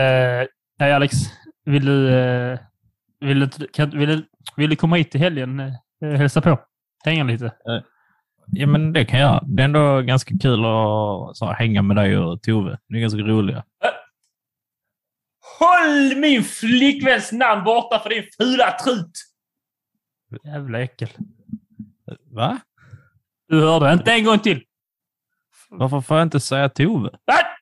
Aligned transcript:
Eh, 0.00 0.46
hej 0.78 0.92
Alex, 0.92 1.14
vill 1.64 1.84
du, 1.84 2.08
eh, 2.08 2.58
vill, 3.20 3.40
du, 3.40 3.66
kan, 3.66 3.90
vill, 3.90 4.08
du, 4.08 4.28
vill 4.56 4.70
du 4.70 4.76
komma 4.76 4.96
hit 4.96 5.14
i 5.14 5.18
helgen 5.18 5.60
eh, 5.60 6.10
hälsa 6.10 6.40
på? 6.40 6.60
Hänga 7.04 7.24
lite? 7.24 7.52
Ja, 8.52 8.66
men 8.66 8.92
det 8.92 9.04
kan 9.04 9.20
jag. 9.20 9.44
Det 9.46 9.62
är 9.62 9.64
ändå 9.64 10.00
ganska 10.00 10.34
kul 10.42 10.64
att 10.64 11.36
så, 11.36 11.54
hänga 11.58 11.82
med 11.82 11.96
dig 11.96 12.18
och 12.18 12.42
Tove. 12.42 12.78
Ni 12.88 12.98
är 12.98 13.02
ganska 13.02 13.20
roliga. 13.20 13.64
Håll 15.58 16.16
min 16.16 16.44
flickväns 16.44 17.32
namn 17.32 17.64
borta 17.64 17.98
för 17.98 18.10
din 18.10 18.24
fula 18.38 18.72
trut! 18.84 19.12
Jävla 20.44 20.80
äckel. 20.80 21.08
Va? 22.30 22.60
Du 23.48 23.60
hörde 23.60 23.92
inte 23.92 24.12
en 24.12 24.24
gång 24.24 24.38
till. 24.38 24.64
Varför 25.68 26.00
får 26.00 26.16
jag 26.16 26.26
inte 26.26 26.40
säga 26.40 26.68
Tove? 26.68 27.10
Ah! 27.26 27.59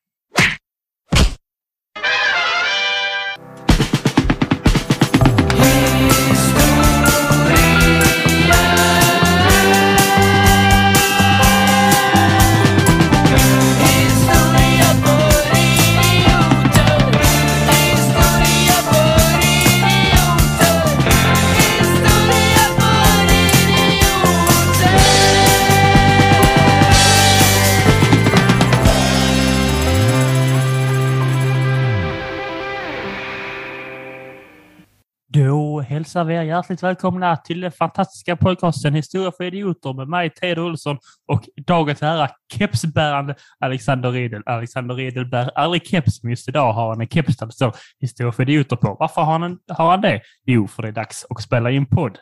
Hälsar 35.99 36.25
vi 36.25 36.35
er 36.35 36.43
hjärtligt 36.43 36.83
välkomna 36.83 37.37
till 37.37 37.61
den 37.61 37.73
fantastiska 37.73 38.37
podcasten 38.37 38.95
Historia 38.95 39.33
för 39.37 39.45
idioter 39.45 39.93
med 39.93 40.09
mig, 40.09 40.31
Teodor 40.31 40.65
Olsson 40.65 40.99
och 41.29 41.49
dagens 41.67 42.03
ära 42.03 42.29
kepsbärande 42.53 43.35
Alexander 43.61 44.11
Riedel. 44.11 44.43
Alexander 44.47 44.95
Riedel 44.95 45.27
bär 45.27 45.51
aldrig 45.55 45.87
keps, 45.87 46.23
men 46.23 46.31
just 46.31 46.49
idag 46.49 46.73
har 46.73 46.89
han 46.89 47.01
en 47.01 47.09
keps 47.09 47.37
där 47.37 47.47
det 47.47 47.53
står 47.53 47.75
Historia 48.01 48.33
för 48.33 48.43
idioter 48.43 48.77
på. 48.77 48.97
Varför 49.01 49.23
har 49.23 49.39
han, 49.39 49.59
har 49.69 49.91
han 49.91 50.01
det? 50.01 50.21
Jo, 50.47 50.69
för 50.69 50.83
det 50.83 50.89
är 50.89 50.93
dags 50.93 51.27
att 51.31 51.43
spela 51.43 51.71
in 51.71 51.87
podd. 51.87 52.19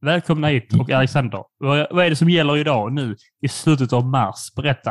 Välkomna 0.00 0.48
hit 0.48 0.80
och 0.80 0.90
Alexander, 0.90 1.44
vad 1.90 2.04
är 2.04 2.10
det 2.10 2.16
som 2.16 2.30
gäller 2.30 2.56
idag 2.56 2.92
nu 2.92 3.16
i 3.42 3.48
slutet 3.48 3.92
av 3.92 4.06
mars? 4.06 4.54
Berätta. 4.56 4.90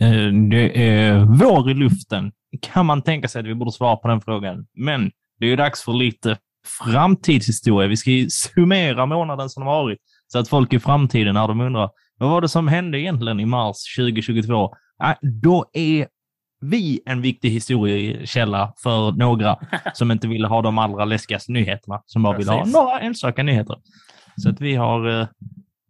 Eh, 0.00 0.32
det 0.50 0.88
är 0.88 1.24
vår 1.24 1.70
i 1.70 1.74
luften. 1.74 2.32
Kan 2.60 2.86
man 2.86 3.02
tänka 3.02 3.28
sig 3.28 3.40
att 3.40 3.46
vi 3.46 3.54
borde 3.54 3.72
svara 3.72 3.96
på 3.96 4.08
den 4.08 4.20
frågan. 4.20 4.66
Men 4.74 5.10
det 5.38 5.46
är 5.46 5.50
ju 5.50 5.56
dags 5.56 5.82
för 5.82 5.92
lite 5.92 6.36
framtidshistoria. 6.64 7.88
Vi 7.88 7.96
ska 7.96 8.10
ju 8.10 8.30
summera 8.30 9.06
månaden 9.06 9.48
som 9.48 9.62
har 9.62 9.82
varit 9.82 9.98
så 10.26 10.38
att 10.38 10.48
folk 10.48 10.72
i 10.72 10.78
framtiden, 10.78 11.34
när 11.34 11.48
de 11.48 11.60
undrar 11.60 11.90
vad 12.18 12.30
var 12.30 12.40
det 12.40 12.48
som 12.48 12.68
hände 12.68 13.00
egentligen 13.00 13.40
i 13.40 13.46
mars 13.46 13.76
2022? 13.96 14.70
Ja, 14.98 15.16
då 15.42 15.64
är 15.72 16.06
vi 16.60 17.00
en 17.06 17.22
viktig 17.22 17.50
historiekälla 17.50 18.72
för 18.82 19.12
några 19.12 19.56
som 19.94 20.10
inte 20.10 20.28
vill 20.28 20.44
ha 20.44 20.62
de 20.62 20.78
allra 20.78 21.04
läskigaste 21.04 21.52
nyheterna, 21.52 22.02
som 22.06 22.22
bara 22.22 22.36
vill 22.36 22.48
ha 22.48 22.64
några 22.64 23.00
enstaka 23.00 23.42
nyheter. 23.42 23.76
Så 24.36 24.48
att 24.48 24.60
vi 24.60 24.74
har 24.74 25.20
eh, 25.20 25.26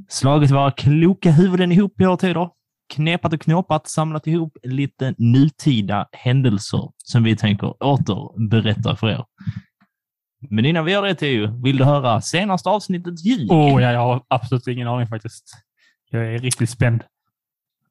slagit 0.08 0.50
våra 0.50 0.70
kloka 0.70 1.30
huvuden 1.30 1.72
ihop 1.72 2.00
i 2.00 2.06
år 2.06 2.16
tider, 2.16 2.48
knepat 2.94 3.32
och 3.32 3.40
knåpat, 3.40 3.88
samlat 3.88 4.26
ihop 4.26 4.56
lite 4.62 5.14
nutida 5.18 6.08
händelser 6.12 6.90
som 6.96 7.22
vi 7.22 7.36
tänker 7.36 7.84
återberätta 7.84 8.96
för 8.96 9.08
er. 9.08 9.24
Men 10.50 10.64
innan 10.64 10.84
vi 10.84 10.92
gör 10.92 11.02
det, 11.02 11.14
Theo, 11.14 11.62
vill 11.62 11.76
du 11.76 11.84
höra 11.84 12.20
senaste 12.20 12.68
avsnittets 12.68 13.24
ljud? 13.24 13.48
Åh, 13.50 13.82
ja, 13.82 13.92
jag 13.92 14.00
har 14.00 14.22
absolut 14.28 14.66
ingen 14.66 14.88
aning 14.88 15.06
faktiskt. 15.06 15.44
Jag 16.10 16.34
är 16.34 16.38
riktigt 16.38 16.70
spänd. 16.70 17.02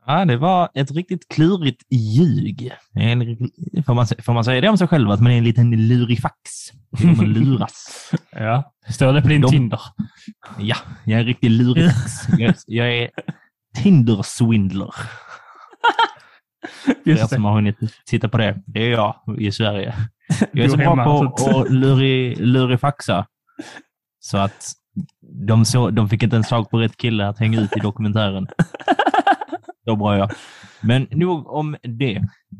Ja, 0.05 0.25
det 0.25 0.37
var 0.37 0.69
ett 0.73 0.91
riktigt 0.91 1.27
klurigt 1.27 1.81
ljug. 1.89 2.71
En, 2.93 3.37
får, 3.85 3.93
man, 3.93 4.07
får 4.07 4.33
man 4.33 4.43
säga 4.45 4.61
det 4.61 4.69
om 4.69 4.77
sig 4.77 4.87
själv, 4.87 5.11
att 5.11 5.21
man 5.21 5.31
är 5.31 5.37
en 5.37 5.43
liten 5.43 5.87
lurifax? 5.87 6.35
Att 6.93 7.27
luras. 7.27 8.11
Ja, 8.31 8.73
står 8.89 9.13
det 9.13 9.21
på 9.21 9.27
din 9.27 9.41
De- 9.41 9.49
Tinder? 9.51 9.79
Ja, 10.59 10.75
jag 11.03 11.15
är 11.15 11.19
en 11.21 11.25
riktig 11.27 11.49
lurifax. 11.51 12.11
Jag, 12.37 12.55
jag 12.67 12.93
är 12.97 13.09
Tinder-swindler. 13.77 14.93
För 16.85 16.91
er 16.91 16.95
Just 17.03 17.29
det. 17.29 17.35
som 17.35 17.45
har 17.45 17.53
hunnit 17.53 17.77
titta 18.05 18.29
på 18.29 18.37
det. 18.37 18.61
Det 18.65 18.79
är 18.79 18.89
jag 18.91 19.15
i 19.39 19.51
Sverige. 19.51 19.95
Jag 20.51 20.65
är 20.65 20.69
så 20.69 20.77
bra 20.77 21.03
på 21.03 21.23
att- 21.23 21.55
att 21.55 21.71
luri, 21.71 22.35
lurifaxa. 22.35 23.25
Så 24.19 24.37
att 24.37 24.71
de, 25.47 25.65
så, 25.65 25.89
de 25.89 26.09
fick 26.09 26.23
inte 26.23 26.35
ens 26.35 26.49
tag 26.49 26.69
på 26.69 26.79
rätt 26.79 26.97
kille 26.97 27.27
att 27.27 27.39
hänga 27.39 27.59
ut 27.61 27.77
i 27.77 27.79
dokumentären. 27.79 28.47
Så 29.85 29.95
bra 29.95 30.17
jag. 30.17 30.31
Men 30.81 31.07
nog 31.11 31.47
om 31.47 31.75
det. 31.83 32.15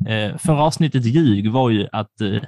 Eh, 0.08 0.36
förra 0.38 0.62
avsnittet 0.62 1.04
ljug 1.04 1.50
var 1.52 1.70
ju 1.70 1.88
att 1.92 2.20
eh, 2.20 2.42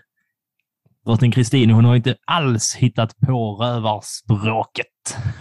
drottning 1.07 1.33
Kristin, 1.33 1.71
hon 1.71 1.85
har 1.85 1.97
inte 1.97 2.17
alls 2.27 2.75
hittat 2.75 3.17
på 3.27 3.55
rövarspråket. 3.57 4.87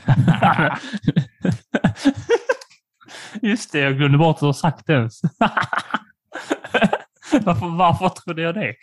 Just 3.42 3.72
det, 3.72 3.80
jag 3.80 3.98
glömde 3.98 4.18
bort 4.18 4.36
att 4.36 4.42
ha 4.42 4.54
sagt 4.54 4.88
det 4.88 4.94
ens. 4.94 5.22
varför, 7.46 7.78
varför 7.78 8.10
trodde 8.10 8.42
jag 8.42 8.56
det? 8.56 8.76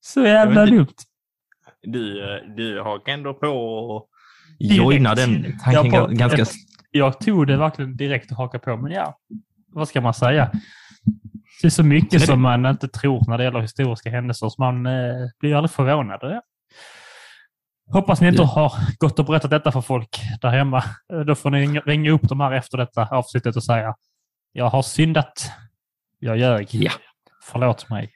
Så 0.00 0.20
jävla 0.26 0.60
vet 0.64 0.70
dumt. 0.70 0.86
Du, 1.82 2.20
du 2.56 2.80
hakar 2.82 3.12
ändå 3.12 3.34
på 3.34 3.46
och 3.48 4.08
Direkt. 4.58 4.76
joina 4.76 5.14
den 5.14 5.58
tanken 5.64 5.92
Jag 5.92 6.08
på- 6.08 6.14
ganska... 6.14 6.44
Jag 6.90 7.20
tog 7.20 7.46
det 7.46 7.56
verkligen 7.56 7.96
direkt 7.96 8.30
och 8.30 8.36
hakade 8.36 8.64
på, 8.64 8.76
men 8.76 8.92
ja, 8.92 9.18
vad 9.72 9.88
ska 9.88 10.00
man 10.00 10.14
säga? 10.14 10.50
Det 11.62 11.66
är 11.68 11.70
så 11.70 11.82
mycket 11.82 12.10
Så 12.12 12.18
det- 12.18 12.26
som 12.26 12.42
man 12.42 12.66
inte 12.66 12.88
tror 12.88 13.24
när 13.28 13.38
det 13.38 13.44
gäller 13.44 13.60
historiska 13.60 14.10
händelser, 14.10 14.48
så 14.48 14.62
man 14.62 14.86
eh, 14.86 15.14
blir 15.40 15.54
aldrig 15.54 15.70
förvånad. 15.70 16.18
Ja. 16.22 16.42
Hoppas 17.92 18.20
ni 18.20 18.28
inte 18.28 18.42
Ja. 18.42 18.46
har 18.48 18.72
gått 18.98 19.18
och 19.18 19.24
berättat 19.24 19.50
detta 19.50 19.72
för 19.72 19.80
folk 19.80 20.20
där 20.40 20.48
hemma. 20.50 20.84
Eh, 21.12 21.20
Då 21.20 21.34
får 21.34 21.50
ni 21.50 21.66
ringa 21.80 22.10
upp 22.10 22.22
dem 22.22 22.40
här 22.40 22.52
efter 22.52 22.78
detta 22.78 23.06
avsnittet 23.10 23.56
och 23.56 23.64
säga 23.64 23.94
jag 24.52 24.68
har 24.68 24.82
syndat. 24.82 25.50
Jag 26.26 26.38
ljög. 26.38 26.68
Ja. 26.70 26.92
Förlåt 27.44 27.90
mig. 27.90 28.10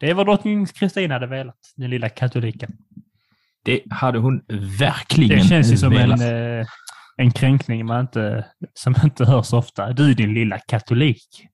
Det 0.00 0.10
är 0.10 0.14
vad 0.14 0.26
drottning 0.26 0.66
Kristina 0.66 1.14
hade 1.14 1.26
velat, 1.26 1.56
den 1.76 1.90
lilla 1.90 2.08
katoliken. 2.08 2.70
Det 3.64 3.82
hade 3.90 4.18
hon 4.18 4.42
verkligen 4.78 5.38
Det 5.38 5.44
känns 5.44 5.72
ju 5.72 5.76
som 5.76 5.90
velat. 5.90 6.20
en, 6.20 6.60
eh, 6.60 6.66
en 7.16 7.30
kränkning 7.30 7.86
man 7.86 8.00
inte, 8.00 8.46
som 8.74 8.94
inte 9.04 9.24
hörs 9.24 9.52
ofta. 9.52 9.92
Du 9.92 10.14
din 10.14 10.34
lilla 10.34 10.58
katolik. 10.58 11.46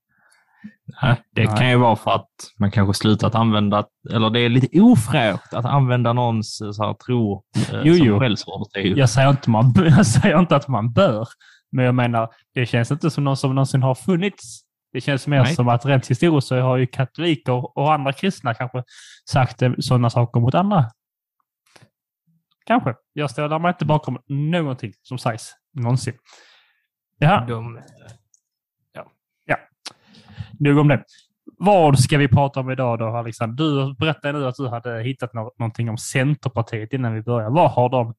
Nej, 1.02 1.16
det 1.34 1.44
Nej. 1.44 1.56
kan 1.56 1.70
ju 1.70 1.76
vara 1.76 1.96
för 1.96 2.10
att 2.10 2.30
man 2.58 2.70
kanske 2.70 2.94
slutat 2.94 3.34
använda, 3.34 3.84
eller 4.12 4.30
det 4.30 4.40
är 4.40 4.48
lite 4.48 4.80
ofräscht 4.80 5.54
att 5.54 5.64
använda 5.64 6.12
någons 6.12 6.60
eh, 6.60 6.70
så 6.70 6.84
här, 6.84 6.94
tro 6.94 7.44
eh, 7.72 7.80
Jo, 7.84 7.94
som 7.94 8.20
skällsord. 8.20 8.66
Jag 8.74 9.10
säger, 9.10 9.30
inte 9.30 9.50
man, 9.50 9.72
jag 9.96 10.06
säger 10.06 10.38
inte 10.38 10.56
att 10.56 10.68
man 10.68 10.92
bör, 10.92 11.28
men 11.72 11.84
jag 11.84 11.94
menar, 11.94 12.28
det 12.54 12.66
känns 12.66 12.90
inte 12.90 13.10
som 13.10 13.24
någon 13.24 13.36
som 13.36 13.54
någonsin 13.54 13.82
har 13.82 13.94
funnits. 13.94 14.60
Det 14.92 15.00
känns 15.00 15.26
mer 15.26 15.42
Nej. 15.42 15.54
som 15.54 15.68
att 15.68 15.86
rent 15.86 16.06
historiskt 16.10 16.48
så 16.48 16.60
har 16.60 16.76
ju 16.76 16.86
katoliker 16.86 17.78
och 17.78 17.92
andra 17.94 18.12
kristna 18.12 18.54
kanske 18.54 18.82
sagt 19.30 19.62
eh, 19.62 19.72
sådana 19.78 20.10
saker 20.10 20.40
mot 20.40 20.54
andra. 20.54 20.84
Kanske. 22.66 22.94
Jag 23.12 23.30
ställer 23.30 23.58
mig 23.58 23.68
inte 23.68 23.84
bakom 23.84 24.18
någonting 24.28 24.92
som 25.02 25.18
sägs 25.18 25.52
någonsin. 25.74 26.14
Ja, 27.18 27.44
De, 27.48 27.80
nog 30.60 30.78
om 30.78 30.88
det. 30.88 31.04
Vad 31.58 31.98
ska 31.98 32.18
vi 32.18 32.28
prata 32.28 32.60
om 32.60 32.70
idag 32.70 32.98
då, 32.98 33.06
Alexander? 33.06 33.64
Du 33.64 33.94
berättade 33.94 34.38
nu 34.38 34.46
att 34.46 34.54
du 34.54 34.68
hade 34.68 35.02
hittat 35.02 35.34
nå- 35.34 35.54
någonting 35.58 35.90
om 35.90 35.98
Centerpartiet 35.98 36.92
innan 36.92 37.14
vi 37.14 37.22
börjar. 37.22 37.50
Vad 37.50 37.70
har 37.70 37.88
de 37.88 38.14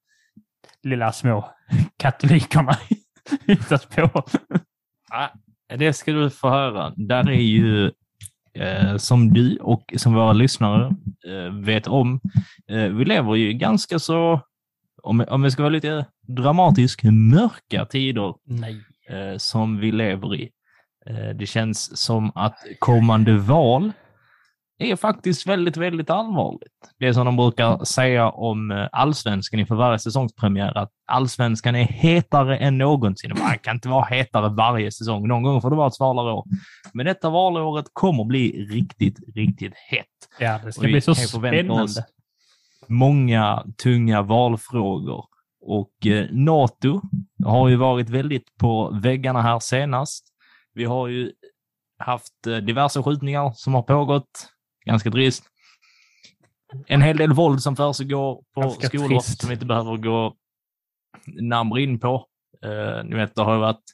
lilla 0.82 1.12
små 1.12 1.50
katolikerna 1.96 2.76
hittat 3.46 3.96
på? 3.96 4.24
Det 5.76 5.92
ska 5.92 6.12
du 6.12 6.30
få 6.30 6.48
höra. 6.48 6.92
Där 6.96 7.30
är 7.30 7.40
ju, 7.40 7.90
eh, 8.54 8.96
som 8.96 9.32
du 9.32 9.56
och 9.56 9.94
som 9.96 10.14
våra 10.14 10.32
lyssnare 10.32 10.96
eh, 11.26 11.54
vet 11.54 11.86
om, 11.86 12.20
eh, 12.68 12.84
vi 12.84 13.04
lever 13.04 13.34
ju 13.34 13.52
ganska 13.52 13.98
så, 13.98 14.40
om, 15.02 15.24
om 15.28 15.42
vi 15.42 15.50
ska 15.50 15.62
vara 15.62 15.72
lite 15.72 16.06
dramatisk, 16.28 17.02
mörka 17.04 17.84
tider 17.84 18.34
eh, 19.08 19.36
som 19.38 19.78
vi 19.78 19.92
lever 19.92 20.34
i. 20.34 20.50
Eh, 21.06 21.28
det 21.28 21.46
känns 21.46 21.98
som 21.98 22.32
att 22.34 22.56
kommande 22.78 23.38
val 23.38 23.92
är 24.78 24.96
faktiskt 24.96 25.46
väldigt, 25.46 25.76
väldigt 25.76 26.10
allvarligt. 26.10 26.92
Det 26.98 27.06
är 27.06 27.12
som 27.12 27.26
de 27.26 27.36
brukar 27.36 27.84
säga 27.84 28.30
om 28.30 28.70
eh, 28.70 28.88
allsvenskan 28.92 29.60
inför 29.60 29.74
varje 29.74 29.98
säsongspremiär, 29.98 30.78
att 30.78 30.90
allsvenskan 31.06 31.76
är 31.76 31.84
hetare 31.84 32.56
än 32.56 32.78
någonsin. 32.78 33.32
Man 33.38 33.58
kan 33.58 33.76
inte 33.76 33.88
vara 33.88 34.04
hetare 34.04 34.48
varje 34.48 34.92
säsong. 34.92 35.28
Någon 35.28 35.42
gång 35.42 35.60
får 35.60 35.70
det 35.70 35.76
vara 35.76 35.88
ett 35.88 35.94
svalare 35.94 36.32
år. 36.32 36.44
Men 36.92 37.06
detta 37.06 37.30
valåret 37.30 37.86
kommer 37.92 38.24
bli 38.24 38.66
riktigt, 38.70 39.18
riktigt 39.34 39.74
hett. 39.74 40.06
Ja, 40.38 40.60
det 40.64 40.72
ska 40.72 40.82
bli 40.82 41.00
så 41.00 41.14
spännande. 41.14 41.82
oss 41.82 41.98
många 42.92 43.64
tunga 43.82 44.22
valfrågor. 44.22 45.24
Och 45.60 46.06
eh, 46.06 46.26
NATO 46.30 47.00
har 47.44 47.68
ju 47.68 47.76
varit 47.76 48.10
väldigt 48.10 48.56
på 48.58 48.98
väggarna 49.02 49.42
här 49.42 49.58
senast. 49.58 50.24
Vi 50.74 50.84
har 50.84 51.08
ju 51.08 51.32
haft 51.98 52.46
eh, 52.46 52.56
diverse 52.56 53.02
skjutningar 53.02 53.52
som 53.54 53.74
har 53.74 53.82
pågått. 53.82 54.48
Ganska 54.84 55.10
trist. 55.10 55.44
En 56.86 57.02
hel 57.02 57.16
del 57.16 57.32
våld 57.32 57.62
som 57.62 57.76
försiggår 57.76 58.42
på 58.54 58.60
Ganska 58.60 58.88
skolor 58.88 59.08
trist. 59.08 59.40
som 59.40 59.48
vi 59.48 59.54
inte 59.54 59.66
behöver 59.66 59.96
gå 59.96 60.36
närmare 61.26 61.82
in 61.82 62.00
på. 62.00 62.26
Eh, 62.64 63.04
ni 63.04 63.16
vet, 63.16 63.34
det 63.34 63.42
har 63.42 63.54
ju 63.54 63.60
varit, 63.60 63.84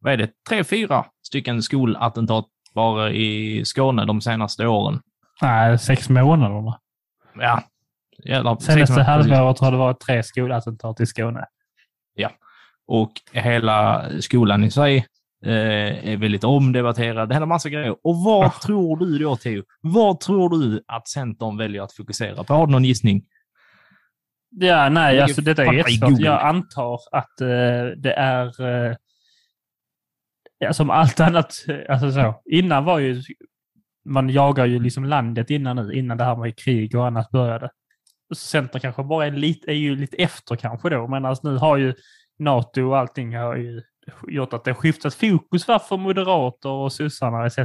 vad 0.00 0.12
är 0.12 0.16
det, 0.16 0.30
tre, 0.48 0.64
fyra 0.64 1.06
stycken 1.22 1.62
skolattentat 1.62 2.46
bara 2.74 3.10
i 3.10 3.64
Skåne 3.64 4.04
de 4.04 4.20
senaste 4.20 4.66
åren. 4.66 5.00
Nej, 5.42 5.78
sex 5.78 6.08
månaderna. 6.08 6.80
Ja. 7.34 7.62
Jävlar, 8.24 8.56
Senaste 8.56 9.02
halvåret 9.02 9.58
har 9.58 9.70
det 9.72 9.76
varit 9.76 10.00
tre 10.00 10.22
skolattentat 10.22 11.00
i 11.00 11.06
Skåne. 11.06 11.44
Och 12.86 13.12
hela 13.32 14.06
skolan 14.20 14.64
i 14.64 14.70
sig 14.70 15.06
eh, 15.44 16.08
är 16.12 16.16
väldigt 16.16 16.44
omdebatterad. 16.44 17.28
Det 17.28 17.34
händer 17.34 17.46
massa 17.46 17.68
grejer. 17.68 17.96
Och 18.06 18.16
vad 18.24 18.46
Ah. 18.46 18.52
tror 18.62 18.96
du 18.96 19.18
då, 19.18 19.36
Theo? 19.36 19.62
Vad 19.80 20.20
tror 20.20 20.48
du 20.60 20.84
att 20.86 21.08
Centern 21.08 21.56
väljer 21.56 21.82
att 21.82 21.92
fokusera 21.92 22.44
på? 22.44 22.54
Har 22.54 22.66
du 22.66 22.72
någon 22.72 22.84
gissning? 22.84 23.24
Ja, 24.50 24.88
nej, 24.88 25.20
alltså 25.20 25.40
detta 25.42 25.64
är 25.64 25.72
jättesvårt. 25.72 26.18
Jag 26.20 26.42
antar 26.42 26.98
att 27.12 27.40
eh, 27.40 27.86
det 27.96 28.12
är... 28.16 28.60
eh, 28.90 28.96
ja, 30.58 30.72
som 30.72 30.90
allt 30.90 31.20
annat, 31.20 31.52
eh, 31.68 31.76
alltså 31.88 32.12
så. 32.12 32.42
Innan 32.50 32.84
var 32.84 32.98
ju... 32.98 33.22
Man 34.08 34.28
jagar 34.30 34.66
ju 34.66 34.78
liksom 34.78 35.04
landet 35.04 35.50
innan 35.50 35.76
nu, 35.76 35.92
innan 35.92 36.16
det 36.18 36.24
här 36.24 36.36
med 36.36 36.58
krig 36.58 36.94
och 36.96 37.06
annat 37.06 37.30
började. 37.30 37.70
Centern 38.36 38.80
kanske 38.80 39.02
bara 39.02 39.26
är, 39.26 39.30
lite, 39.30 39.70
är 39.70 39.74
ju 39.74 39.96
lite 39.96 40.16
efter 40.16 40.56
kanske 40.56 40.90
då, 40.90 41.06
men 41.06 41.24
alltså 41.24 41.50
nu 41.50 41.56
har 41.56 41.76
ju 41.76 41.94
NATO 42.38 42.82
och 42.82 42.98
allting 42.98 43.36
har 43.36 43.56
ju 43.56 43.82
gjort 44.28 44.52
att 44.52 44.64
det 44.64 44.70
har 44.70 44.76
skiftat 44.76 45.14
fokus 45.14 45.64
för 45.64 45.96
moderater 45.96 46.68
och 46.68 46.92
sossarna 46.92 47.46
etc. 47.46 47.58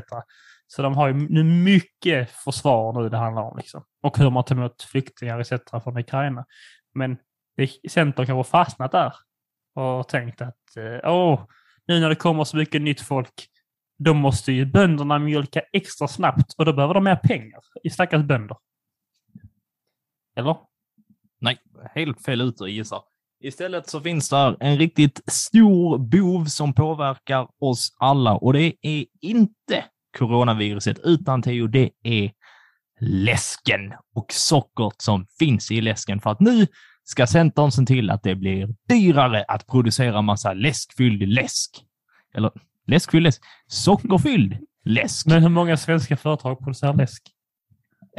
Så 0.68 0.82
de 0.82 0.94
har 0.96 1.08
ju 1.08 1.14
nu 1.14 1.44
mycket 1.44 2.32
försvar 2.32 3.02
nu 3.02 3.10
det 3.10 3.18
handlar 3.18 3.44
om. 3.44 3.58
Liksom. 3.58 3.84
Och 4.02 4.18
hur 4.18 4.30
man 4.30 4.44
tar 4.44 4.56
emot 4.56 4.82
flyktingar 4.82 5.40
etc. 5.40 5.54
från 5.84 5.98
Ukraina. 5.98 6.46
Men 6.94 7.18
Centern 7.90 8.26
kanske 8.26 8.52
fastnat 8.52 8.92
där 8.92 9.14
och 9.76 10.08
tänkt 10.08 10.42
att 10.42 10.78
eh, 10.78 11.12
åh, 11.12 11.46
nu 11.88 12.00
när 12.00 12.10
det 12.10 12.16
kommer 12.16 12.44
så 12.44 12.58
mycket 12.58 12.82
nytt 12.82 13.02
folk, 13.02 13.48
då 13.98 14.14
måste 14.14 14.52
ju 14.52 14.66
bönderna 14.66 15.20
mjölka 15.20 15.62
extra 15.72 16.08
snabbt 16.08 16.54
och 16.58 16.66
då 16.66 16.74
behöver 16.74 16.94
de 16.94 17.04
mer 17.04 17.16
pengar 17.16 17.60
i 17.84 17.90
stackars 17.90 18.24
bönder. 18.24 18.58
Eller? 20.36 20.58
Nej, 21.40 21.58
helt 21.96 22.26
fel 22.26 22.42
ute 22.42 22.64
och 22.64 22.70
gissar. 22.70 23.04
Istället 23.42 23.90
så 23.90 24.02
finns 24.02 24.30
där 24.30 24.58
en 24.60 24.78
riktigt 24.78 25.22
stor 25.28 25.98
bov 25.98 26.46
som 26.46 26.74
påverkar 26.74 27.48
oss 27.60 27.96
alla 28.00 28.36
och 28.36 28.54
det 28.54 28.74
är 28.82 29.06
inte 29.22 29.86
coronaviruset 30.18 31.00
utan 31.04 31.42
Theo, 31.42 31.68
det 31.68 31.90
är 32.04 32.32
läsken 33.00 33.94
och 34.16 34.26
sockret 34.30 35.02
som 35.02 35.26
finns 35.40 35.72
i 35.72 35.82
läsken. 35.82 36.22
För 36.22 36.30
att 36.30 36.40
nu 36.40 36.68
ska 37.04 37.28
Centern 37.28 37.72
se 37.72 37.86
till 37.86 38.10
att 38.10 38.24
det 38.24 38.36
blir 38.36 38.76
dyrare 38.90 39.46
att 39.48 39.68
producera 39.68 40.22
massa 40.22 40.54
läskfylld 40.54 41.22
läsk. 41.28 41.86
Eller 42.34 42.52
läskfylld 42.88 43.24
läsk? 43.24 43.42
Sockerfylld 43.68 44.58
läsk. 44.86 45.28
Men 45.28 45.42
hur 45.42 45.50
många 45.50 45.78
svenska 45.78 46.18
företag 46.18 46.60
producerar 46.60 46.94
läsk? 46.94 47.24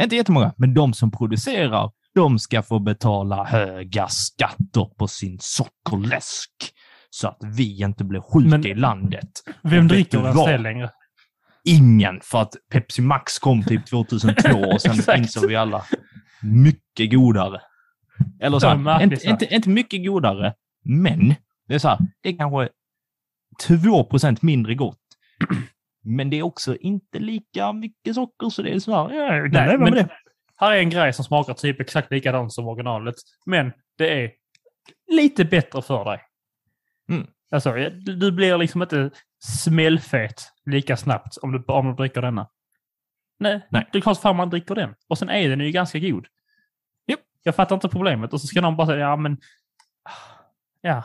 Inte 0.00 0.16
jättemånga, 0.16 0.54
men 0.56 0.74
de 0.74 0.94
som 0.94 1.10
producerar, 1.10 1.90
de 2.14 2.38
ska 2.38 2.62
få 2.62 2.78
betala 2.78 3.44
höga 3.44 4.08
skatter 4.08 4.84
på 4.98 5.08
sin 5.08 5.38
sockerläsk. 5.40 6.50
Så 7.10 7.28
att 7.28 7.38
vi 7.56 7.82
inte 7.82 8.04
blir 8.04 8.20
sjuka 8.20 8.48
Men- 8.48 8.66
i 8.66 8.74
landet. 8.74 9.30
Vem 9.62 9.88
dricker 9.88 10.46
den 10.46 10.62
längre? 10.62 10.90
Ingen, 11.64 12.20
för 12.22 12.42
att 12.42 12.54
Pepsi 12.72 13.02
Max 13.02 13.38
kom 13.38 13.62
typ 13.64 13.86
2002 13.86 14.58
och 14.58 14.80
sen 14.82 15.16
insåg 15.18 15.48
vi 15.48 15.56
alla 15.56 15.84
mycket 16.42 17.10
godare. 17.10 17.60
Eller 18.40 18.58
så 18.58 18.68
här, 18.68 19.02
inte, 19.02 19.26
inte, 19.28 19.54
inte 19.54 19.68
mycket 19.68 20.06
godare, 20.06 20.54
men 20.84 21.34
det 21.68 21.74
är 21.74 21.78
så 21.78 21.88
här, 21.88 21.98
det 22.22 22.28
är 22.28 22.36
kanske 22.36 22.68
2% 23.68 24.38
mindre 24.42 24.74
gott. 24.74 24.98
Men 26.04 26.30
det 26.30 26.38
är 26.38 26.42
också 26.42 26.76
inte 26.76 27.18
lika 27.18 27.72
mycket 27.72 28.14
socker, 28.14 28.48
så 28.48 28.62
det 28.62 28.70
är 28.70 28.78
så 28.78 28.92
här, 28.92 29.14
ja, 29.16 29.34
jag 29.36 29.52
kan 29.52 29.62
Nej, 29.62 29.70
leva 29.70 29.84
men 29.84 29.94
med 29.94 30.04
det. 30.04 30.10
Här 30.60 30.72
är 30.72 30.78
en 30.78 30.90
grej 30.90 31.12
som 31.12 31.24
smakar 31.24 31.54
typ 31.54 31.80
exakt 31.80 32.10
likadant 32.10 32.52
som 32.52 32.68
originalet. 32.68 33.14
Men 33.46 33.72
det 33.98 34.24
är 34.24 34.32
lite 35.12 35.44
bättre 35.44 35.82
för 35.82 36.04
dig. 36.04 36.20
Mm. 37.08 37.26
Alltså, 37.50 37.72
du 38.06 38.32
blir 38.32 38.58
liksom 38.58 38.82
inte 38.82 39.10
smällfet 39.44 40.42
lika 40.66 40.96
snabbt 40.96 41.36
om 41.36 41.52
du, 41.52 41.64
om 41.66 41.86
du 41.86 41.94
dricker 41.94 42.22
denna. 42.22 42.48
Nej, 43.38 43.66
Nej. 43.70 43.88
det 43.92 43.98
är 43.98 44.02
klart 44.02 44.20
fan 44.20 44.36
man 44.36 44.50
dricker 44.50 44.74
den. 44.74 44.94
Och 45.08 45.18
sen 45.18 45.30
är 45.30 45.48
den 45.48 45.60
ju 45.60 45.70
ganska 45.70 45.98
god. 45.98 46.26
Japp. 47.06 47.20
Jag 47.42 47.54
fattar 47.54 47.74
inte 47.74 47.88
problemet. 47.88 48.32
Och 48.32 48.40
så 48.40 48.46
ska 48.46 48.60
någon 48.60 48.76
bara 48.76 48.86
säga, 48.86 48.98
ja 48.98 49.16
men... 49.16 49.38
Ja. 50.80 51.04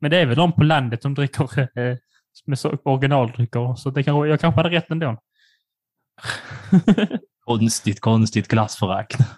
Men 0.00 0.10
det 0.10 0.18
är 0.18 0.26
väl 0.26 0.36
de 0.36 0.52
på 0.52 0.62
landet 0.62 1.02
som 1.02 1.14
dricker 1.14 1.60
eh, 1.78 1.96
med 2.44 2.58
originaldrycker. 2.84 3.74
Så 3.74 3.90
det 3.90 4.02
kanske, 4.02 4.28
jag 4.28 4.40
kanske 4.40 4.60
hade 4.60 4.76
rätt 4.76 4.90
ändå. 4.90 5.22
Konstigt, 7.46 8.00
konstigt 8.00 8.48
klassförakt. 8.48 9.18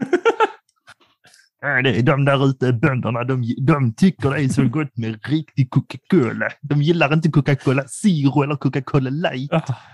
De 2.02 2.24
där 2.24 2.46
ute, 2.46 2.72
bönderna, 2.72 3.24
de, 3.24 3.54
de 3.66 3.94
tycker 3.94 4.30
det 4.30 4.42
är 4.44 4.48
så 4.48 4.68
gott 4.68 4.96
med 4.96 5.26
riktig 5.26 5.70
Coca-Cola. 5.70 6.48
De 6.60 6.82
gillar 6.82 7.14
inte 7.14 7.30
Coca-Cola 7.30 7.84
Zero 7.88 8.42
eller 8.42 8.56
Coca-Cola 8.56 9.10
Light. 9.10 9.50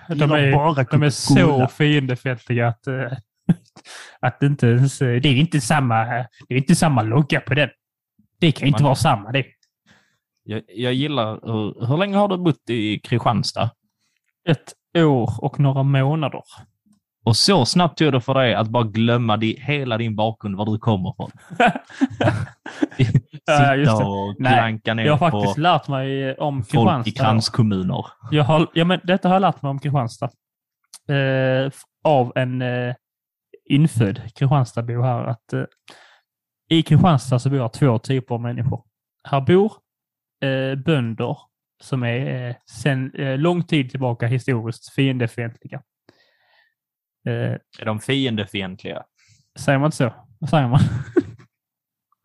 De 0.09 0.15
De 0.15 0.31
är, 0.33 0.53
bara 0.53 0.85
de 0.85 1.03
är 1.03 1.11
så 1.11 1.69
fiendefientliga 1.69 2.69
att, 2.69 2.87
eh, 2.87 3.13
att 4.21 4.41
det 4.41 4.47
inte 4.47 4.67
ens, 4.67 4.99
det 4.99 5.07
är 5.07 5.27
inte 5.27 5.61
samma, 5.61 6.05
det 6.49 6.55
är 6.55 6.59
inte 6.59 6.75
samma 6.75 7.03
logga 7.03 7.41
på 7.41 7.55
den. 7.55 7.69
Det 8.41 8.53
kan 8.53 8.69
inte 8.69 8.83
Man- 8.83 8.89
vara 8.89 8.95
samma 8.97 9.33
det. 9.33 9.45
Jag, 10.45 10.63
jag 10.69 10.95
gillar... 10.95 11.41
Hur, 11.43 11.87
hur 11.87 11.97
länge 11.97 12.17
har 12.17 12.29
du 12.29 12.37
bott 12.37 12.71
i 12.71 12.99
Kristianstad? 12.99 13.71
Ett 14.49 14.73
år 14.99 15.45
och 15.45 15.61
några 15.61 15.83
månader. 15.83 16.43
Och 17.25 17.37
så 17.37 17.67
snabbt 17.67 17.99
tog 17.99 18.13
det 18.13 18.21
för 18.21 18.35
dig 18.35 18.55
att 18.55 18.69
bara 18.69 18.85
glömma 18.85 19.37
di, 19.37 19.61
hela 19.61 19.99
din 19.99 20.17
bakgrund, 20.17 20.57
var 20.57 20.67
du 20.67 20.79
kommer 20.79 21.11
ifrån. 21.11 21.31
Ja, 23.47 23.75
just 23.77 23.91
Sitta 23.91 24.05
det. 24.05 24.11
och 24.11 24.37
klanka 24.37 24.95
ner 24.95 25.05
Jag 25.05 25.17
har 25.17 25.31
på 25.31 25.41
faktiskt 25.41 25.59
lärt 25.59 25.89
mig 25.89 26.37
om 26.37 26.65
folk 26.65 27.07
i 27.07 27.11
kranskommuner. 27.11 28.07
Jag 28.31 28.45
har, 28.45 28.67
ja, 28.75 28.85
men 28.85 29.01
detta 29.05 29.29
har 29.29 29.35
jag 29.35 29.41
lärt 29.41 29.63
mig 29.63 29.71
om 29.71 29.79
Kristianstad. 29.79 30.31
Eh, 31.09 31.71
av 32.05 32.33
en 32.35 32.63
eh, 32.63 32.95
infödd 33.71 34.21
Kristianstadbo 34.35 35.03
här. 35.03 35.25
Att, 35.25 35.53
eh, 35.53 35.65
I 36.71 36.83
Kristianstad 36.83 37.39
så 37.39 37.51
bor 37.51 37.69
två 37.69 37.99
typer 37.99 38.35
av 38.35 38.41
människor. 38.41 38.83
Här 39.29 39.41
bor 39.41 39.73
eh, 40.45 40.75
bönder 40.79 41.39
som 41.83 42.03
är 42.03 42.49
eh, 42.49 42.55
sen 42.71 43.15
eh, 43.15 43.39
lång 43.39 43.63
tid 43.63 43.91
tillbaka 43.91 44.27
historiskt 44.27 44.93
fiendefientliga. 44.93 45.83
Eh, 47.27 47.33
Är 47.81 47.85
de 47.85 48.01
fiendefientliga? 48.01 49.03
säger 49.59 49.79
man 49.79 49.87
inte 49.87 49.97
så? 49.97 50.13
Vad 50.39 50.51
säger 50.51 50.69
man? 50.69 50.81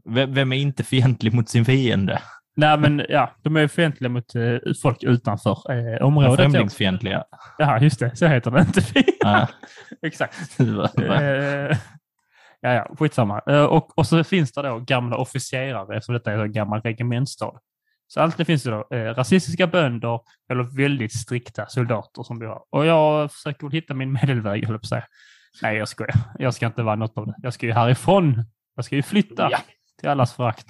Vem, 0.34 0.54
är 0.54 0.58
inte 0.58 0.84
fientlig 0.84 1.34
mot 1.34 1.50
sin 1.50 1.66
fiende? 1.66 2.22
Nej, 2.56 2.78
men 2.78 3.06
ja, 3.10 3.32
de 3.44 3.56
är 3.56 3.68
fientliga 3.68 4.10
mot 4.10 4.36
eh, 4.36 4.58
folk 4.82 5.04
utanför 5.04 5.72
eh, 5.72 6.00
De 6.00 6.04
området. 6.04 6.40
främlingsfientliga. 6.40 7.24
Ja, 7.58 7.80
just 7.80 8.00
det. 8.00 8.16
Så 8.16 8.28
heter 8.28 8.52
det 8.52 8.62
inte. 8.62 8.82
Ja. 9.20 9.48
Exakt. 10.06 10.60
Eh, 10.60 11.78
ja, 12.62 12.74
ja, 12.74 12.96
skitsamma. 13.00 13.42
Eh, 13.48 13.64
och, 13.64 13.98
och 13.98 14.08
så 14.08 14.24
finns 14.24 14.52
det 14.52 14.62
då 14.62 14.80
gamla 14.80 15.18
officerare 15.18 15.98
eftersom 15.98 16.14
detta 16.14 16.32
är 16.32 16.38
en 16.38 16.52
gammal 16.52 16.82
regementsstad. 16.82 17.52
Så 18.12 18.22
alltid 18.22 18.48
finns 18.48 18.64
det 18.64 18.72
då 18.72 18.88
eh, 18.98 19.14
rasistiska 19.16 19.68
bönder 19.68 20.20
eller 20.52 20.64
väldigt 20.78 21.14
strikta 21.14 21.66
soldater 21.68 22.24
som 22.24 22.40
bor 22.40 22.48
här. 22.48 22.58
Och 22.72 22.86
jag 22.86 23.32
försöker 23.32 23.64
väl 23.68 23.72
hitta 23.72 23.94
min 23.94 24.14
medelväg, 24.14 24.66
höll 24.66 24.74
jag 24.74 24.82
på 24.82 24.88
säga. 24.88 25.04
Nej, 25.62 25.78
jag 25.78 25.88
skojar. 25.88 26.16
Jag 26.40 26.54
ska 26.54 26.66
inte 26.66 26.84
vara 26.84 26.96
något 26.96 27.18
av 27.18 27.26
det. 27.28 27.36
Jag 27.44 27.54
ska 27.54 27.66
ju 27.66 27.74
härifrån. 27.74 28.44
Jag 28.76 28.86
ska 28.86 28.96
ju 28.96 29.04
flytta 29.04 29.48
Ja. 29.52 29.60
till 30.00 30.10
allas 30.10 30.34
förakt. 30.34 30.68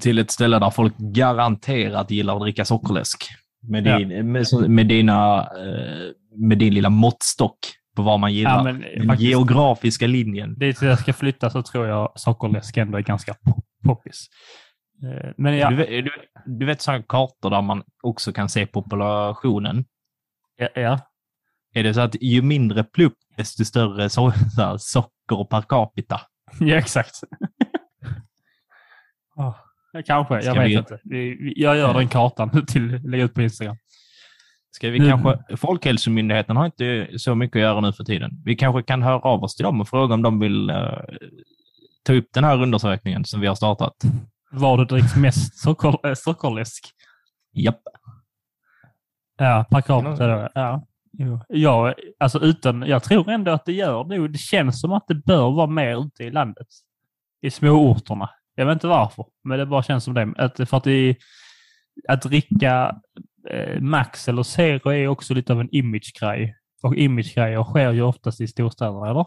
Till 0.00 0.18
ett 0.18 0.30
ställe 0.30 0.58
där 0.58 0.70
folk 0.70 0.94
garanterat 0.98 2.10
gillar 2.10 2.34
att 2.36 2.40
dricka 2.42 2.64
sockerläsk. 2.64 3.24
Med, 3.68 3.86
Ja. 3.86 3.98
din, 3.98 4.32
med, 4.32 4.48
så- 4.48 4.68
med, 4.68 4.86
dina, 4.86 5.40
eh, 5.40 6.10
med 6.36 6.58
din 6.58 6.74
lilla 6.74 6.90
måttstock 6.90 7.58
på 7.96 8.02
vad 8.02 8.20
man 8.20 8.34
gillar. 8.34 8.56
Ja, 8.56 8.62
men, 8.62 8.80
Den 8.80 9.06
faktiskt, 9.08 9.28
geografiska 9.30 10.06
linjen. 10.06 10.58
dit 10.58 10.82
jag 10.82 10.98
ska 10.98 11.12
flytta 11.12 11.50
så 11.50 11.62
tror 11.62 11.86
jag 11.86 12.12
sockerläsk 12.16 12.76
ändå 12.76 12.98
är 12.98 13.02
ganska 13.02 13.32
pop- 13.34 13.64
poppis. 13.84 14.26
Eh, 15.02 15.30
Men 15.36 15.56
ja, 15.56 15.70
Du, 15.70 15.76
vet- 15.76 15.88
du, 16.04 16.10
du 16.46 16.66
vet 16.66 16.80
sådana 16.80 17.02
kartor 17.08 17.50
där 17.50 17.62
man 17.62 17.82
också 18.02 18.32
kan 18.32 18.48
se 18.48 18.66
populationen? 18.66 19.84
ja, 20.56 20.68
ja. 20.74 21.00
Är 21.74 21.82
det 21.82 21.94
så 21.94 22.00
att 22.00 22.22
ju 22.22 22.42
mindre 22.42 22.84
plupp 22.84 23.14
desto 23.36 23.64
större 23.64 24.10
so 24.10 24.32
så 24.56 24.78
socker 24.78 25.44
per 25.44 25.62
capita. 25.62 26.20
Ja, 26.60 26.76
exakt. 26.76 27.14
oh, 29.36 29.54
kanske, 30.06 30.34
jag 30.34 30.44
Ska 30.44 30.54
vet 30.54 30.68
vi- 30.68 30.74
inte. 30.74 31.00
Jag 31.60 31.76
gör 31.76 31.94
den 31.94 32.08
kartan 32.08 32.66
till 32.66 33.00
lägga 33.10 33.24
ut 33.24 33.34
på 33.34 33.42
Instagram. 33.42 33.76
Ska 34.70 34.90
vi 34.90 34.98
Nu- 34.98 35.08
kanske, 35.08 35.56
Folkhälsomyndigheten 35.56 36.56
har 36.56 36.66
inte 36.66 37.08
så 37.16 37.34
mycket 37.34 37.56
att 37.56 37.62
göra 37.62 37.80
nu 37.80 37.92
för 37.92 38.04
tiden. 38.04 38.30
Vi 38.44 38.56
kanske 38.56 38.82
kan 38.82 39.02
höra 39.02 39.18
av 39.18 39.44
oss 39.44 39.56
till 39.56 39.64
dem 39.64 39.80
och 39.80 39.88
fråga 39.88 40.14
om 40.14 40.22
de 40.22 40.40
vill 40.40 40.70
eh, 40.70 40.98
ta 42.02 42.12
upp 42.12 42.28
den 42.34 42.44
här 42.44 42.62
undersökningen 42.62 43.24
som 43.24 43.40
vi 43.40 43.46
har 43.46 43.54
startat. 43.54 43.94
Var 44.52 44.78
det 44.78 44.84
dricks 44.84 45.16
mest 45.16 45.58
socker, 45.58 46.06
äh, 46.06 46.14
sockerläsk? 46.14 46.90
Japp. 47.52 47.80
Ja, 49.38 49.64
per 49.70 49.80
capita 49.80 50.26
då. 50.26 50.48
Ja. 50.54 50.86
Ja, 51.48 51.94
alltså 52.18 52.38
utan, 52.40 52.82
jag 52.82 53.02
tror 53.02 53.30
ändå 53.30 53.50
att 53.50 53.64
det 53.64 53.72
gör 53.72 54.04
det. 54.04 54.28
Det 54.28 54.38
känns 54.38 54.80
som 54.80 54.92
att 54.92 55.04
det 55.08 55.14
bör 55.14 55.50
vara 55.50 55.66
mer 55.66 56.06
ute 56.06 56.24
i 56.24 56.30
landet. 56.30 56.66
I 57.40 57.50
småorterna. 57.50 58.30
Jag 58.54 58.66
vet 58.66 58.72
inte 58.72 58.86
varför, 58.86 59.26
men 59.44 59.58
det 59.58 59.66
bara 59.66 59.82
känns 59.82 60.04
som 60.04 60.14
det. 60.14 60.34
Att, 60.36 60.68
för 60.68 60.76
att, 60.76 60.84
det, 60.84 61.16
att 62.08 62.22
dricka 62.22 63.00
eh, 63.48 63.80
Max 63.80 64.28
eller 64.28 64.42
Zero 64.42 64.92
är 64.92 65.08
också 65.08 65.34
lite 65.34 65.52
av 65.52 65.60
en 65.60 65.74
imagegrej. 65.74 66.56
Och 66.82 66.96
imagegrejer 66.96 67.64
sker 67.64 67.92
ju 67.92 68.02
oftast 68.02 68.40
i 68.40 68.48
storstäderna, 68.48 69.10
eller? 69.10 69.26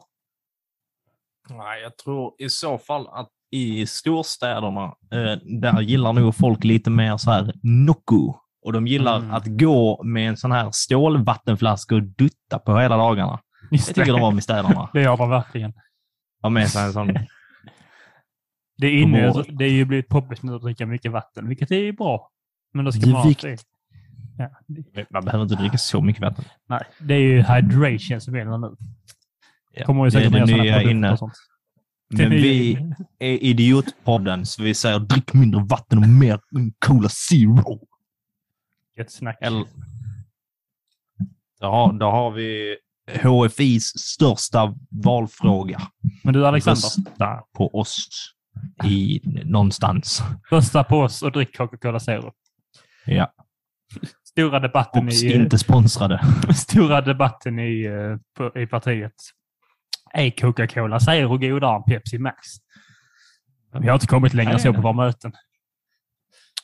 Nej, 1.49 1.81
jag 1.81 1.97
tror 1.97 2.35
i 2.37 2.49
så 2.49 2.77
fall 2.77 3.07
att 3.07 3.29
i 3.51 3.85
storstäderna, 3.85 4.83
eh, 5.11 5.37
där 5.59 5.81
gillar 5.81 6.13
nog 6.13 6.35
folk 6.35 6.63
lite 6.63 6.89
mer 6.89 7.17
så 7.17 7.31
här 7.31 7.53
Nocco. 7.63 8.33
Och 8.65 8.73
de 8.73 8.87
gillar 8.87 9.17
Mm. 9.19 9.31
att 9.31 9.43
gå 9.47 10.03
med 10.03 10.29
en 10.29 10.37
sån 10.37 10.51
här 10.51 10.69
stålvattenflaska 10.73 11.95
och 11.95 12.03
dutta 12.03 12.59
på 12.59 12.79
hela 12.79 12.97
dagarna. 12.97 13.39
Just 13.71 13.87
Det 13.87 13.93
tycker 13.93 14.13
de 14.13 14.21
om 14.23 14.37
i 14.37 14.41
städerna. 14.41 14.89
Det 14.93 15.01
gör 15.01 15.17
de 15.17 15.29
verkligen. 15.29 15.73
Ha 16.41 16.49
med 16.49 16.69
sig 16.69 16.85
en 16.85 16.93
sån... 16.93 17.07
Det 18.77 18.87
är, 18.87 18.91
inne, 19.01 19.43
det 19.49 19.65
är 19.65 19.69
ju 19.71 19.85
blivit 19.85 20.07
poppis 20.07 20.43
nu 20.43 20.55
att 20.55 20.61
dricka 20.61 20.85
mycket 20.85 21.11
vatten, 21.11 21.47
vilket 21.47 21.71
är 21.71 21.91
bra. 21.91 22.29
Men 22.73 22.85
då 22.85 22.91
ska 22.91 23.01
Det 23.05 23.09
är 23.09 23.13
man 23.13 23.33
det. 23.41 23.57
Ja, 24.37 24.49
det, 24.67 25.11
Man 25.11 25.25
behöver 25.25 25.43
inte 25.43 25.55
dricka 25.55 25.77
så 25.77 26.01
mycket 26.01 26.21
vatten. 26.21 26.45
nej, 26.69 26.81
det 26.99 27.13
är 27.13 27.19
ju 27.19 27.41
hydration 27.41 28.21
som 28.21 28.35
gäller 28.35 28.57
nu. 28.57 28.75
Ja, 29.73 29.85
Kommer 29.85 30.05
ju 30.05 30.09
det 30.09 30.17
är 30.17 30.19
säkert 30.19 30.33
det 30.33 30.39
ner 30.39 30.45
sådana 30.47 30.63
nya 30.63 30.91
inne. 30.91 31.11
och 31.11 31.19
sånt. 31.19 31.33
Men 32.17 32.29
vi 32.29 32.77
är 33.19 33.43
Idiotpodden, 33.43 34.45
så 34.45 34.63
vi 34.63 34.73
säger 34.73 34.99
drick 34.99 35.33
mindre 35.33 35.63
vatten 35.69 35.97
och 35.97 36.09
mer 36.09 36.39
Cola 36.85 37.09
Zero. 37.09 37.79
Gött 38.97 39.11
snack. 39.11 39.37
Eller... 39.41 39.65
Då 41.59 41.67
har, 41.67 41.93
då 41.93 42.05
har 42.05 42.31
vi 42.31 42.77
HFIs 43.23 43.83
största 43.83 44.75
valfråga. 45.03 45.81
Men 46.23 46.33
du 46.33 46.47
Alexander, 46.47 46.81
Rösta 46.81 47.43
på 47.57 47.79
oss 47.79 48.07
i 48.83 49.21
någonstans. 49.45 50.23
rösta 50.51 50.83
på 50.83 50.99
oss 50.99 51.21
och 51.21 51.31
drick 51.31 51.57
Coca-Cola 51.57 51.99
Zero. 51.99 52.31
Ja. 53.05 53.33
Stora 54.23 54.59
debatten 54.59 55.07
Ops, 55.07 55.23
i, 55.23 55.33
inte 55.33 55.57
sponsrade. 55.57 56.19
stora 56.55 57.01
debatten 57.01 57.59
i, 57.59 57.85
eh, 57.85 58.61
i 58.63 58.67
partiet. 58.67 59.13
Är 60.15 60.29
Coca-Cola 60.29 60.99
Zero 60.99 61.37
godare 61.37 61.75
än 61.75 61.83
Pepsi 61.83 62.17
Max? 62.17 62.37
Vi 63.79 63.87
har 63.87 63.93
inte 63.93 64.07
kommit 64.07 64.33
längre 64.33 64.51
Nej, 64.51 64.59
så 64.59 64.73
på 64.73 64.81
våra 64.81 64.93
möten. 64.93 65.31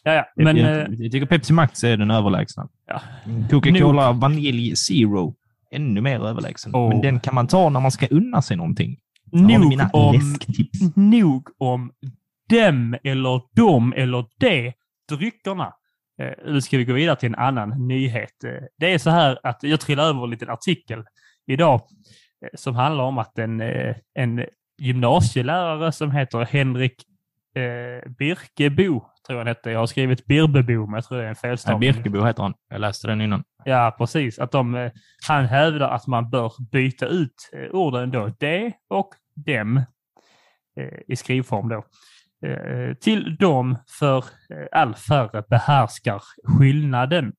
Ja, 0.04 0.14
ja. 0.14 0.26
Men, 0.36 0.58
jag, 0.58 0.72
eh, 0.82 0.88
jag 0.90 1.12
tycker 1.12 1.26
Pepsi 1.26 1.54
Max 1.54 1.84
är 1.84 1.98
den 1.98 2.12
överlägsna. 2.12 2.68
Ja. 2.88 3.02
Coca-Cola 3.50 4.12
Vanilj 4.12 4.76
Zero, 4.76 5.36
ännu 5.72 6.02
mer 6.02 6.26
överlägsen. 6.26 6.76
Åh. 6.76 6.90
Men 6.90 7.02
den 7.02 7.20
kan 7.20 7.36
man 7.36 7.48
ta 7.48 7.70
när 7.70 7.80
man 7.80 7.92
ska 7.92 8.08
unna 8.08 8.42
sig 8.42 8.58
någonting. 8.58 8.98
Nog 9.32 9.82
om, 9.94 10.16
läsktips. 10.16 10.80
nog 10.96 11.48
om 11.58 11.92
dem 12.50 12.98
eller 13.04 13.42
dom 13.56 13.94
eller 13.98 14.26
det 14.40 14.74
dryckerna. 15.10 15.74
Eh, 16.22 16.52
Nu 16.54 16.62
ska 16.62 16.78
vi 16.78 16.86
gå 16.86 16.94
vidare 16.94 17.16
till 17.16 17.30
en 17.30 17.36
annan 17.36 17.88
nyhet. 17.88 18.44
Eh, 18.44 18.52
Det 18.78 18.94
är 18.94 18.98
så 18.98 19.10
här 19.10 19.40
att 19.44 19.64
jag 19.64 19.80
trillade 19.80 20.10
över 20.10 20.24
en 20.24 20.30
liten 20.30 20.50
artikel 20.50 21.04
idag 21.48 21.82
som 22.54 22.76
handlar 22.76 23.04
om 23.04 23.18
att 23.18 23.40
en, 23.40 23.62
eh, 23.62 23.96
en 24.14 24.46
gymnasielärare 24.78 25.92
som 25.92 26.12
heter 26.12 26.46
Henrik 26.46 27.04
eh, 27.56 28.12
Birkebo, 28.12 29.00
tror 29.00 29.10
jag 29.28 29.38
han 29.38 29.48
hette. 29.48 29.72
Jag 29.72 29.80
har 29.80 29.88
skrivit 29.88 30.26
Birbebo, 30.26 30.86
men 30.86 30.94
jag 30.94 31.04
tror 31.06 31.18
det 31.18 31.24
är 31.24 31.30
en 31.30 31.36
felstavning. 31.36 31.94
Birkebo 31.94 32.26
heter 32.26 32.44
han. 32.44 32.54
Jag 32.70 32.82
läste 32.82 33.08
den 33.08 33.22
innan. 33.22 33.44
Ja, 33.66 33.96
precis. 33.98 34.40
Att 34.40 34.52
de, 34.52 34.76
eh, 34.76 34.92
han 35.28 35.46
hävdar 35.46 35.90
att 35.90 36.08
man 36.08 36.30
bör 36.30 36.54
byta 36.72 37.06
ut 37.06 37.50
eh, 37.54 37.76
orden 37.76 38.12
då, 38.12 38.30
det 38.40 38.74
och 38.90 39.10
dem 39.36 39.78
eh, 40.78 41.00
i 41.08 41.16
skrivform 41.16 41.70
då, 41.70 41.86
eh, 42.48 42.94
till 42.94 43.36
dem 43.36 43.78
för 44.00 44.18
eh, 44.18 44.68
all 44.72 44.96
färre 44.96 45.44
behärskar 45.50 46.22
skillnaden. 46.44 47.34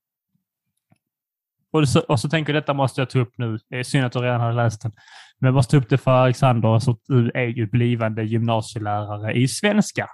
Och 1.73 1.89
så, 1.89 1.99
och 1.99 2.19
så 2.19 2.29
tänker 2.29 2.53
jag 2.53 2.63
detta 2.63 2.73
måste 2.73 3.01
jag 3.01 3.09
ta 3.09 3.19
upp 3.19 3.33
nu. 3.37 3.59
Det 3.69 3.79
är 3.79 3.83
synd 3.83 4.05
att 4.05 4.11
du 4.11 4.19
redan 4.19 4.41
har 4.41 4.53
läst 4.53 4.81
den. 4.81 4.91
Men 5.39 5.47
jag 5.47 5.53
måste 5.53 5.71
ta 5.71 5.77
upp 5.77 5.89
det 5.89 5.97
för 5.97 6.11
Alexander, 6.11 6.79
så 6.79 6.91
att 6.91 6.99
du 7.07 7.31
är 7.33 7.47
ju 7.47 7.67
blivande 7.67 8.23
gymnasielärare 8.23 9.33
i 9.33 9.47
svenska. 9.47 10.09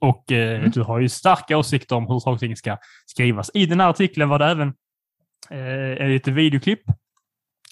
Och 0.00 0.32
eh, 0.32 0.70
du 0.70 0.82
har 0.82 0.98
ju 0.98 1.08
starka 1.08 1.58
åsikter 1.58 1.96
om 1.96 2.06
hur 2.06 2.18
saker 2.18 2.34
och 2.34 2.40
ting 2.40 2.56
ska 2.56 2.78
skrivas. 3.06 3.50
I 3.54 3.66
den 3.66 3.80
här 3.80 3.88
artikeln 3.88 4.28
var 4.28 4.38
det 4.38 4.46
även 4.46 4.74
eh, 5.50 6.14
ett 6.14 6.28
videoklipp 6.28 6.82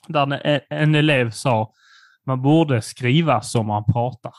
där 0.07 0.47
en, 0.47 0.61
en 0.71 0.95
elev 0.95 1.31
sa 1.31 1.73
man 2.27 2.43
borde 2.43 2.83
skriva 2.83 3.41
som 3.41 3.67
man 3.67 3.85
pratar. 3.85 4.33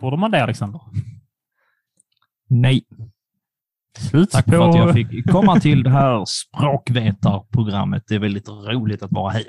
Borde 0.00 0.16
man 0.16 0.30
det, 0.30 0.42
Alexander? 0.42 0.80
Nej. 2.48 2.86
Slut 3.98 4.30
Tack 4.30 4.44
för 4.44 4.68
att 4.68 4.76
jag 4.76 4.94
fick 4.94 5.30
komma 5.30 5.60
till 5.60 5.82
det 5.82 5.90
här 5.90 6.24
språkvetarprogrammet. 6.24 8.02
Det 8.08 8.14
är 8.14 8.18
väldigt 8.18 8.48
roligt 8.48 9.02
att 9.02 9.12
vara 9.12 9.32
här. 9.32 9.44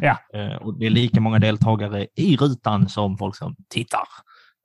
Ja. 0.00 0.18
Eh, 0.34 0.56
Och 0.56 0.78
det 0.78 0.86
är 0.86 0.90
lika 0.90 1.20
många 1.20 1.38
deltagare 1.38 2.06
i 2.16 2.36
rutan 2.36 2.88
som 2.88 3.18
folk 3.18 3.36
som 3.36 3.56
tittar. 3.70 4.06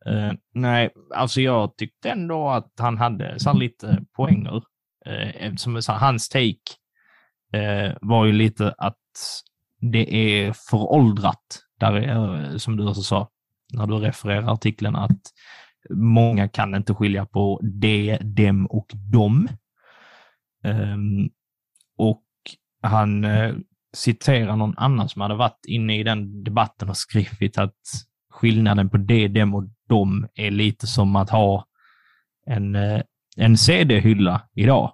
Eh, 0.06 0.32
nej, 0.54 0.90
alltså 1.16 1.42
jag 1.42 1.78
tyckte 1.78 2.10
ändå 2.10 2.50
att 2.50 2.72
han 2.80 2.98
hade 2.98 3.40
så 3.40 3.54
lite 3.54 4.04
poänger. 4.16 4.56
Eh, 5.06 5.46
eftersom 5.46 5.82
så 5.82 5.92
här, 5.92 6.00
hans 6.00 6.30
take 6.30 6.56
eh, 7.54 7.94
var 8.02 8.26
ju 8.26 8.32
lite 8.32 8.74
att 8.78 8.96
det 9.82 10.16
är 10.16 10.54
föråldrat. 10.70 11.60
Där 11.80 11.94
är, 11.94 12.58
som 12.58 12.78
du 12.78 12.88
också 12.88 13.02
sa 13.02 13.30
när 13.74 13.88
du 13.88 13.94
refererar 13.94 14.54
artikeln, 14.54 14.96
att 14.96 15.22
många 15.90 16.48
kan 16.48 16.76
inte 16.76 16.94
skilja 16.94 17.26
på 17.26 17.60
det, 17.64 18.18
dem 18.18 18.66
och 18.66 18.88
dom. 19.12 19.48
Ehm, 20.64 21.30
och 21.98 22.24
han 22.82 23.24
eh, 23.24 23.56
citerar 23.94 24.56
någon 24.56 24.78
annan 24.78 25.10
som 25.10 25.22
hade 25.22 25.36
varit 25.36 25.66
inne 25.68 26.00
i 26.00 26.04
den 26.04 26.44
debatten 26.44 26.90
och 26.90 26.98
skrivit 26.98 27.58
att 27.58 27.76
skillnaden 28.30 28.90
på 28.90 28.98
det, 28.98 29.28
dem 29.28 29.56
och 29.56 29.64
dom 29.90 30.28
är 30.36 30.52
lite 30.52 30.88
som 30.88 31.16
att 31.16 31.30
ha 31.30 31.66
en, 32.46 32.76
eh, 32.76 33.02
en 33.38 33.58
CD-hylla 33.58 34.42
idag. 34.56 34.94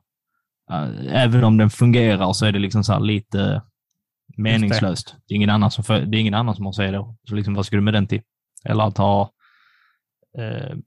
Eh, 0.72 1.24
även 1.24 1.44
om 1.44 1.58
den 1.58 1.70
fungerar 1.70 2.34
så 2.34 2.46
är 2.46 2.52
det 2.52 2.60
liksom 2.60 2.84
så 2.84 3.00
lite 3.00 3.62
meningslöst. 4.38 5.16
Det. 5.28 5.34
är 5.34 5.36
ingen 5.36 5.50
annan 5.50 5.72
som, 5.72 5.84
för, 5.84 6.02
det 6.02 6.18
är 6.18 6.22
ingen 6.22 6.34
annan 6.34 6.56
som 6.56 6.66
har 6.66 6.74
CD. 6.74 6.98
Så 7.30 7.36
liksom, 7.36 7.54
vad 7.54 7.66
ska 7.66 7.76
du 7.76 7.82
med 7.82 7.94
den 7.94 8.08
till? 8.08 8.22
Eller 8.64 8.84
att 8.84 8.98
ha 8.98 9.32
eh, 10.38 10.78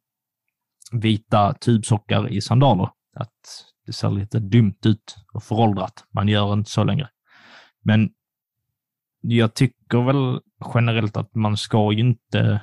vita 0.93 1.55
tubsockar 1.55 2.29
i 2.29 2.41
sandaler. 2.41 2.91
Att 3.17 3.65
det 3.87 3.93
ser 3.93 4.11
lite 4.11 4.39
dumt 4.39 4.79
ut 4.85 5.17
och 5.33 5.43
föråldrat. 5.43 6.05
Man 6.11 6.29
gör 6.29 6.53
inte 6.53 6.71
så 6.71 6.85
längre. 6.85 7.09
Men 7.83 8.11
jag 9.21 9.55
tycker 9.55 10.03
väl 10.03 10.41
generellt 10.75 11.17
att 11.17 11.35
man 11.35 11.57
ska 11.57 11.93
ju 11.93 12.01
inte... 12.01 12.61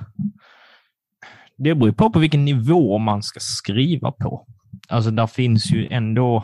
Det 1.57 1.75
beror 1.75 1.89
ju 1.89 1.93
på 1.93 2.09
på 2.09 2.19
vilken 2.19 2.45
nivå 2.45 2.97
man 2.97 3.23
ska 3.23 3.39
skriva 3.39 4.11
på. 4.11 4.47
Alltså, 4.89 5.11
där 5.11 5.27
finns 5.27 5.71
ju 5.71 5.87
ändå... 5.87 6.43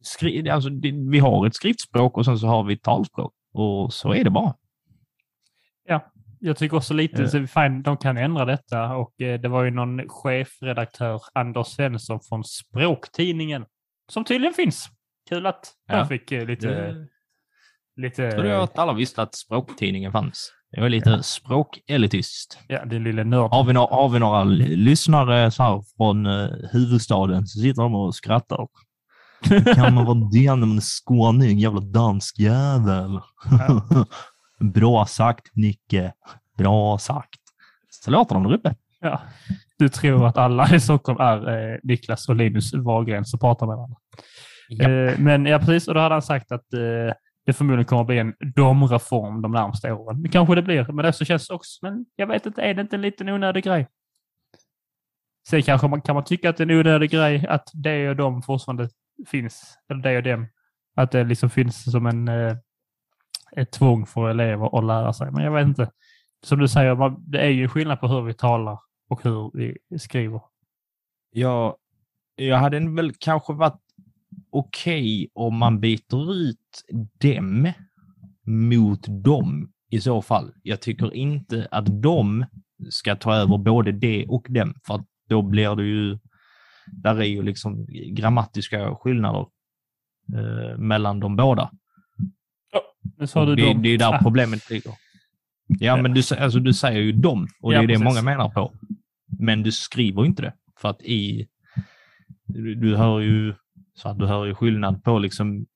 Skri... 0.00 0.50
Alltså, 0.50 0.70
vi 1.10 1.18
har 1.18 1.46
ett 1.46 1.54
skriftspråk 1.54 2.18
och 2.18 2.24
sen 2.24 2.38
så 2.38 2.46
har 2.46 2.64
vi 2.64 2.74
ett 2.74 2.82
talspråk. 2.82 3.34
Och 3.52 3.92
så 3.92 4.14
är 4.14 4.24
det 4.24 4.30
bara. 4.30 4.54
Jag 6.44 6.56
tycker 6.56 6.76
också 6.76 6.94
lite, 6.94 7.28
så 7.28 7.46
fine, 7.46 7.82
de 7.82 7.96
kan 7.96 8.16
ändra 8.16 8.44
detta 8.44 8.96
och 8.96 9.20
eh, 9.20 9.40
det 9.40 9.48
var 9.48 9.64
ju 9.64 9.70
någon 9.70 10.08
chefredaktör, 10.08 11.20
Anders 11.34 11.66
Svensson 11.66 12.20
från 12.28 12.44
Språktidningen, 12.44 13.64
som 14.12 14.24
tydligen 14.24 14.54
finns. 14.54 14.88
Kul 15.28 15.46
att 15.46 15.72
de 15.88 15.96
Ja. 15.96 16.06
fick 16.06 16.32
eh, 16.32 16.46
lite... 16.46 16.66
Det- 16.68 17.06
lite 17.96 18.22
Jag 18.22 18.32
trodde 18.32 18.62
att 18.62 18.78
alla 18.78 18.92
visste 18.92 19.22
att 19.22 19.34
språktidningen 19.34 20.12
fanns. 20.12 20.52
Det 20.70 20.80
var 20.80 20.88
lite 20.88 21.22
språkelitistiskt. 21.22 22.58
ja, 22.68 22.84
din 22.84 23.04
lilla 23.04 23.24
nörd. 23.24 23.50
Har 23.50 23.64
vi, 23.64 23.72
några, 23.72 23.94
har 23.94 24.08
vi 24.08 24.18
några 24.18 24.44
lyssnare 24.44 25.50
så 25.50 25.62
här 25.62 25.82
från 25.96 26.26
eh, 26.26 26.48
huvudstaden 26.72 27.46
så 27.46 27.60
sitter 27.60 27.82
de 27.82 27.94
och 27.94 28.14
skrattar. 28.14 28.66
Kan 29.74 29.94
man 29.94 30.04
vara 30.04 30.28
det 30.32 30.54
när 30.54 30.66
man 30.66 30.76
är 30.76 30.80
skåning? 30.80 31.58
Jävla 31.58 31.80
dansk 31.80 32.38
jävel. 32.38 33.20
Ja. 33.50 33.82
Bra 34.62 35.06
sagt, 35.06 35.56
Nicke. 35.56 36.12
Bra 36.58 36.98
sagt. 36.98 37.40
Så 37.90 38.10
låter 38.10 38.34
de 38.34 38.44
där 38.44 38.54
uppe. 38.54 38.74
Ja. 39.00 39.20
Du 39.78 39.88
tror 39.88 40.26
att 40.26 40.36
alla 40.36 40.74
i 40.74 40.80
Stockholm 40.80 41.20
är 41.20 41.72
eh, 41.72 41.78
Niklas 41.82 42.28
och 42.28 42.36
Linus 42.36 42.74
Wahlgren 42.74 43.24
som 43.24 43.40
pratar 43.40 43.66
med 43.66 43.76
varandra. 43.76 43.96
Ja. 44.68 44.90
Eh, 44.90 45.18
men 45.18 45.46
ja, 45.46 45.58
precis. 45.58 45.88
Och 45.88 45.94
då 45.94 46.00
hade 46.00 46.14
han 46.14 46.22
sagt 46.22 46.52
att 46.52 46.72
eh, 46.72 47.14
det 47.46 47.52
förmodligen 47.52 47.84
kommer 47.84 48.00
att 48.00 48.06
bli 48.06 48.18
en 48.18 48.34
domreform 48.54 49.42
de 49.42 49.52
närmaste 49.52 49.92
åren. 49.92 50.22
Det 50.22 50.28
kanske 50.28 50.54
det 50.54 50.62
blir, 50.62 50.92
men 50.92 51.04
det 51.04 51.12
så 51.12 51.24
känns 51.24 51.50
också. 51.50 51.78
Men 51.82 52.06
jag 52.16 52.26
vet 52.26 52.46
inte, 52.46 52.62
är 52.62 52.74
det 52.74 52.80
inte 52.80 52.96
en 52.96 53.02
liten 53.02 53.28
onödig 53.28 53.64
grej? 53.64 53.88
Sen 55.48 55.62
kanske 55.62 55.88
man 55.88 56.02
kan 56.02 56.14
man 56.14 56.24
tycka 56.24 56.50
att 56.50 56.56
det 56.56 56.62
är 56.62 56.70
en 56.70 56.80
onödig 56.80 57.10
grej 57.10 57.46
att 57.46 57.70
det 57.72 58.08
och 58.08 58.16
de 58.16 58.42
fortfarande 58.42 58.88
finns, 59.26 59.78
eller 59.90 60.02
det 60.02 60.16
och 60.16 60.22
dem. 60.22 60.46
Att 60.96 61.10
det 61.10 61.24
liksom 61.24 61.50
finns 61.50 61.92
som 61.92 62.06
en 62.06 62.28
eh, 62.28 62.56
ett 63.56 63.70
tvång 63.70 64.06
för 64.06 64.28
elever 64.28 64.78
att 64.78 64.84
lära 64.84 65.12
sig. 65.12 65.30
Men 65.32 65.44
jag 65.44 65.52
vet 65.52 65.66
inte. 65.66 65.90
Som 66.44 66.58
du 66.58 66.68
säger, 66.68 67.16
det 67.30 67.38
är 67.38 67.50
ju 67.50 67.68
skillnad 67.68 68.00
på 68.00 68.08
hur 68.08 68.22
vi 68.22 68.34
talar 68.34 68.78
och 69.08 69.22
hur 69.24 69.50
vi 69.54 69.98
skriver. 69.98 70.40
Jag, 71.32 71.76
jag 72.36 72.56
hade 72.56 72.94
väl 72.94 73.12
kanske 73.18 73.52
varit 73.52 73.80
okej 74.50 75.30
om 75.34 75.58
man 75.58 75.80
byter 75.80 76.34
ut 76.34 76.84
dem 77.20 77.72
mot 78.46 79.24
dem 79.24 79.72
i 79.90 80.00
så 80.00 80.22
fall. 80.22 80.52
Jag 80.62 80.80
tycker 80.80 81.14
inte 81.14 81.68
att 81.70 82.02
de 82.02 82.46
ska 82.90 83.16
ta 83.16 83.34
över 83.34 83.58
både 83.58 83.92
det 83.92 84.26
och 84.26 84.46
dem, 84.48 84.74
för 84.86 84.94
att 84.94 85.06
då 85.28 85.42
blir 85.42 85.76
det 85.76 85.84
ju, 85.84 86.18
där 86.86 87.20
är 87.20 87.24
ju 87.24 87.42
liksom 87.42 87.86
grammatiska 88.10 88.94
skillnader 88.94 89.46
eh, 90.34 90.78
mellan 90.78 91.20
de 91.20 91.36
båda. 91.36 91.70
Nu 93.18 93.26
sa 93.26 93.44
du 93.46 93.54
det, 93.54 93.62
dem. 93.66 93.82
det 93.82 93.88
är 93.88 93.98
där 93.98 94.18
problemet 94.18 94.70
ligger. 94.70 94.92
Ja, 95.66 95.96
men 95.96 96.14
du, 96.14 96.22
alltså, 96.38 96.58
du 96.58 96.74
säger 96.74 97.00
ju 97.00 97.12
dem 97.12 97.48
och 97.62 97.70
det 97.70 97.76
Ja, 97.76 97.82
är 97.82 97.86
det 97.86 97.94
precis. 97.94 98.04
många 98.04 98.22
menar 98.22 98.48
på. 98.48 98.72
Men 99.38 99.62
du 99.62 99.72
skriver 99.72 100.24
inte 100.24 100.42
det. 100.42 100.52
För 100.80 100.88
att 100.88 101.02
i... 101.02 101.48
Du, 102.46 102.74
du 102.74 102.96
hör 102.96 103.20
ju 103.20 103.54
så 103.94 104.08
att 104.08 104.18
du 104.18 104.26
hör 104.26 104.44
ju 104.46 104.54
skillnad 104.54 105.04
på 105.04 105.18
liksom 105.18 105.66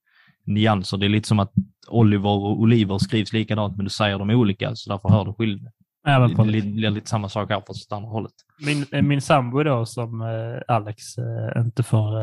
nyanser. 0.45 0.97
Det 0.97 1.07
är 1.07 1.09
lite 1.09 1.29
som 1.29 1.39
att 1.39 1.53
Oliver 1.89 2.29
och 2.31 2.61
Oliver 2.61 2.99
skrivs 2.99 3.33
likadant, 3.33 3.77
men 3.77 3.85
du 3.85 3.91
säger 3.91 4.19
dem 4.19 4.31
olika, 4.31 4.75
så 4.77 4.91
därför 4.93 5.09
hör 5.09 5.25
du 5.25 5.33
skillnad. 5.33 5.73
ja, 6.05 6.19
men 6.19 6.53
Det 6.53 6.63
blir 6.63 6.91
lite 6.91 7.09
samma 7.09 7.29
sak 7.29 7.51
här, 7.51 7.63
fast 7.67 7.93
åt 7.93 7.97
andra 7.97 8.09
hållet. 8.11 8.33
min, 8.67 8.87
eh, 8.93 9.03
min 9.03 9.21
sambo 9.21 9.63
då, 9.63 9.87
som 9.87 10.21
eh, 10.21 10.75
Alex 10.75 11.19
eh, 11.19 11.61
inte 11.63 11.83
får 11.83 12.19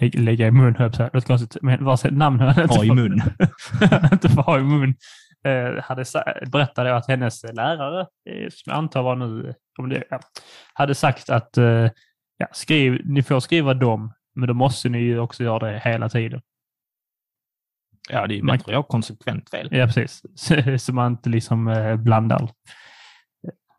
lä- 0.00 0.10
lägga 0.22 0.46
i 0.46 0.50
mun, 0.50 0.74
höll 0.76 0.92
jag 0.98 1.12
på 1.12 1.18
att 1.18 1.26
konstigt, 1.26 1.62
men 1.62 1.84
namn 2.10 2.40
har 2.40 2.46
han 2.46 2.62
inte 2.62 2.74
Ha 2.76 2.84
i 2.84 2.90
mun. 2.92 3.12
inte 4.12 4.28
får 4.28 4.42
ha 4.42 4.58
i 4.58 4.62
mun. 4.62 4.94
Eh, 5.44 5.82
hade 5.82 6.04
berättade 6.52 6.96
att 6.96 7.08
hennes 7.08 7.42
lärare, 7.42 8.00
eh, 8.00 8.48
som 8.50 8.70
jag 8.70 8.76
antar 8.76 9.02
var 9.02 9.16
nu, 9.16 9.54
om 9.78 9.88
det, 9.88 10.02
ja, 10.10 10.20
hade 10.74 10.94
sagt 10.94 11.30
att 11.30 11.56
eh, 11.58 11.90
ja, 12.36 12.46
skriv, 12.52 13.00
ni 13.04 13.22
får 13.22 13.40
skriva 13.40 13.74
dem, 13.74 14.12
men 14.34 14.48
då 14.48 14.54
måste 14.54 14.88
ni 14.88 14.98
ju 14.98 15.18
också 15.18 15.44
göra 15.44 15.72
det 15.72 15.78
hela 15.84 16.08
tiden. 16.08 16.40
Ja, 18.10 18.26
det 18.26 18.38
är 18.38 18.42
Man- 18.42 18.56
bättre 18.58 18.70
att 18.70 18.72
göra 18.72 18.82
konsekvent 18.82 19.50
fel. 19.50 19.68
Ja, 19.72 19.86
precis. 19.86 20.22
Så, 20.34 20.78
så 20.78 20.92
man 20.92 21.12
inte 21.12 21.28
liksom 21.30 21.68
eh, 21.68 21.96
blandar. 21.96 22.50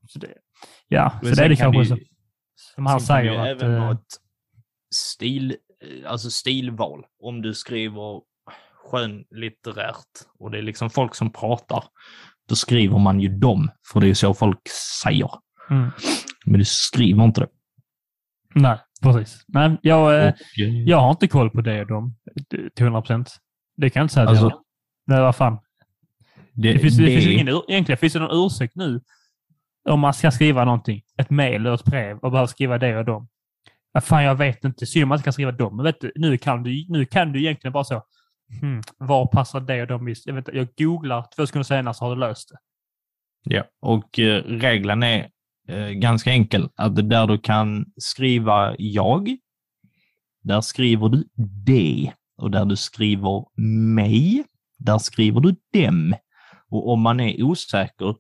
Så 0.08 0.20
det, 0.20 0.28
ja, 0.88 1.20
Men 1.22 1.36
så 1.36 1.42
det 1.42 1.46
är 1.46 1.50
det 1.50 1.56
kan 1.56 1.74
kanske 1.74 1.96
ju- 1.96 2.02
så, 2.02 2.06
som 2.76 2.86
han 2.86 3.02
säger. 3.02 3.32
ju 3.32 3.38
Att, 3.38 3.48
även 3.48 3.80
vara 3.82 3.92
ett 3.92 4.02
stil, 4.96 5.56
alltså 6.06 6.30
stilval. 6.30 7.06
Om 7.24 7.42
du 7.42 7.54
skriver 7.54 8.22
skönlitterärt 8.92 10.06
och 10.40 10.52
det 10.52 10.58
är 10.58 10.62
liksom 10.62 10.90
folk 10.90 11.16
som 11.16 11.32
pratar, 11.32 11.84
då 12.50 12.56
skriver 12.56 12.98
man 12.98 13.20
ju 13.20 13.30
dem, 13.30 13.72
för 13.94 14.00
det 14.00 14.10
är 14.10 14.14
så 14.14 14.34
folk 14.34 14.60
säger. 15.04 15.30
mm, 15.70 15.90
Men 16.46 16.60
du 16.60 16.66
skriver 16.66 17.24
inte 17.24 17.42
det. 17.42 17.48
nej, 18.56 18.78
precis. 19.04 19.44
Nej, 19.48 19.78
jag, 19.82 20.16
eh, 20.20 20.28
eh, 20.28 20.34
jag 20.86 20.98
har 21.00 21.10
inte 21.12 21.28
koll 21.28 21.50
på 21.50 21.62
det 21.62 21.82
och 21.82 21.88
dem 21.88 22.16
till 22.50 22.72
100 22.86 23.02
procent. 23.02 23.38
Det 23.78 23.90
kan 23.90 24.00
jag 24.00 24.04
inte 24.06 24.14
säga 24.14 24.28
Alltså, 24.30 24.44
har. 24.44 24.60
Nej, 25.08 25.22
vad 25.22 25.36
fan. 25.36 25.58
det, 26.54 26.74
Det 26.74 26.80
finns, 26.80 26.98
det 26.98 27.06
det- 27.06 27.22
finns 27.22 27.28
ingen, 27.42 27.62
egentligen 27.68 27.98
finns 27.98 28.14
det 28.14 28.20
någon 28.20 28.46
ursäkt 28.46 28.76
nu 28.76 29.02
om 29.90 30.00
man 30.00 30.14
ska 30.14 30.32
skriva 30.32 30.66
någonting, 30.66 31.02
ett 31.18 31.30
mejl 31.30 31.56
eller 31.56 31.74
ett 31.74 31.84
brev 31.86 32.18
och 32.18 32.32
behöver 32.32 32.48
skriva 32.48 32.78
det 32.78 32.98
och 32.98 33.06
dem. 33.06 33.28
Ja, 33.94 34.02
fan, 34.02 34.24
jag 34.24 34.36
vet 34.36 34.64
inte. 34.64 34.86
Synd 34.86 35.04
om 35.04 35.10
man 35.10 35.16
inte 35.16 35.24
kan 35.24 35.34
skriva 35.34 35.52
dem. 35.52 35.76
Men 35.76 35.84
vet 35.84 36.02
du, 36.02 36.12
nu, 36.16 36.38
kan 36.38 36.64
du, 36.64 36.86
nu 36.90 37.06
kan 37.06 37.32
du 37.32 37.40
egentligen 37.40 37.74
bara 37.74 37.84
så. 37.84 38.04
Hmm, 38.62 38.82
var 38.98 39.26
passar 39.26 39.60
det 39.60 39.82
och 39.82 39.88
de 39.88 40.16
Jag, 40.26 40.34
vet, 40.34 40.48
inte, 40.48 40.58
jag 40.58 40.68
googlar 40.78 41.26
två 41.36 41.48
sekunder 41.48 41.64
senare 41.64 41.94
så 41.94 42.06
har 42.06 42.16
du 42.16 42.20
löst 42.20 42.50
det. 42.50 42.58
Ja, 43.56 43.64
och 43.82 44.20
eh, 44.20 44.44
regeln 44.44 45.04
är 45.04 45.30
eh, 45.68 45.90
ganska 45.90 46.32
enkel. 46.32 46.70
Att 46.76 47.10
där 47.10 47.28
du 47.28 47.38
kan 47.38 47.86
skriva 47.98 48.76
jag, 48.78 49.38
där 50.44 50.62
skriver 50.62 51.10
du 51.10 51.24
det. 51.66 52.14
Och 52.38 52.52
där 52.52 52.66
du 52.66 52.76
skriver 52.76 53.46
mig, 53.96 54.44
där 54.78 54.98
skriver 54.98 55.42
du 55.42 55.56
dem. 55.74 56.16
Och 56.70 56.92
om 56.92 57.02
man 57.02 57.20
är 57.20 57.44
osäker 57.44 58.16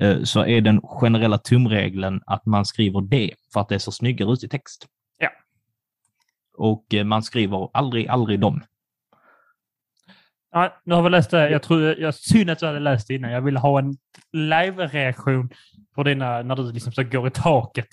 eh, 0.00 0.22
så 0.22 0.46
är 0.46 0.60
den 0.60 0.80
generella 0.82 1.38
tumregeln 1.38 2.20
att 2.26 2.46
man 2.46 2.64
skriver 2.64 3.00
det 3.00 3.30
för 3.52 3.60
att 3.60 3.68
det 3.68 3.78
ser 3.78 3.92
snyggare 3.92 4.32
ut 4.32 4.44
i 4.44 4.48
text. 4.48 4.86
Och 6.60 6.94
eh, 6.94 7.04
man 7.04 7.22
skriver 7.22 7.68
aldrig, 7.72 8.08
aldrig 8.08 8.40
dem. 8.40 8.62
Ja, 10.52 10.80
nu 10.84 10.94
har 10.94 11.02
vi 11.02 11.10
läst 11.10 11.30
det. 11.30 11.50
Jag 11.50 11.62
tror, 11.62 11.82
jag 12.00 12.14
synd 12.14 12.50
att 12.50 12.58
du 12.58 12.66
hade 12.66 12.80
läst 12.80 13.08
det 13.08 13.14
innan. 13.14 13.30
Jag 13.32 13.40
ville 13.42 13.58
ha 13.58 13.78
en 13.78 13.96
live-reaktion 14.32 15.50
på 15.94 16.02
dina, 16.02 16.42
när 16.42 16.56
du 16.56 16.72
liksom 16.72 16.92
så 16.92 17.02
går 17.04 17.26
i 17.26 17.30
taket. 17.30 17.88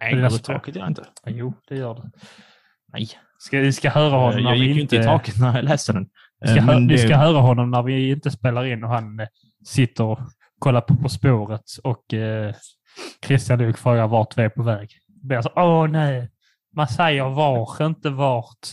Nej, 0.00 0.14
är 0.14 0.28
så- 0.28 0.38
taket 0.38 0.74
gör 0.76 0.82
jag 0.82 0.90
inte. 0.90 1.04
Jo, 1.26 1.54
det 1.68 1.76
gör 1.76 1.94
du. 1.94 2.02
Nej. 2.92 3.08
Ska, 3.38 3.58
vi 3.58 3.72
ska 3.72 3.90
höra 3.90 4.10
honom 4.16 4.38
Eh, 4.38 4.44
när 4.44 4.50
Jag 4.50 4.58
vi 4.58 4.66
gick 4.66 4.76
ju 4.76 4.82
inte... 4.82 4.96
i 4.96 5.04
taket 5.04 5.38
när 5.40 5.54
jag 5.56 5.64
läste 5.64 5.92
den. 5.92 6.08
Vi 6.40 6.48
ska, 6.48 6.56
Eh, 6.58 6.66
men 6.66 6.88
vi 6.88 6.94
det- 6.94 7.00
ska 7.00 7.16
höra 7.16 7.38
honom 7.40 7.70
när 7.70 7.82
vi 7.82 8.10
inte 8.10 8.30
spelar 8.30 8.64
in 8.64 8.84
och 8.84 8.90
han 8.90 9.20
eh, 9.20 9.26
sitter 9.66 10.04
och 10.04 10.18
kollar 10.58 10.80
på 10.80 10.96
På 10.96 11.08
spåret 11.08 11.64
och 11.84 12.14
eh, 12.14 12.54
Christian 13.26 13.58
Luuk 13.58 13.78
frågar 13.78 14.06
vart 14.06 14.38
vi 14.38 14.42
är 14.42 14.48
på 14.48 14.62
väg. 14.62 14.90
Det 15.08 15.26
blir 15.26 15.40
så, 15.42 15.50
åh 15.56 15.86
nej, 15.88 16.30
man 16.76 16.88
säger 16.88 17.22
var, 17.28 17.86
inte 17.86 18.10
vart. 18.10 18.68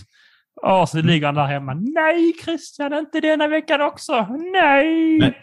Och 0.61 0.89
så 0.89 1.01
ligger 1.01 1.25
han 1.25 1.35
där 1.35 1.45
hemma. 1.45 1.73
Nej 1.73 2.33
Christian, 2.43 2.93
inte 2.93 3.19
denna 3.19 3.47
veckan 3.47 3.81
också. 3.81 4.27
Nej! 4.53 5.19
Men- 5.19 5.33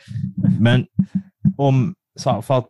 Men 0.61 0.87
om, 1.57 1.95
så 2.17 2.31
här, 2.31 2.41
för 2.41 2.59
att 2.59 2.69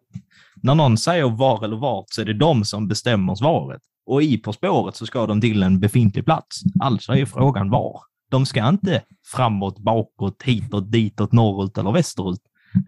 när 0.62 0.74
någon 0.74 0.98
säger 0.98 1.24
var 1.30 1.64
eller 1.64 1.76
vart 1.76 2.04
så 2.08 2.20
är 2.20 2.24
det 2.24 2.34
de 2.34 2.64
som 2.64 2.88
bestämmer 2.88 3.34
svaret. 3.34 3.80
Och 4.06 4.22
i 4.22 4.38
På 4.38 4.52
spåret 4.52 4.96
så 4.96 5.06
ska 5.06 5.26
de 5.26 5.40
till 5.40 5.62
en 5.62 5.80
befintlig 5.80 6.24
plats. 6.24 6.60
Alltså 6.80 7.12
är 7.12 7.26
frågan 7.26 7.70
var. 7.70 8.00
De 8.30 8.46
ska 8.46 8.68
inte 8.68 9.02
framåt, 9.34 9.78
bakåt, 9.78 10.42
hitåt, 10.42 10.92
ditåt, 10.92 11.32
norrut 11.32 11.78
eller 11.78 11.92
västerut. 11.92 12.40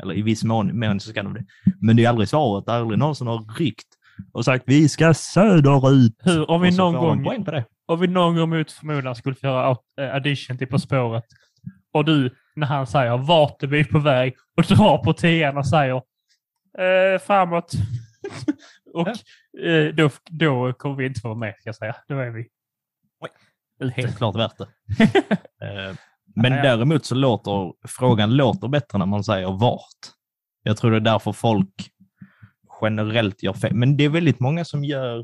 Eller 0.02 0.14
i 0.14 0.22
viss 0.22 0.44
mån, 0.44 0.80
mån 0.80 1.00
så 1.00 1.10
ska 1.10 1.22
de 1.22 1.34
det. 1.34 1.44
Men 1.80 1.96
det 1.96 2.04
är 2.04 2.08
aldrig 2.08 2.28
svaret. 2.28 2.66
Det 2.66 2.72
är 2.72 2.76
aldrig 2.80 2.98
någon 2.98 3.16
som 3.16 3.26
har 3.26 3.58
ryckt 3.58 3.86
och 4.32 4.44
sagt 4.44 4.64
vi 4.66 4.88
ska 4.88 5.14
söderut. 5.14 6.12
Hur, 6.18 6.50
om 6.50 6.62
vi 6.62 6.76
någon 6.76 7.22
gång 7.24 7.44
på 7.44 7.50
det. 7.50 7.64
om 7.86 8.00
vi 8.00 8.06
någon 8.06 8.36
gång 8.36 8.50
mot 8.50 8.72
förmodan 8.72 9.14
skulle 9.14 9.36
få 9.36 9.46
göra 9.46 9.76
eh, 10.00 10.14
audition 10.14 10.58
till 10.58 10.66
På 10.66 10.78
spåret 10.78 11.24
och 11.92 12.04
du, 12.04 12.34
när 12.56 12.66
han 12.66 12.86
säger 12.86 13.16
vart 13.16 13.62
är 13.62 13.66
vi 13.66 13.84
på 13.84 13.98
väg 13.98 14.34
och 14.56 14.62
drar 14.62 14.98
på 14.98 15.12
tian 15.12 15.56
och 15.56 15.66
säger 15.68 15.94
eh, 16.78 17.20
framåt. 17.26 17.72
och 18.94 19.08
eh, 19.64 19.94
då, 19.94 20.10
då 20.30 20.72
kommer 20.72 20.96
vi 20.96 21.06
inte 21.06 21.20
vara 21.24 21.34
med, 21.34 21.54
ska 21.60 21.68
jag 21.68 21.76
säga. 21.76 21.96
Då 22.08 22.18
är 22.18 22.30
vi 22.30 22.48
Oj. 23.20 23.90
Helt 23.90 24.16
klart 24.16 24.36
värt 24.36 24.58
det. 24.58 24.66
Eh, 25.62 25.94
Men 26.34 26.52
Ja, 26.52 26.58
ja. 26.58 26.62
däremot 26.62 27.04
så 27.04 27.14
låter 27.14 27.72
frågan 27.88 28.36
låter 28.36 28.68
bättre 28.68 28.98
när 28.98 29.06
man 29.06 29.24
säger 29.24 29.58
vart. 29.58 30.00
Jag 30.62 30.76
tror 30.76 30.90
det 30.90 30.96
är 30.96 31.00
därför 31.00 31.32
folk 31.32 31.90
generellt 32.82 33.42
gör 33.42 33.52
fel. 33.52 33.74
Men 33.74 33.96
det 33.96 34.04
är 34.04 34.08
väldigt 34.08 34.40
många 34.40 34.64
som 34.64 34.84
gör 34.84 35.18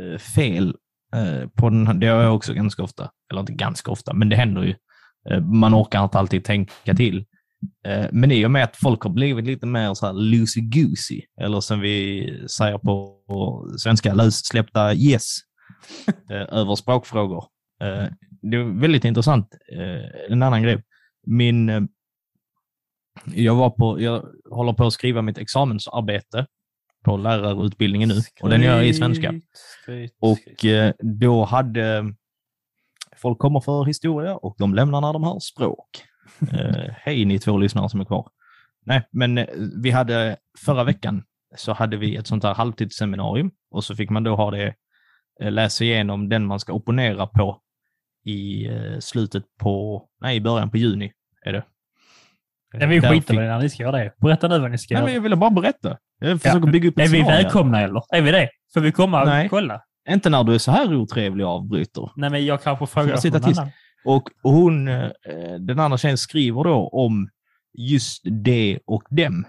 eh, 0.00 0.18
fel 0.18 0.74
eh, 1.14 1.48
på 1.48 1.70
den 1.70 1.86
här. 1.86 1.94
Det 1.94 2.06
gör 2.06 2.22
jag 2.22 2.34
också 2.34 2.54
ganska 2.54 2.82
ofta. 2.82 3.10
Eller 3.30 3.40
inte 3.40 3.52
ganska 3.52 3.90
ofta, 3.90 4.14
men 4.14 4.28
det 4.28 4.36
händer 4.36 4.62
ju. 4.62 4.74
Eh, 5.30 5.40
Man 5.40 5.74
orkar 5.74 6.04
inte 6.04 6.18
alltid 6.18 6.44
tänka 6.44 6.94
till. 6.94 7.24
Eh, 7.86 8.06
Men 8.12 8.32
i 8.32 8.46
och 8.46 8.50
med 8.50 8.64
att 8.64 8.76
folk 8.76 9.02
har 9.02 9.10
blivit 9.10 9.44
lite 9.44 9.66
mer 9.66 9.94
så 9.94 10.06
här 10.06 10.12
loosey-goosey, 10.12 11.20
eller 11.40 11.60
som 11.60 11.80
vi 11.80 12.28
säger 12.50 12.78
på 12.78 13.68
svenska, 13.78 14.14
lössläppta 14.14 14.94
yes, 14.94 15.24
eh, 16.30 16.58
över 16.58 16.74
språkfrågor. 16.74 17.44
Eh, 17.82 18.06
Det 18.42 18.56
är 18.56 18.80
väldigt 18.80 19.04
intressant. 19.04 19.48
En 20.28 20.42
annan 20.42 20.62
grej. 20.62 20.82
Min, 21.26 21.88
jag, 23.24 23.54
var 23.54 23.70
på, 23.70 24.00
jag 24.00 24.24
håller 24.50 24.72
på 24.72 24.86
att 24.86 24.92
skriva 24.92 25.22
mitt 25.22 25.38
examensarbete 25.38 26.46
på 27.04 27.16
lärarutbildningen 27.16 28.08
nu 28.08 28.14
och 28.42 28.50
den 28.50 28.62
gör 28.62 28.76
jag 28.76 28.88
i 28.88 28.94
svenska. 28.94 29.28
Skryt, 29.28 29.44
skryt, 29.82 30.10
skryt. 30.10 30.16
Och 30.20 30.64
eh, 30.64 30.92
då 30.98 31.44
hade 31.44 32.14
folk 33.16 33.38
kommer 33.38 33.60
för 33.60 33.84
historia 33.84 34.36
och 34.36 34.54
de 34.58 34.74
lämnar 34.74 35.00
när 35.00 35.12
de 35.12 35.22
har 35.22 35.40
språk. 35.40 35.88
Eh, 36.52 36.94
hej 36.94 37.24
ni 37.24 37.38
två 37.38 37.58
lyssnare 37.58 37.88
som 37.88 38.00
är 38.00 38.04
kvar. 38.04 38.28
Nej, 38.86 39.08
men 39.10 39.38
eh, 39.38 39.46
vi 39.82 39.90
hade 39.90 40.36
förra 40.58 40.84
veckan 40.84 41.22
så 41.56 41.72
hade 41.72 41.96
vi 41.96 42.16
ett 42.16 42.26
sånt 42.26 42.44
här 42.44 42.54
halvtidsseminarium 42.54 43.50
och 43.70 43.84
så 43.84 43.96
fick 43.96 44.10
man 44.10 44.24
då 44.24 44.36
ha 44.36 44.50
det, 44.50 44.74
eh, 45.40 45.52
läsa 45.52 45.84
igenom 45.84 46.28
den 46.28 46.46
man 46.46 46.60
ska 46.60 46.72
opponera 46.72 47.26
på 47.26 47.60
i 48.24 48.66
eh, 48.66 48.98
slutet 48.98 49.44
på, 49.60 50.04
nej 50.20 50.36
i 50.36 50.40
början 50.40 50.70
på 50.70 50.76
juni 50.76 51.12
är 51.44 51.52
det. 51.52 51.64
Ja, 52.72 52.86
vi 52.86 53.00
skiter 53.00 53.14
fick- 53.20 53.30
väl 53.30 53.44
i 53.44 53.48
när 53.48 53.58
ni 53.58 53.68
ska 53.70 53.82
göra 53.82 53.96
det. 53.98 54.12
Berätta 54.20 54.48
nu 54.48 54.58
vad 54.58 54.70
ni 54.70 54.78
ska 54.78 54.94
Nej, 54.94 55.02
men 55.02 55.08
göra. 55.12 55.14
jag 55.16 55.22
ville 55.22 55.36
bara 55.36 55.50
berätta. 55.50 55.96
Jag 56.20 56.42
försöker 56.42 56.70
bygga 56.70 56.88
upp 56.88 56.98
Är 56.98 57.08
vi 57.08 57.22
välkomna 57.22 57.80
eller? 57.80 58.02
Är 58.14 58.22
vi 58.22 58.30
det? 58.30 58.48
Får 58.74 58.80
vi 58.80 58.92
komma 58.92 59.20
och 59.20 59.26
Nej. 59.28 59.48
kolla? 59.48 59.80
Inte 60.10 60.30
när 60.30 60.44
du 60.44 60.54
är 60.54 60.58
så 60.58 60.70
här 60.70 60.94
otrevlig 60.94 61.46
och 61.46 61.52
avbryter. 61.52 62.10
Nej, 62.16 62.30
men 62.30 62.46
jag 62.46 62.62
kanske 62.62 62.86
frågar 62.86 63.16
sitta 63.16 63.40
tyst? 63.40 63.58
annan. 63.60 63.72
Och 64.04 64.28
hon, 64.42 64.88
eh, 64.88 65.08
den 65.60 65.78
andra 65.80 65.98
tjejen 65.98 66.18
skriver 66.18 66.64
då 66.64 66.88
om 66.88 67.28
just 67.78 68.22
det 68.44 68.78
och 68.86 69.02
dem. 69.10 69.44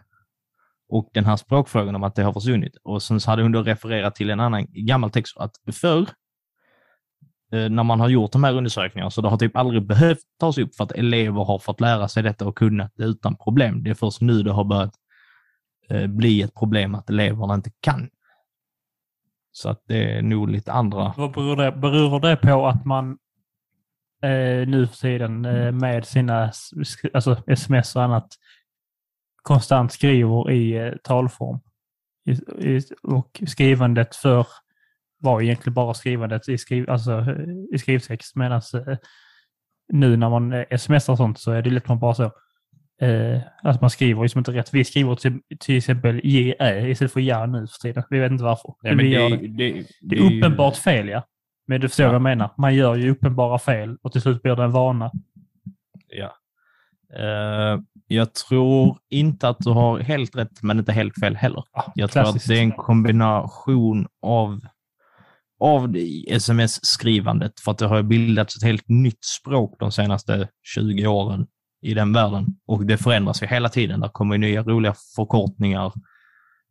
Och 0.89 1.10
den 1.13 1.25
här 1.25 1.36
språkfrågan 1.36 1.95
om 1.95 2.03
att 2.03 2.15
det 2.15 2.23
har 2.23 2.34
försvunnit. 2.34 2.77
Och 2.84 3.03
sen 3.03 3.19
så 3.19 3.29
hade 3.32 3.41
hon 3.43 3.51
då 3.51 3.63
refererat 3.63 4.15
till 4.15 4.29
en 4.29 4.39
annan 4.39 4.65
gammal 4.69 5.12
text 5.12 5.38
att 5.38 5.51
förr, 5.73 6.05
när 7.52 7.84
man 7.84 8.00
har 8.00 8.10
gjort 8.10 8.32
de 8.32 8.44
här 8.44 8.54
undersökningarna, 8.54 9.12
så 9.12 9.22
det 9.22 9.30
har 9.30 9.38
typ 9.38 9.58
aldrig 9.58 9.88
behövt 9.88 10.20
tas 10.40 10.58
upp 10.58 10.76
för 10.76 10.84
att 10.84 10.92
elever 10.92 11.44
har 11.44 11.60
fått 11.60 11.82
lära 11.82 12.08
sig 12.08 12.24
detta 12.24 12.48
och 12.48 12.58
kunnat 12.58 12.92
det 12.96 13.04
utan 13.04 13.36
problem. 13.36 13.84
Det 13.84 13.90
är 13.90 13.94
först 13.94 14.22
nu 14.22 14.44
det 14.44 14.52
har 14.52 14.64
börjat 14.64 14.94
eh, 15.90 16.08
bli 16.08 16.42
ett 16.42 16.56
problem 16.56 16.96
att 16.96 17.10
eleverna 17.10 17.54
inte 17.54 17.72
kan. 17.82 18.10
Så 19.52 19.70
att 19.70 19.84
det 19.88 20.18
är 20.18 20.22
nog 20.22 20.50
lite 20.50 20.72
andra 20.72 21.14
Vad 21.18 21.32
beror 21.32 21.56
det, 21.56 21.72
beror 21.72 22.20
det 22.20 22.36
på 22.36 22.68
att 22.68 22.86
man 22.86 23.18
eh, 24.24 24.68
nu 24.68 24.88
för 24.88 24.98
tiden 24.98 25.46
eh, 25.46 25.72
med 25.72 26.06
sina 26.06 26.52
alltså 27.14 27.44
sms 27.48 27.96
och 27.96 28.04
annat 28.04 28.28
konstant 29.42 29.92
skriver 29.92 30.52
i 30.52 30.78
eh, 30.78 30.94
talform? 31.04 31.60
I, 32.26 32.32
i, 32.68 32.82
och 33.04 33.42
skrivandet 33.48 34.16
för 34.16 34.48
var 35.19 35.41
egentligen 35.41 35.73
bara 35.73 35.93
skrivandet 35.93 36.49
i, 36.49 36.58
skriv, 36.58 36.89
alltså, 36.89 37.25
i 37.73 37.77
skrivtext 37.77 38.36
medan 38.36 38.62
eh, 38.73 38.97
nu 39.93 40.17
när 40.17 40.29
man 40.29 40.53
eh, 40.53 40.77
smsar 40.77 41.13
och 41.13 41.17
sånt 41.17 41.39
så 41.39 41.51
är 41.51 41.62
det 41.62 41.69
lätt 41.69 41.88
man 41.88 41.99
bara 41.99 42.13
så 42.13 42.32
Eh, 43.01 43.41
att 43.63 43.82
man 43.82 43.89
skriver 43.89 44.21
liksom 44.23 44.39
inte 44.39 44.51
rätt. 44.51 44.73
Vi 44.73 44.84
skriver 44.86 45.15
till, 45.15 45.39
till 45.60 45.77
exempel 45.77 46.21
JE 46.23 46.89
istället 46.89 47.13
för 47.13 47.19
ja 47.19 47.45
nu 47.45 47.67
för 47.67 47.79
tiden. 47.79 48.03
Vi 48.10 48.19
vet 48.19 48.32
inte 48.32 48.43
varför. 48.43 48.73
Ja, 48.82 48.89
men 48.95 48.97
vi 48.97 49.03
det, 49.03 49.10
gör 49.10 49.29
det. 49.29 49.38
det, 49.47 49.86
Det 50.01 50.15
är 50.15 50.25
är 50.25 50.29
ju- 50.29 50.38
uppenbart 50.39 50.75
fel, 50.75 51.08
ja. 51.10 51.23
Men 51.67 51.82
du 51.82 51.88
förstår 51.89 52.03
Ja. 52.05 52.08
vad 52.10 52.15
jag 52.15 52.21
menar. 52.21 52.49
Man 52.58 52.75
gör 52.75 52.95
ju 52.95 53.10
uppenbara 53.12 53.60
fel 53.60 53.97
och 54.01 54.12
till 54.12 54.21
slut 54.21 54.41
blir 54.41 54.55
det 54.55 54.63
en 54.63 54.71
vana. 54.71 55.12
Ja. 56.08 56.34
Eh, 57.19 57.79
jag 58.08 58.34
tror 58.34 58.97
inte 59.10 59.49
att 59.49 59.58
du 59.60 59.69
har 59.69 59.99
helt 59.99 60.36
rätt, 60.36 60.63
men 60.63 60.79
inte 60.79 60.91
helt 60.91 61.19
fel 61.19 61.36
heller. 61.36 61.63
Jag 61.95 62.12
tror 62.12 62.23
att 62.23 62.47
det 62.47 62.58
är 62.58 62.62
en 62.62 62.71
kombination 62.71 64.08
av, 64.21 64.60
av 65.60 65.89
det 65.91 66.26
sms-skrivandet, 66.28 67.60
för 67.60 67.72
att 67.72 67.78
det 67.78 67.88
har 67.88 68.04
bildats 68.04 68.58
ett 68.58 68.63
helt 68.63 68.88
nytt 68.89 69.26
språk 69.26 69.76
de 69.80 69.91
senaste 69.91 70.48
20 70.63 71.08
åren 71.08 71.48
i 71.82 71.93
den 71.93 72.13
världen. 72.13 72.45
Och 72.67 72.86
det 72.86 72.98
förändras 72.98 73.43
ju 73.43 73.48
hela 73.48 73.69
tiden. 73.69 74.00
Det 74.00 74.10
kommer 74.10 74.38
nya 74.38 74.63
roliga 74.63 74.93
förkortningar 75.15 75.93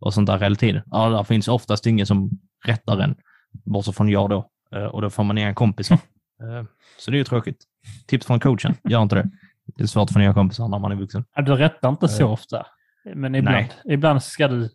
och 0.01 0.14
sånt 0.14 0.27
där 0.27 0.38
hela 0.38 0.55
tiden. 0.57 0.83
Ja, 0.87 1.09
där 1.09 1.24
finns 1.24 1.48
oftast 1.48 1.87
ingen 1.87 2.07
som 2.07 2.31
rättar 2.66 2.98
en, 2.98 3.16
bortsett 3.64 3.96
från 3.96 4.09
jag 4.09 4.31
då. 4.31 4.51
Eh, 4.74 4.85
och 4.85 5.03
då 5.03 5.11
får 5.11 5.24
man 5.24 5.38
inga 5.38 5.55
kompisar. 5.55 5.98
Eh, 6.42 6.64
så 6.98 7.11
det 7.11 7.16
är 7.16 7.18
ju 7.18 7.24
tråkigt. 7.24 7.64
Tips 8.07 8.27
från 8.27 8.40
coachen, 8.40 8.74
gör 8.88 9.03
inte 9.03 9.14
det. 9.14 9.31
Det 9.77 9.83
är 9.83 9.87
svårt 9.87 10.11
för 10.11 10.20
nya 10.20 10.35
kompisar 10.35 10.68
när 10.68 10.79
man 10.79 10.92
är 10.92 10.96
vuxen. 10.96 11.24
Ja, 11.35 11.42
Du 11.42 11.55
rättar 11.55 11.88
inte 11.88 12.09
så 12.09 12.22
Eh, 12.22 12.33
ofta. 12.33 12.66
Men 13.14 13.35
ibland, 13.35 13.57
nej. 13.57 13.94
ibland 13.94 14.22
ska 14.22 14.48
du 14.48 14.70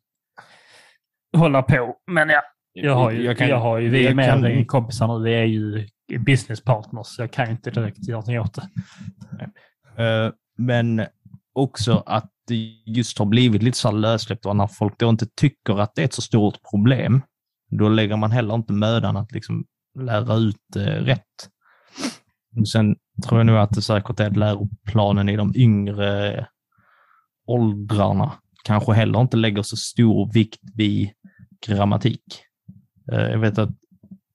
hålla 1.38 1.63
på. 1.63 1.95
Men 2.12 2.30
ja, 2.30 2.41
jag 2.73 2.95
har 2.95 3.12
ju, 3.12 3.23
jag 3.23 3.38
kan- 3.38 3.51
har 3.51 3.77
ju 3.79 3.89
vi 3.89 3.99
är 3.99 4.03
jag 4.03 4.15
mer 4.15 4.27
kan- 4.55 4.65
kompisar 4.65 5.07
nu. 5.19 5.23
Vi 5.23 5.33
är 5.36 5.43
ju 5.43 5.88
business 6.19 6.63
partners. 6.63 7.07
så 7.07 7.21
Jag 7.21 7.31
kan 7.31 7.49
inte 7.51 7.71
direkt 7.71 8.07
göra 8.07 8.17
någonting 8.19 8.39
åt 8.39 8.53
det. 8.53 8.69
Eh, 10.03 10.31
men 10.57 11.05
också 11.53 12.03
att 12.05 12.29
det 12.47 12.55
just 12.86 13.19
har 13.19 13.25
blivit 13.25 13.63
lite 13.63 13.77
så 13.77 13.88
här 13.88 13.95
lössläppt 13.95 14.45
och 14.45 14.55
när 14.55 14.67
folk 14.67 14.99
då 14.99 15.09
inte 15.09 15.25
tycker 15.36 15.79
att 15.79 15.95
det 15.95 16.01
är 16.01 16.05
ett 16.05 16.13
så 16.13 16.21
stort 16.21 16.57
problem, 16.71 17.21
då 17.71 17.89
lägger 17.89 18.17
man 18.17 18.31
heller 18.31 18.55
inte 18.55 18.73
mödan 18.73 19.17
att 19.17 19.31
liksom 19.31 19.65
lära 19.99 20.36
ut 20.36 20.75
eh, 20.75 20.81
rätt. 20.81 21.49
Sen 22.73 22.95
tror 23.27 23.39
jag 23.39 23.45
nog 23.45 23.57
att 23.57 23.69
det 23.71 23.81
säkert 23.81 24.19
är 24.19 24.29
läroplanen 24.31 25.29
i 25.29 25.36
de 25.36 25.53
yngre 25.55 26.47
åldrarna 27.47 28.31
kanske 28.63 28.93
heller 28.93 29.21
inte 29.21 29.38
lägger 29.38 29.62
så 29.62 29.77
stor 29.77 30.33
vikt 30.33 30.59
vid 30.75 31.09
grammatik. 31.67 32.23
Eh, 33.12 33.20
jag 33.20 33.39
vet 33.39 33.58
att 33.58 33.70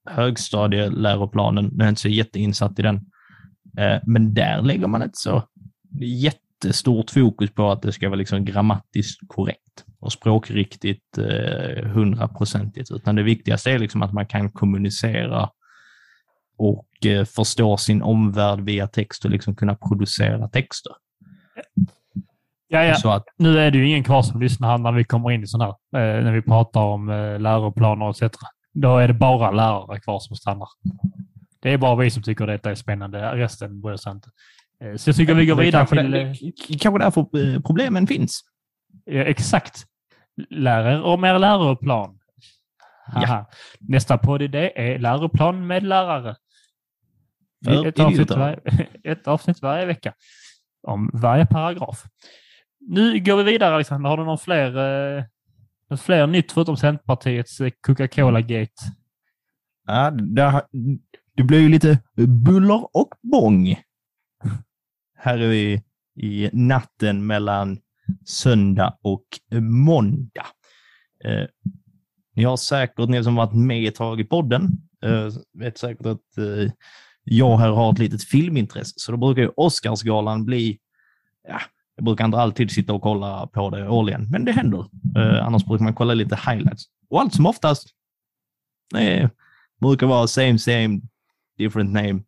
högstadieläroplanen, 0.07 1.65
nu 1.65 1.83
är 1.83 1.87
jag 1.87 1.93
inte 1.93 2.01
så 2.01 2.09
jätteinsatt 2.09 2.79
i 2.79 2.83
den, 2.83 3.07
Eh, 3.79 4.01
Men 4.07 4.35
där 4.35 4.63
lägger 4.63 4.87
man 4.87 5.03
inte 5.03 5.19
så 5.19 5.43
jättestort 6.01 7.11
fokus 7.11 7.51
på 7.51 7.71
att 7.71 7.83
det 7.83 7.93
ska 7.93 8.09
vara 8.09 8.19
liksom 8.19 8.45
grammatiskt 8.45 9.21
korrekt 9.29 9.85
och 10.01 10.13
språkriktigt 10.13 11.19
eh, 11.19 11.85
hundraprocentigt, 11.85 12.91
utan 12.91 13.17
det 13.17 13.23
viktigaste 13.23 13.71
är 13.71 13.79
liksom 13.79 14.03
att 14.03 14.13
man 14.13 14.27
kan 14.27 14.51
kommunicera 14.51 15.51
och 16.59 16.87
förstå 17.37 17.77
sin 17.77 18.03
omvärld 18.03 18.61
via 18.61 18.87
text 18.87 19.25
och 19.25 19.31
liksom 19.31 19.57
kunna 19.57 19.75
producera 19.75 20.49
texter. 20.49 20.93
Ja, 22.69 22.85
ja. 22.85 23.15
Att, 23.15 23.25
Nu 23.37 23.59
är 23.59 23.71
det 23.71 23.79
ju 23.79 23.89
ingen 23.89 24.05
kvar 24.05 24.23
som 24.23 24.41
lyssnar 24.41 24.79
när 24.79 24.93
vi 24.93 25.05
kommer 25.05 25.31
in 25.31 25.43
i 25.43 25.47
sån 25.47 25.61
här, 25.61 25.75
när 25.93 26.33
vi 26.33 26.43
pratar 26.43 26.81
om 26.81 27.09
läroplaner 27.41 28.11
etc. 28.11 28.37
Då 28.81 28.99
är 28.99 29.09
det 29.09 29.15
bara 29.15 29.51
lärare 29.51 30.01
kvar 30.01 30.19
som 30.21 30.37
stannar. 30.37 30.69
Det 31.61 31.73
är 31.73 31.79
bara 31.79 31.97
vi 31.97 32.11
som 32.11 32.23
tycker 32.23 32.47
detta 32.47 32.71
är 32.71 32.75
spännande. 32.75 33.37
Resten 33.37 33.81
bryr 33.81 33.97
sig 33.97 34.13
inte. 34.13 34.31
Eh, 34.85 34.97
så 34.97 35.09
jag 35.09 35.17
tycker 35.17 35.35
vi 35.35 35.47
går 35.47 35.57
vidare 35.57 35.87
kanske, 35.87 36.03
till... 36.03 36.11
det, 36.69 36.79
kanske 36.79 37.05
därför 37.05 37.21
eh, 37.21 37.61
problemen 37.61 38.07
finns. 38.07 38.41
Ja, 39.05 39.23
exakt. 39.23 39.85
Lärare 40.51 41.01
och 41.01 41.21
mer 41.21 41.39
läroplan. 41.39 42.19
Ja. 43.15 43.51
Nästa 43.81 44.19
podd 44.19 44.51
det 44.51 44.81
är 44.81 44.99
läroplan 44.99 45.67
med 45.67 45.83
lärare. 45.83 46.37
För 47.65 47.87
Ett 47.87 48.01
avsnitt, 48.01 48.31
varje, 48.31 48.61
ett 49.05 49.29
avsnitt 49.29 49.63
varje 49.63 49.87
vecka. 49.87 50.15
Om 50.83 51.11
varje 51.13 51.47
paragraf. 51.47 52.05
Nu 52.81 53.21
går 53.21 53.37
vi 53.37 53.43
vidare 53.43 53.75
Alexander. 53.75 54.11
Har 54.11 54.17
du 54.17 54.25
någon 54.25 54.39
fler, 54.39 54.77
eh, 55.17 55.25
något 55.91 56.01
fler 56.01 56.27
nytt 56.27 56.53
förutom 56.53 56.77
Centerpartiets 56.77 57.61
eh, 57.61 57.71
Coca-Cola-gate? 57.81 58.73
Ja, 59.87 60.11
det, 60.11 60.63
det 61.35 61.43
blir 61.43 61.61
ju 61.61 61.69
lite 61.69 61.99
buller 62.17 62.97
och 62.97 63.15
bång. 63.23 63.77
Här 65.17 65.39
är 65.39 65.49
vi 65.49 65.83
i 66.17 66.51
natten 66.53 67.27
mellan 67.27 67.79
söndag 68.27 68.99
och 69.03 69.25
måndag. 69.61 70.47
Eh, 71.25 71.47
ni 72.35 72.45
har 72.45 72.57
säkert, 72.57 73.09
ni 73.09 73.25
som 73.25 73.35
varit 73.35 73.55
med 73.55 73.89
ett 73.89 73.95
tag 73.95 74.21
i 74.21 74.25
podden, 74.25 74.63
eh, 75.05 75.29
vet 75.59 75.79
säkert 75.79 76.07
att 76.07 76.39
eh, 76.39 76.73
jag 77.25 77.59
här 77.59 77.71
har 77.71 77.93
ett 77.93 77.99
litet 77.99 78.25
filmintresse, 78.25 78.93
så 78.97 79.13
då 79.13 79.19
brukar 79.19 79.43
ju 79.43 79.51
Oscarsgalan 79.57 80.45
bli, 80.45 80.79
ja, 81.49 81.61
jag 81.99 82.05
brukar 82.05 82.25
inte 82.25 82.39
alltid 82.39 82.71
sitta 82.71 82.93
och 82.93 83.03
kolla 83.03 83.47
på 83.47 83.71
det 83.71 83.89
årligen, 83.89 84.31
men 84.31 84.45
det 84.45 84.53
händer. 84.53 84.87
Eh, 85.17 85.47
annars 85.47 85.65
brukar 85.65 85.85
man 85.85 85.95
kolla 85.95 86.15
lite 86.15 86.37
highlights. 86.37 86.85
Och 87.11 87.21
allt 87.21 87.35
som 87.35 87.47
oftast 87.47 87.89
eh, 88.97 89.31
brukar 89.81 90.07
vara 90.07 90.27
same 90.27 90.59
same, 90.59 91.01
different 91.57 91.93
name. 91.93 92.23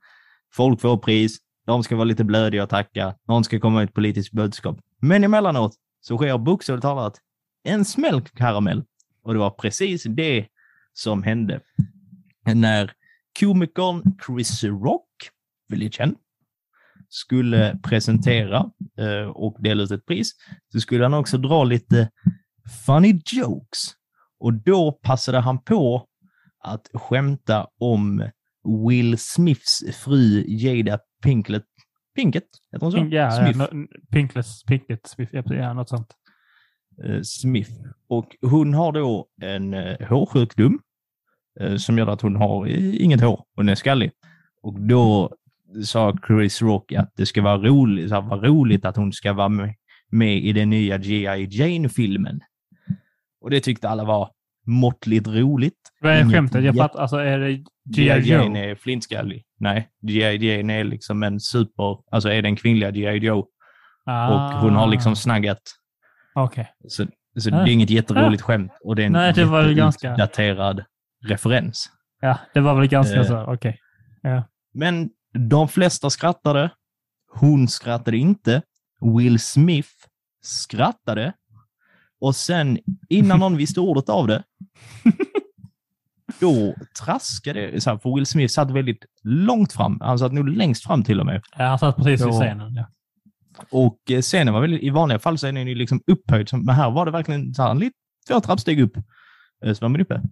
Folk 0.53 0.81
får 0.81 0.97
pris, 0.97 1.39
de 1.67 1.83
ska 1.83 1.97
vara 1.97 2.05
lite 2.05 2.25
blödiga 2.25 2.63
och 2.63 2.69
tacka, 2.69 3.15
någon 3.29 3.45
ska 3.45 3.61
komma 3.61 3.77
med 3.77 3.85
ett 3.85 3.95
politiskt 3.95 4.33
budskap. 4.33 4.81
Men 5.01 5.25
emellanåt 5.25 5.75
så 6.01 6.17
sker 6.17 6.39
bokstavligt 6.39 6.83
talat 6.83 7.19
en 7.65 7.85
smällkaramell. 7.85 8.85
Och 9.23 9.33
det 9.33 9.41
var 9.41 9.51
precis 9.51 10.03
det 10.05 10.47
som 10.93 11.23
hände 11.23 11.61
när 12.55 12.93
komikern 13.41 14.03
Chris 14.27 14.65
Rock, 14.65 15.31
väldigt 15.69 15.95
känd, 15.95 16.17
skulle 17.13 17.79
presentera 17.83 18.71
eh, 18.99 19.29
och 19.31 19.57
dela 19.63 19.83
ut 19.83 19.91
ett 19.91 20.07
pris, 20.07 20.31
så 20.73 20.81
skulle 20.81 21.05
han 21.05 21.15
också 21.15 21.39
dra 21.39 21.65
lite 21.65 22.11
funny 22.87 23.21
jokes. 23.33 23.79
Och 24.41 24.55
då 24.55 24.93
passade 24.93 25.39
han 25.41 25.63
på 25.63 26.07
att 26.65 26.87
skämta 26.95 27.67
om 27.81 28.29
Will 28.89 29.19
Smiths 29.19 29.81
fru 30.05 30.45
Jada 30.49 30.99
Pinkett. 31.23 31.65
Pinkett? 32.17 32.45
Heter 32.73 32.85
hon 32.87 32.93
så? 32.93 32.99
Ja, 32.99 33.05
ja, 33.11 33.31
Smith. 33.31 33.59
no- 33.59 33.87
Pinkless, 34.13 34.65
Pinkett, 34.65 35.07
Smith, 35.07 35.35
ja, 35.35 35.43
ja, 35.55 35.73
något 35.73 35.89
sånt. 35.89 36.15
eh, 37.05 37.21
Smith. 37.23 37.71
Och 38.09 38.37
hon 38.43 38.75
har 38.75 38.93
då 38.93 39.27
en 39.43 39.75
eh, 39.75 40.09
hårsjukdom 40.09 40.81
som 41.79 41.99
gör 41.99 42.07
att 42.07 42.21
hon 42.21 42.37
har 42.37 42.67
inget 43.03 43.21
hår. 43.21 43.45
Hon 43.57 43.69
är 43.69 43.75
skallig. 43.75 44.11
Och 44.63 44.81
då 44.81 45.35
sa 45.85 46.17
Chris 46.27 46.63
Rock 46.63 46.93
att 46.93 47.13
det 47.17 47.27
ska 47.27 47.43
vara 47.43 47.57
roligt, 47.59 48.09
så 48.09 48.15
här, 48.21 48.37
roligt 48.37 48.85
att 48.85 48.97
hon 48.97 49.13
ska 49.13 49.33
vara 49.33 49.49
med, 49.49 49.75
med 50.11 50.37
i 50.39 50.53
den 50.53 50.71
nya 50.71 50.99
G.I. 50.99 51.47
Jane-filmen. 51.51 52.41
Och 53.41 53.51
det 53.51 53.61
tyckte 53.61 53.89
alla 53.89 54.05
var 54.05 54.31
måttligt 54.67 55.29
roligt. 55.29 55.79
Vad 56.01 56.13
är 56.13 56.31
skämtet? 56.31 56.65
Jag 56.65 56.77
fattar. 56.77 57.01
Alltså, 57.01 57.17
är 57.17 57.39
det 57.39 57.53
G.I. 57.97 58.29
Jane 58.31 58.65
är 58.71 58.75
flintskallig. 58.75 59.45
Nej, 59.59 59.89
G.I. 60.03 60.37
Jane 60.57 60.73
är 60.81 60.85
liksom 60.85 61.23
en 61.23 61.41
super, 61.41 61.99
alltså 62.11 62.29
är 62.29 62.43
den 62.43 62.57
kvinnliga 62.57 62.91
G.I. 62.91 63.17
Joe. 63.19 63.47
Och 64.31 64.41
hon 64.61 64.75
har 64.75 64.87
liksom 64.87 65.17
snaggat. 65.17 65.61
Ah, 66.35 66.45
Okej. 66.45 66.69
Så, 66.89 67.07
så 67.39 67.55
Ah. 67.55 67.65
det 67.65 67.71
är 67.71 67.73
inget 67.73 67.91
jätteroligt 67.91 68.43
skämt 68.43 68.73
och 68.85 68.97
det 68.97 69.03
är 69.03 69.07
en 69.07 69.13
Nej, 69.13 69.33
det 69.35 69.45
var 69.45 69.69
ganska- 69.73 70.17
daterad 70.17 70.85
referens. 71.29 71.91
Ja, 72.21 72.39
det 72.55 72.61
var 72.61 72.75
väl 72.75 72.89
ganska 72.89 73.17
Eh. 73.21 73.27
så. 73.27 73.45
Okej. 73.55 73.79
Men 74.75 75.11
de 75.33 75.69
flesta 75.69 76.11
skrattade. 76.11 76.71
Hon 77.33 77.69
skrattade 77.69 78.17
inte. 78.17 78.63
Will 79.17 79.41
Smith 79.41 79.89
skrattade. 80.43 81.33
Och 82.21 82.37
sen, 82.37 82.79
innan 83.09 83.39
någon 83.39 83.57
visste 83.63 83.81
ordet 83.81 84.09
av 84.09 84.27
det, 84.27 84.43
då 86.41 86.75
traskade 87.05 87.81
så 87.81 87.91
här, 87.91 87.99
för 87.99 88.15
Will 88.15 88.27
Smith 88.27 88.53
satt 88.53 88.71
väldigt 88.71 89.05
långt 89.23 89.73
fram. 89.73 89.99
Han 90.01 90.19
satt 90.19 90.33
nog 90.33 90.49
längst 90.49 90.85
fram 90.85 91.05
till 91.05 91.21
och 91.21 91.27
med. 91.27 91.43
Ja, 91.59 91.65
han 91.65 91.79
satt 91.79 91.97
precis 91.97 92.27
vid 92.27 92.33
scenen. 92.33 92.75
Ja. 92.75 92.87
Och 93.71 94.11
eh, 94.11 94.21
scenen 94.21 94.55
var 94.55 94.61
väldigt, 94.61 94.83
i 94.83 94.91
vanliga 94.91 95.19
fall 95.19 95.39
så 95.39 95.47
är 95.47 95.53
den 95.53 95.67
ju 95.69 95.75
liksom 95.75 96.01
upphöjd, 96.07 96.49
men 96.53 96.75
här 96.75 96.91
var 96.91 97.05
det 97.07 97.11
verkligen 97.13 97.55
så 97.55 97.63
här, 97.63 97.75
lite 97.75 97.97
två 98.29 98.41
trappsteg 98.41 98.81
upp. 98.81 98.97
eh, 99.65 99.73
Så 99.73 99.85
var 99.85 99.89
man 99.89 100.01
uppe. 100.01 100.23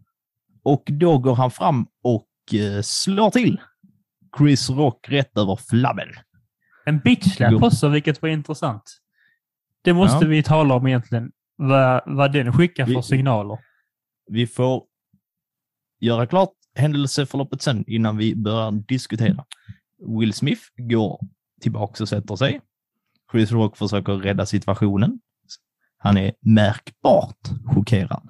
Och 0.63 0.83
då 0.87 1.19
går 1.19 1.35
han 1.35 1.51
fram 1.51 1.87
och 2.03 2.29
eh, 2.55 2.83
slår 2.83 3.31
till 3.31 3.61
Chris 4.39 4.71
Rock 4.71 5.09
rätt 5.09 5.37
över 5.39 5.57
flabben. 5.57 6.09
En 6.85 6.99
bitchlap 6.99 7.63
också, 7.63 7.89
vilket 7.89 8.23
var 8.23 8.29
intressant. 8.29 8.83
Det 9.83 9.93
måste 9.93 10.25
Ja. 10.25 10.29
vi 10.31 10.43
tala 10.43 10.75
om 10.75 10.87
egentligen. 10.87 11.31
Vad, 11.57 12.03
vad 12.07 12.33
den 12.33 12.53
skickar 12.53 12.87
för 12.87 12.95
Vi- 12.95 13.03
signaler. 13.03 13.59
Vi 14.31 14.47
får 14.47 14.83
göra 16.01 16.27
klart 16.27 16.53
händelseförloppet 16.75 17.63
sen 17.63 17.85
innan 17.87 18.17
vi 18.17 18.35
börjar 18.37 18.71
diskutera. 18.71 19.45
Will 20.21 20.33
Smith 20.33 20.63
går 20.77 21.21
tillbaka 21.61 22.05
och 22.05 22.09
sätter 22.09 22.37
sig. 22.37 22.61
Chris 23.33 23.53
Rock 23.53 23.77
försöker 23.77 24.13
rädda 24.13 24.47
situationen. 24.47 25.21
Han 25.99 26.17
är 26.17 26.33
märkbart 26.41 27.39
chockerad. 27.75 28.29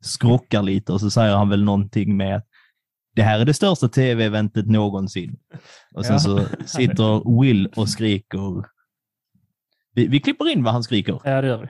Skrockar 0.00 0.62
lite 0.62 0.92
och 0.92 1.00
så 1.00 1.10
säger 1.10 1.36
han 1.36 1.48
väl 1.48 1.64
någonting 1.64 2.16
med 2.16 2.36
att 2.36 2.47
det 3.18 3.24
här 3.24 3.40
är 3.40 3.44
det 3.44 3.54
största 3.54 3.88
tv-eventet 3.88 4.66
någonsin. 4.66 5.36
Och 5.94 6.06
sen 6.06 6.12
Ja. 6.14 6.18
så 6.18 6.40
sitter 6.66 7.40
Will 7.40 7.72
och 7.76 7.88
skriker. 7.88 8.64
Vi, 9.94 10.06
vi 10.06 10.20
klipper 10.20 10.48
in 10.48 10.64
vad 10.64 10.72
han 10.72 10.82
skriker. 10.82 11.20
Ja, 11.24 11.40
det 11.40 11.48
gör 11.48 11.58
vi. 11.58 11.68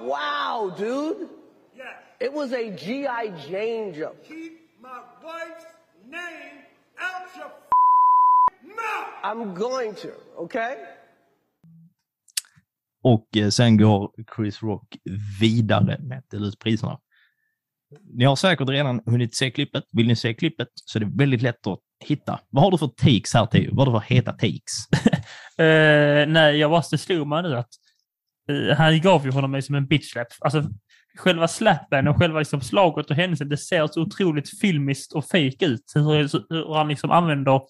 Wow, 0.00 0.74
dude. 0.76 1.28
Yes. 1.76 1.86
It 2.20 2.32
was 2.32 2.52
a 2.52 2.70
G.I. 2.70 3.32
Jane 3.48 3.92
joke. 3.94 4.16
Keep 4.28 4.52
my 4.82 5.00
wife's 5.24 5.64
name 6.08 6.64
out 7.00 7.28
your 7.36 7.50
mouth. 8.76 9.08
I'm 9.22 9.54
going 9.54 9.94
to, 9.96 10.12
okay? 10.38 10.76
Och 13.02 13.36
eh, 13.36 13.48
sen 13.48 13.76
går 13.76 14.10
Chris 14.36 14.62
Rock 14.62 14.96
vidare 15.40 15.98
med 16.00 16.18
att 16.18 16.30
dela 16.30 16.46
ut 16.46 16.58
priserna. 16.58 16.98
Ni 18.14 18.24
har 18.24 18.36
säkert 18.36 18.68
redan 18.68 19.00
hunnit 19.06 19.36
se 19.36 19.50
klippet. 19.50 19.84
Vill 19.92 20.06
ni 20.06 20.16
se 20.16 20.34
klippet 20.34 20.68
så 20.74 20.98
är 20.98 21.00
det 21.00 21.10
väldigt 21.14 21.42
lätt 21.42 21.66
att 21.66 21.78
hitta. 22.04 22.40
Vad 22.50 22.64
har 22.64 22.70
du 22.70 22.78
för 22.78 22.86
takes 22.86 23.34
här, 23.34 23.46
Theo? 23.46 23.74
Vad 23.74 23.88
har 23.88 23.94
du 23.94 24.00
för 24.00 24.14
heta 24.14 24.32
takes? 24.32 24.88
uh, 25.60 26.32
nej, 26.32 26.56
jag 26.56 26.70
bara 26.70 26.82
slå 26.82 26.98
slog 26.98 27.26
mig 27.26 27.42
nu 27.42 27.56
att 27.56 27.68
uh, 28.50 28.72
han 28.72 29.00
gav 29.00 29.24
ju 29.24 29.30
honom 29.30 29.62
som 29.62 29.74
en 29.74 29.86
bitchlap. 29.86 30.26
Alltså, 30.40 30.70
själva 31.18 31.48
slappen 31.48 32.08
och 32.08 32.16
själva 32.16 32.38
liksom 32.38 32.60
slaget 32.60 33.10
och 33.10 33.16
händelsen, 33.16 33.48
det 33.48 33.56
ser 33.56 33.86
så 33.86 34.02
otroligt 34.02 34.58
filmiskt 34.60 35.12
och 35.12 35.24
fake 35.24 35.66
ut. 35.66 35.92
Hur, 35.94 36.54
hur 36.54 36.74
han 36.74 36.88
liksom 36.88 37.10
använder 37.10 37.60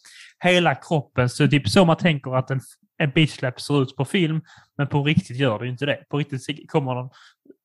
hela 0.45 0.75
kroppen. 0.75 1.29
Så 1.29 1.49
typ 1.49 1.69
så 1.69 1.85
man 1.85 1.97
tänker 1.97 2.37
att 2.37 2.51
en, 2.51 2.61
en 2.99 3.11
bitchlap 3.11 3.61
ser 3.61 3.83
ut 3.83 3.97
på 3.97 4.05
film, 4.05 4.41
men 4.77 4.87
på 4.87 5.05
riktigt 5.05 5.37
gör 5.37 5.59
det 5.59 5.65
ju 5.65 5.71
inte 5.71 5.87
det. 5.87 6.05
På 6.09 6.19
riktigt 6.19 6.71
kommer 6.71 6.95
någon, 6.95 7.11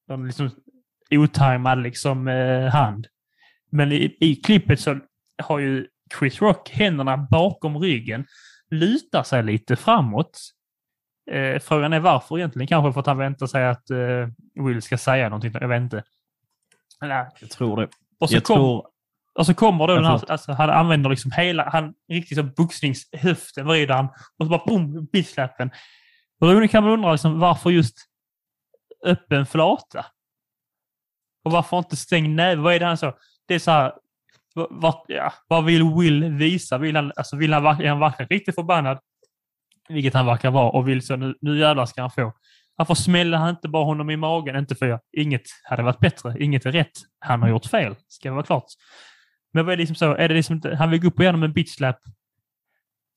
någon 0.10 0.26
liksom 0.28 0.50
otajmad 1.12 1.84
liksom, 1.84 2.28
eh, 2.28 2.66
hand. 2.66 3.08
Men 3.70 3.92
i, 3.92 4.18
i 4.20 4.36
klippet 4.36 4.80
så 4.80 5.00
har 5.44 5.60
ju 5.60 5.88
Chris 6.20 6.42
Rock 6.42 6.70
händerna 6.70 7.18
bakom 7.18 7.78
ryggen, 7.78 8.26
lutar 8.72 9.24
sig 9.24 9.44
lite 9.44 9.76
framåt. 9.76 10.40
Eh, 11.32 11.60
frågan 11.60 11.94
är 11.94 12.00
varför 12.00 12.38
egentligen. 12.38 12.68
Kanske 12.68 12.94
för 12.94 13.00
att 13.00 13.08
han 13.08 13.18
väntar 13.18 13.48
sig 13.48 13.68
att 13.68 13.90
eh, 13.90 14.28
Will 14.66 14.82
ska 14.82 14.98
säga 14.98 15.30
någonting. 15.30 15.52
Jag 15.62 15.68
vet 15.68 15.82
inte. 15.82 16.04
Nej. 17.02 17.28
Jag 17.40 17.50
tror 17.50 17.82
det. 17.82 17.90
Och 18.20 18.30
så, 18.30 18.36
Jag 18.36 18.44
kom, 18.44 18.56
tror... 18.56 18.88
och 19.34 19.46
så 19.46 19.54
kommer 19.54 19.88
då 19.88 19.96
den 19.96 20.06
här, 20.06 20.32
alltså, 20.32 20.52
han 20.52 20.70
använder 20.70 21.10
liksom 21.10 21.32
hela, 21.32 21.70
han 21.70 21.94
riktigt 22.10 22.38
som 22.38 22.52
boxningshöften 22.58 23.68
vrider 23.68 23.94
han 23.94 24.06
och 24.38 24.46
så 24.46 24.50
bara 24.50 24.66
boom, 24.66 25.06
bitchlappen. 25.06 25.72
Och 26.42 26.48
då 26.48 26.68
kan 26.68 26.84
man 26.84 26.94
undra 26.94 27.12
liksom, 27.12 27.40
varför 27.40 27.70
just 27.70 27.98
öppen 29.06 29.46
flata? 29.46 30.06
Och 31.46 31.52
varför 31.52 31.78
inte 31.78 31.96
stängd 31.96 32.36
näve? 32.36 32.62
Vad 32.62 32.74
är 32.74 32.80
det 32.80 32.86
han 32.86 32.98
så? 32.98 33.14
Det 33.48 33.56
är 33.56 33.60
så 33.60 33.72
här, 33.72 33.94
vad, 34.54 34.96
ja, 35.08 35.34
vad 35.48 35.66
vill 35.66 35.84
Will 35.84 36.24
visa? 36.24 36.78
Vill 36.78 36.96
han, 36.96 37.12
alltså 37.16 37.36
vill 37.36 37.54
han, 37.54 37.66
är 37.66 37.90
han 37.90 38.00
verkligen 38.00 38.30
riktigt 38.30 38.56
förbannad? 38.56 39.00
Vilket 39.90 40.14
han 40.14 40.26
verkar 40.26 40.52
vara 40.52 40.70
och 40.70 40.88
vill 40.88 41.02
så 41.02 41.16
nu, 41.16 41.36
nu 41.42 41.60
jävlar 41.60 41.86
ska 41.86 42.02
han 42.02 42.12
få. 42.12 42.34
Varför 42.76 42.94
smäller 42.94 43.38
han 43.38 43.50
inte 43.50 43.68
bara 43.70 43.86
honom 43.86 44.10
i 44.10 44.18
magen? 44.18 44.56
Inte 44.56 44.76
för 44.76 44.86
jag, 44.86 45.00
inget 45.18 45.42
hade 45.64 45.84
varit 45.84 46.00
bättre, 46.00 46.36
inget 46.40 46.66
är 46.66 46.72
rätt. 46.72 46.92
Han 47.20 47.42
har 47.42 47.50
gjort 47.50 47.66
fel, 47.66 47.96
ska 48.08 48.32
vara 48.32 48.44
klart. 48.44 48.66
Men 49.54 49.66
vad 49.66 49.74
är 49.74 49.78
det 49.78 49.82
liksom 49.82 49.96
så? 49.96 50.16
Är 50.16 50.28
det 50.28 50.36
liksom 50.36 50.62
han 50.78 50.92
vill 50.92 51.02
gå 51.02 51.08
upp 51.08 51.18
och 51.18 51.24
ge 51.24 51.28
honom 51.28 51.44
en 51.44 51.54
bitchlap. 51.54 52.00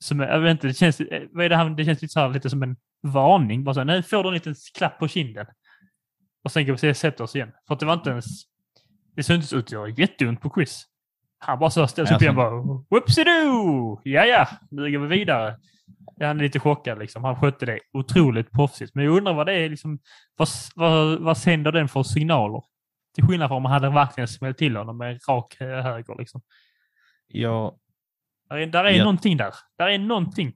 Som, 0.04 0.20
jag 0.20 0.40
vet 0.40 0.50
inte, 0.50 0.66
det 0.66 0.74
känns, 0.74 1.00
vad 1.32 1.44
är 1.44 1.48
det, 1.48 1.74
det 1.74 1.84
känns 1.84 2.02
lite, 2.02 2.12
så 2.12 2.20
här, 2.20 2.28
lite 2.28 2.50
som 2.50 2.62
en 2.62 2.76
varning. 3.02 3.64
Bara 3.64 3.74
så 3.74 3.80
här, 3.80 3.84
nej, 3.84 4.02
får 4.02 4.22
du 4.22 4.28
en 4.28 4.34
liten 4.34 4.54
klapp 4.74 4.98
på 4.98 5.08
kinden. 5.08 5.46
Och 6.44 6.52
sen 6.52 6.66
går 6.66 6.76
vi 6.82 6.90
och 6.90 6.96
sätter 6.96 7.24
oss 7.24 7.36
igen. 7.36 7.52
För 7.66 7.74
att 7.74 7.80
det 7.80 7.86
var 7.86 7.94
inte 7.94 8.10
ens, 8.10 8.24
det 9.16 9.22
såg 9.22 9.36
inte 9.36 9.56
ut 9.56 9.64
att 9.64 9.72
göra 9.72 9.88
jätteont 9.88 10.40
på 10.40 10.52
Chris. 10.54 10.86
Han 11.38 11.58
bara 11.58 11.70
så 11.70 11.86
ställde 11.86 12.08
sig 12.08 12.16
upp 12.16 12.22
igen 12.22 12.38
och 12.38 12.66
bara 12.66 13.00
whoopsie-doo! 13.00 14.00
Ja, 14.04 14.24
ja, 14.24 14.48
nu 14.70 14.92
går 14.92 14.98
vi 15.06 15.18
vidare. 15.18 15.56
Ja, 16.16 16.26
han 16.26 16.38
är 16.38 16.42
lite 16.42 16.60
chockad 16.60 16.98
liksom. 16.98 17.24
Han 17.24 17.36
skötte 17.36 17.66
det 17.66 17.78
otroligt 17.92 18.52
proffsigt. 18.52 18.94
Men 18.94 19.04
jag 19.04 19.16
undrar 19.16 19.34
vad 19.34 19.46
det 19.46 19.52
är 19.52 19.68
liksom, 19.68 19.98
vad, 20.36 20.48
vad, 20.74 21.20
vad 21.20 21.38
sänder 21.38 21.72
den 21.72 21.88
för 21.88 22.02
signaler? 22.02 22.62
Till 23.14 23.24
skillnad 23.26 23.48
från 23.48 23.56
om 23.56 23.62
man 23.62 23.72
hade 23.72 23.90
verkligen 23.90 24.28
smällt 24.28 24.58
till 24.58 24.76
honom 24.76 24.98
med 24.98 25.12
en 25.12 25.18
rak 25.28 25.56
eh, 25.60 25.66
höger 25.68 26.14
liksom. 26.18 26.40
Jag, 27.28 27.74
Där 28.48 28.56
är, 28.56 28.66
där 28.66 28.84
är 28.84 28.90
Ja. 28.90 29.04
någonting 29.04 29.36
där. 29.36 29.52
Där 29.78 29.86
är 29.86 29.98
någonting. 29.98 30.52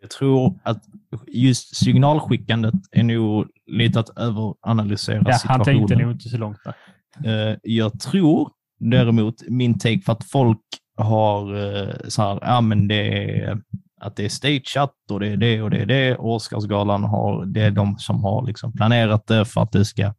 jag 0.00 0.10
tror 0.10 0.58
att 0.62 0.82
just 1.26 1.76
signalskickandet 1.76 2.74
är 2.92 3.02
nog 3.02 3.48
lite 3.66 4.00
att 4.00 4.18
överanalysera 4.18 5.16
Ja, 5.16 5.30
han 5.30 5.38
situationen. 5.38 5.64
tänkte 5.64 5.96
nog 5.96 6.12
inte 6.12 6.28
så 6.28 6.38
långt 6.38 6.58
där. 6.64 7.50
Eh, 7.50 7.56
jag 7.62 8.00
tror 8.00 8.50
däremot, 8.78 9.34
min 9.48 9.78
take 9.78 10.00
för 10.00 10.12
att 10.12 10.30
folk 10.30 10.60
har 10.96 11.54
eh, 11.54 11.94
så 12.08 12.22
här, 12.22 12.38
ja 12.42 12.60
men 12.60 12.88
det 12.88 13.28
är 13.42 13.62
att 14.06 14.16
det 14.16 14.24
är 14.24 14.28
stageat 14.28 14.94
och 15.10 15.20
det 15.20 15.28
är 15.28 15.36
det 15.36 15.62
och 15.62 15.70
det 15.70 15.78
är 15.78 15.86
det. 15.86 16.16
Oscarsgalan 16.16 17.04
har, 17.04 17.44
det 17.44 17.62
är 17.62 17.70
de 17.70 17.98
som 17.98 18.24
har 18.24 18.46
liksom 18.46 18.72
planerat 18.72 19.26
det 19.26 19.44
för 19.44 19.60
att 19.60 19.72
det 19.72 19.84
ska 19.84 20.14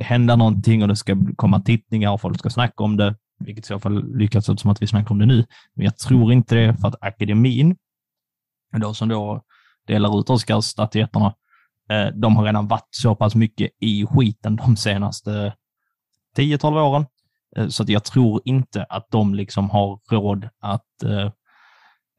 hända 0.00 0.36
någonting 0.36 0.82
och 0.82 0.88
det 0.88 0.96
ska 0.96 1.16
komma 1.36 1.60
tittningar 1.60 2.12
och 2.12 2.20
folk 2.20 2.38
ska 2.38 2.50
snacka 2.50 2.84
om 2.84 2.96
det, 2.96 3.16
vilket 3.38 3.64
i 3.64 3.68
så 3.68 3.80
fall 3.80 4.16
lyckas 4.16 4.44
som 4.44 4.70
att 4.70 4.82
vi 4.82 4.86
snackar 4.86 5.10
om 5.10 5.18
det 5.18 5.26
nu. 5.26 5.44
Men 5.74 5.84
jag 5.84 5.98
tror 5.98 6.32
inte 6.32 6.54
det 6.54 6.76
för 6.76 6.88
att 6.88 7.02
akademin, 7.02 7.76
de 8.80 8.94
som 8.94 9.08
då 9.08 9.42
delar 9.86 10.20
ut 10.20 10.30
Oscarsstatyetterna, 10.30 11.34
eh, 11.90 12.06
de 12.14 12.36
har 12.36 12.44
redan 12.44 12.68
varit 12.68 12.88
så 12.90 13.14
pass 13.14 13.34
mycket 13.34 13.70
i 13.80 14.06
skiten 14.06 14.56
de 14.56 14.76
senaste 14.76 15.54
10-12 16.36 16.80
åren. 16.80 17.06
Eh, 17.56 17.68
så 17.68 17.82
att 17.82 17.88
jag 17.88 18.04
tror 18.04 18.40
inte 18.44 18.84
att 18.88 19.06
de 19.10 19.34
liksom 19.34 19.70
har 19.70 20.00
råd 20.10 20.48
att... 20.60 21.02
Eh, 21.02 21.30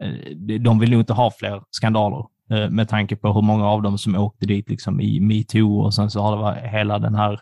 eh, 0.06 0.60
De 0.60 0.80
vill 0.80 0.91
nog 0.91 1.00
inte 1.02 1.13
ha 1.13 1.32
fler 1.32 1.62
skandaler 1.72 2.26
eh, 2.52 2.70
med 2.70 2.89
tanke 2.89 3.15
på 3.15 3.34
hur 3.34 3.41
många 3.41 3.65
av 3.65 3.82
dem 3.82 3.98
som 3.98 4.15
åkte 4.15 4.46
dit 4.46 4.70
liksom 4.70 5.02
i 5.02 5.20
metoo 5.20 5.80
och 5.82 5.94
sen 5.94 6.10
så 6.12 6.22
har 6.22 6.32
det 6.36 6.41
varit 6.41 6.63
hela 6.72 7.00
den 7.00 7.15
här 7.15 7.39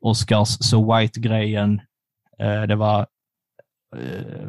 Oscars 0.00 0.48
so 0.48 0.94
white-grejen. 0.96 1.80
Eh, 2.38 2.62
Det 2.62 2.76
var, 2.76 3.06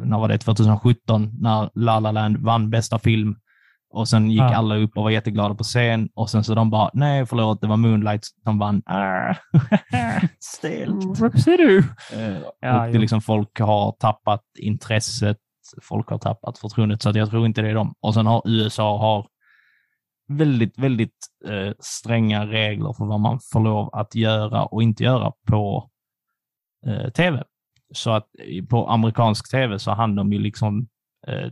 när 0.04 0.18
var 0.18 0.28
det, 0.28 0.38
2017 0.38 1.30
när 1.40 1.70
La 1.74 2.00
La 2.00 2.10
Land 2.12 2.36
vann 2.36 2.70
bästa 2.70 2.98
film 2.98 3.36
Och 3.90 4.08
sen 4.08 4.30
gick 4.30 4.40
Ja. 4.40 4.54
alla 4.54 4.76
upp 4.76 4.96
och 4.96 5.02
var 5.04 5.10
jätteglada 5.10 5.54
på 5.54 5.64
scen 5.64 6.08
och 6.14 6.30
sen 6.30 6.44
så 6.44 6.54
de 6.54 6.70
bara, 6.70 6.90
nej 6.94 7.26
förlåt, 7.26 7.60
det 7.60 7.66
var 7.66 7.76
Moonlight 7.76 8.24
som 8.44 8.58
vann. 8.58 8.82
Stelt. 10.40 11.18
Vad 11.20 11.32
du? 11.56 11.78
Eh, 12.12 12.38
Ja, 12.60 12.86
och 12.86 12.92
det 12.92 12.98
liksom 12.98 13.20
folk 13.20 13.60
har 13.60 13.92
tappat 13.92 14.42
intresset, 14.58 15.36
folk 15.82 16.08
har 16.08 16.18
tappat 16.18 16.58
förtroendet, 16.58 17.02
så 17.02 17.08
att 17.08 17.16
jag 17.16 17.30
tror 17.30 17.46
inte 17.46 17.62
det 17.62 17.70
är 17.70 17.74
dem. 17.74 17.94
Och 18.00 18.14
sen 18.14 18.26
har 18.26 18.42
USA 18.44 18.98
har 18.98 19.28
väldigt, 20.28 20.78
väldigt 20.78 21.26
eh, 21.46 21.72
stränga 21.78 22.46
regler 22.46 22.92
för 22.92 23.04
vad 23.04 23.20
man 23.20 23.40
får 23.52 23.60
lov 23.60 23.90
att 23.94 24.14
göra 24.14 24.64
och 24.64 24.82
inte 24.82 25.04
göra 25.04 25.32
på 25.46 25.90
eh, 26.86 27.10
tv. 27.10 27.44
Så 27.94 28.10
att 28.10 28.28
på 28.68 28.88
amerikansk 28.88 29.50
tv 29.50 29.78
så 29.78 29.90
hann 29.90 30.14
de 30.14 30.32
ju 30.32 30.38
liksom 30.38 30.88
eh, 31.26 31.50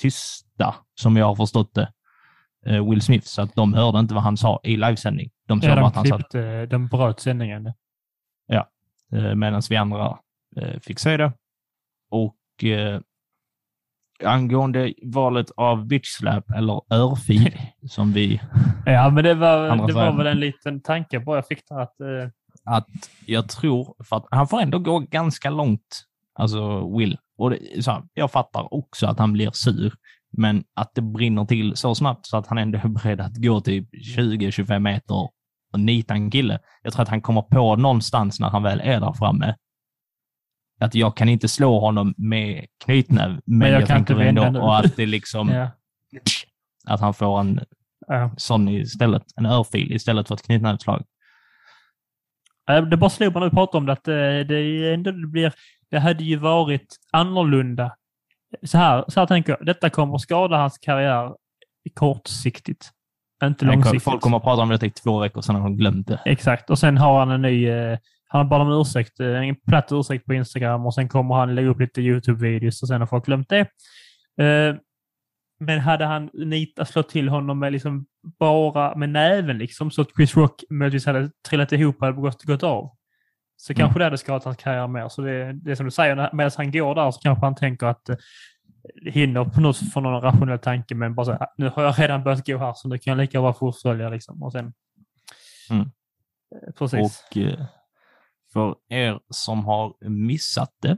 tysta, 0.00 0.74
som 1.00 1.16
jag 1.16 1.26
har 1.26 1.34
förstått 1.34 1.74
det, 1.74 1.92
eh, 2.66 2.88
Will 2.90 3.02
Smith, 3.02 3.26
så 3.26 3.42
att 3.42 3.54
de 3.54 3.74
hörde 3.74 3.98
inte 3.98 4.14
vad 4.14 4.22
han 4.22 4.36
sa 4.36 4.60
i 4.62 4.76
livesändning. 4.76 5.30
De 5.46 5.60
såg 5.60 5.70
Ja, 5.70 5.74
de 5.74 5.84
att 5.84 5.94
han 5.94 6.06
sa 6.06 6.16
klippte, 6.16 6.66
de 6.66 6.88
bröt 6.88 7.20
sändningen. 7.20 7.72
eh, 9.12 9.34
medan 9.34 9.62
vi 9.70 9.76
andra 9.76 10.18
eh, 10.56 10.80
fick 10.80 10.98
se 10.98 11.16
det. 11.16 11.32
Och 12.10 12.64
angående 14.24 14.94
valet 15.02 15.50
av 15.56 15.86
bitch 15.86 16.08
slap 16.08 16.50
eller 16.50 16.80
örfil 16.94 17.58
som 17.88 18.12
vi, 18.12 18.40
Ja, 18.86 19.10
men 19.10 19.24
det 19.24 19.34
var, 19.34 19.86
det 19.86 19.92
var 19.92 20.16
väl 20.16 20.26
en 20.26 20.40
liten 20.40 20.82
tanke 20.82 21.20
bara 21.20 21.36
jag 21.36 21.46
fick 21.46 21.68
där 21.68 21.80
att 21.80 22.00
eh, 22.00 22.30
att 22.64 22.86
jag 23.26 23.48
tror, 23.48 23.94
för 24.04 24.16
att 24.16 24.26
han 24.30 24.48
får 24.48 24.60
ändå 24.60 24.78
gå 24.78 24.98
ganska 24.98 25.50
långt, 25.50 26.04
alltså 26.34 26.90
Will. 26.98 27.18
Och 27.38 27.50
det, 27.50 27.84
så 27.84 27.90
här, 27.90 28.02
jag 28.14 28.30
fattar 28.30 28.74
också 28.74 29.06
att 29.06 29.18
han 29.18 29.32
blir 29.32 29.50
sur, 29.50 29.94
men 30.36 30.64
att 30.74 30.94
det 30.94 31.02
brinner 31.02 31.44
till 31.44 31.76
så 31.76 31.94
snabbt 31.94 32.26
så 32.26 32.36
att 32.36 32.46
han 32.46 32.58
ändå 32.58 32.78
är 32.78 32.88
beredd 32.88 33.20
att 33.20 33.36
gå 33.36 33.60
typ 33.60 33.88
20-25 34.16 34.78
meter 34.78 35.14
och 35.72 35.80
nita 35.80 36.14
en 36.14 36.30
kille. 36.30 36.58
Jag 36.82 36.92
tror 36.92 37.02
att 37.02 37.08
han 37.08 37.20
kommer 37.20 37.42
på 37.42 37.76
någonstans 37.76 38.40
när 38.40 38.48
han 38.48 38.62
väl 38.62 38.80
är 38.80 39.00
där 39.00 39.12
framme 39.12 39.54
att 40.80 40.94
jag 40.94 41.16
kan 41.16 41.28
inte 41.28 41.48
slå 41.48 41.80
honom 41.80 42.14
med 42.16 42.66
knytnäv, 42.84 43.40
men, 43.44 43.70
jag 43.70 43.80
jag, 43.80 43.88
kan 43.88 44.04
tänker 44.04 44.22
ändå 44.22 44.60
och 44.60 44.78
att 44.78 44.96
det 44.96 45.06
liksom, 45.06 45.48
ja, 45.52 45.70
att 46.86 47.00
han 47.00 47.14
får 47.14 47.40
en 47.40 47.60
ja. 48.06 48.30
sån 48.36 48.68
istället, 48.68 49.22
en 49.36 49.46
örfil 49.46 49.92
istället 49.92 50.28
för 50.28 50.34
ett 50.34 50.46
knytnävsslag. 50.46 51.04
Det 52.90 52.96
bara 52.96 53.10
slog 53.10 53.32
mig 53.32 53.40
när 53.40 53.50
vi 53.50 53.54
pratade 53.54 53.78
om 53.78 53.86
det 53.86 53.92
att 53.92 54.08
eh, 54.08 54.14
det, 54.48 54.94
ändå 54.94 55.10
det 55.10 55.26
blir, 55.26 55.52
det 55.90 55.98
hade 55.98 56.24
ju 56.24 56.36
varit 56.36 56.96
annorlunda. 57.12 57.96
Så 58.62 58.78
här, 58.78 59.04
så 59.08 59.20
här 59.20 59.26
tänker 59.26 59.56
jag, 59.58 59.66
detta 59.66 59.90
kommer 59.90 60.14
att 60.14 60.20
skada 60.20 60.56
hans 60.56 60.78
karriär 60.78 61.32
kortsiktigt. 61.94 62.90
Inte 63.44 63.64
långsiktigt. 63.64 64.02
Folk 64.02 64.20
kommer 64.20 64.36
att 64.36 64.42
prata 64.42 64.62
om 64.62 64.68
detta 64.68 64.86
i 64.86 64.90
två 64.90 65.18
veckor, 65.18 65.40
sen 65.40 65.54
har 65.54 65.62
de 65.62 65.76
glömt 65.76 66.08
det. 66.08 66.20
Exakt, 66.24 66.70
och 66.70 66.78
sen 66.78 66.98
har 66.98 67.18
han 67.18 67.30
en 67.30 67.42
ny, 67.42 67.68
eh, 67.68 67.98
han 68.28 68.48
bara 68.48 68.62
en 68.62 68.80
ursäkt, 68.80 69.20
eh, 69.20 69.26
en 69.48 69.56
platt 69.56 69.88
ursäkt 69.92 70.26
på 70.26 70.34
Instagram 70.34 70.86
och 70.86 70.94
sen 70.94 71.08
kommer 71.08 71.34
han 71.34 71.54
lägga 71.54 71.68
upp 71.68 71.80
lite 71.80 72.00
YouTube-videos 72.00 72.82
och 72.82 72.88
sen 72.88 73.00
har 73.00 73.06
folk 73.06 73.24
glömt 73.26 73.48
det. 73.48 73.60
Eh, 74.44 74.76
Men 75.60 75.80
hade 75.80 76.04
han 76.04 76.30
nitat, 76.32 76.88
slått 76.88 77.08
till 77.08 77.28
honom 77.28 77.58
med 77.58 77.72
liksom 77.72 78.06
bara 78.38 78.94
med 78.96 79.08
näven 79.08 79.58
liksom, 79.58 79.90
så 79.90 80.02
att 80.02 80.08
Chris 80.16 80.36
Rock 80.36 80.64
möjligtvis 80.70 81.06
hade 81.06 81.30
trillat 81.48 81.72
ihop 81.72 82.02
och 82.02 82.16
gått, 82.16 82.42
gått 82.44 82.62
av. 82.62 82.90
Så 83.56 83.72
Mm. 83.72 83.78
kanske 83.80 83.98
det 83.98 84.04
hade 84.04 84.18
skadat 84.18 84.44
hans 84.44 84.56
karriär 84.56 84.86
mer. 84.86 85.08
Så 85.08 85.22
det, 85.22 85.52
det 85.52 85.70
är 85.70 85.74
som 85.74 85.84
du 85.86 85.90
säger, 85.90 86.30
medan 86.32 86.50
han 86.56 86.70
går 86.72 86.94
där 86.94 87.10
så 87.10 87.20
kanske 87.20 87.46
han 87.46 87.54
tänker 87.54 87.86
att 87.86 88.08
eh, 88.08 88.16
hinner 89.12 89.44
på 89.44 89.60
något 89.60 89.92
för 89.92 90.00
någon 90.00 90.22
rationell 90.22 90.58
tanke, 90.58 90.94
men 90.94 91.14
bara 91.14 91.26
så 91.26 91.32
här, 91.32 91.46
nu 91.56 91.68
har 91.68 91.82
jag 91.82 91.98
redan 91.98 92.24
börjat 92.24 92.46
gå 92.46 92.58
här 92.58 92.72
så 92.76 92.88
nu 92.88 92.98
kan 92.98 93.10
jag 93.10 93.18
lika 93.20 93.40
bra 93.40 93.52
fullfölja 93.52 94.08
liksom. 94.08 94.42
Och 94.42 94.52
sen... 94.52 94.72
Mm. 95.70 95.90
Precis. 96.78 97.00
Och 97.00 97.36
för 98.58 98.74
er 98.88 99.18
som 99.30 99.64
har 99.64 100.08
missat 100.08 100.70
det 100.82 100.96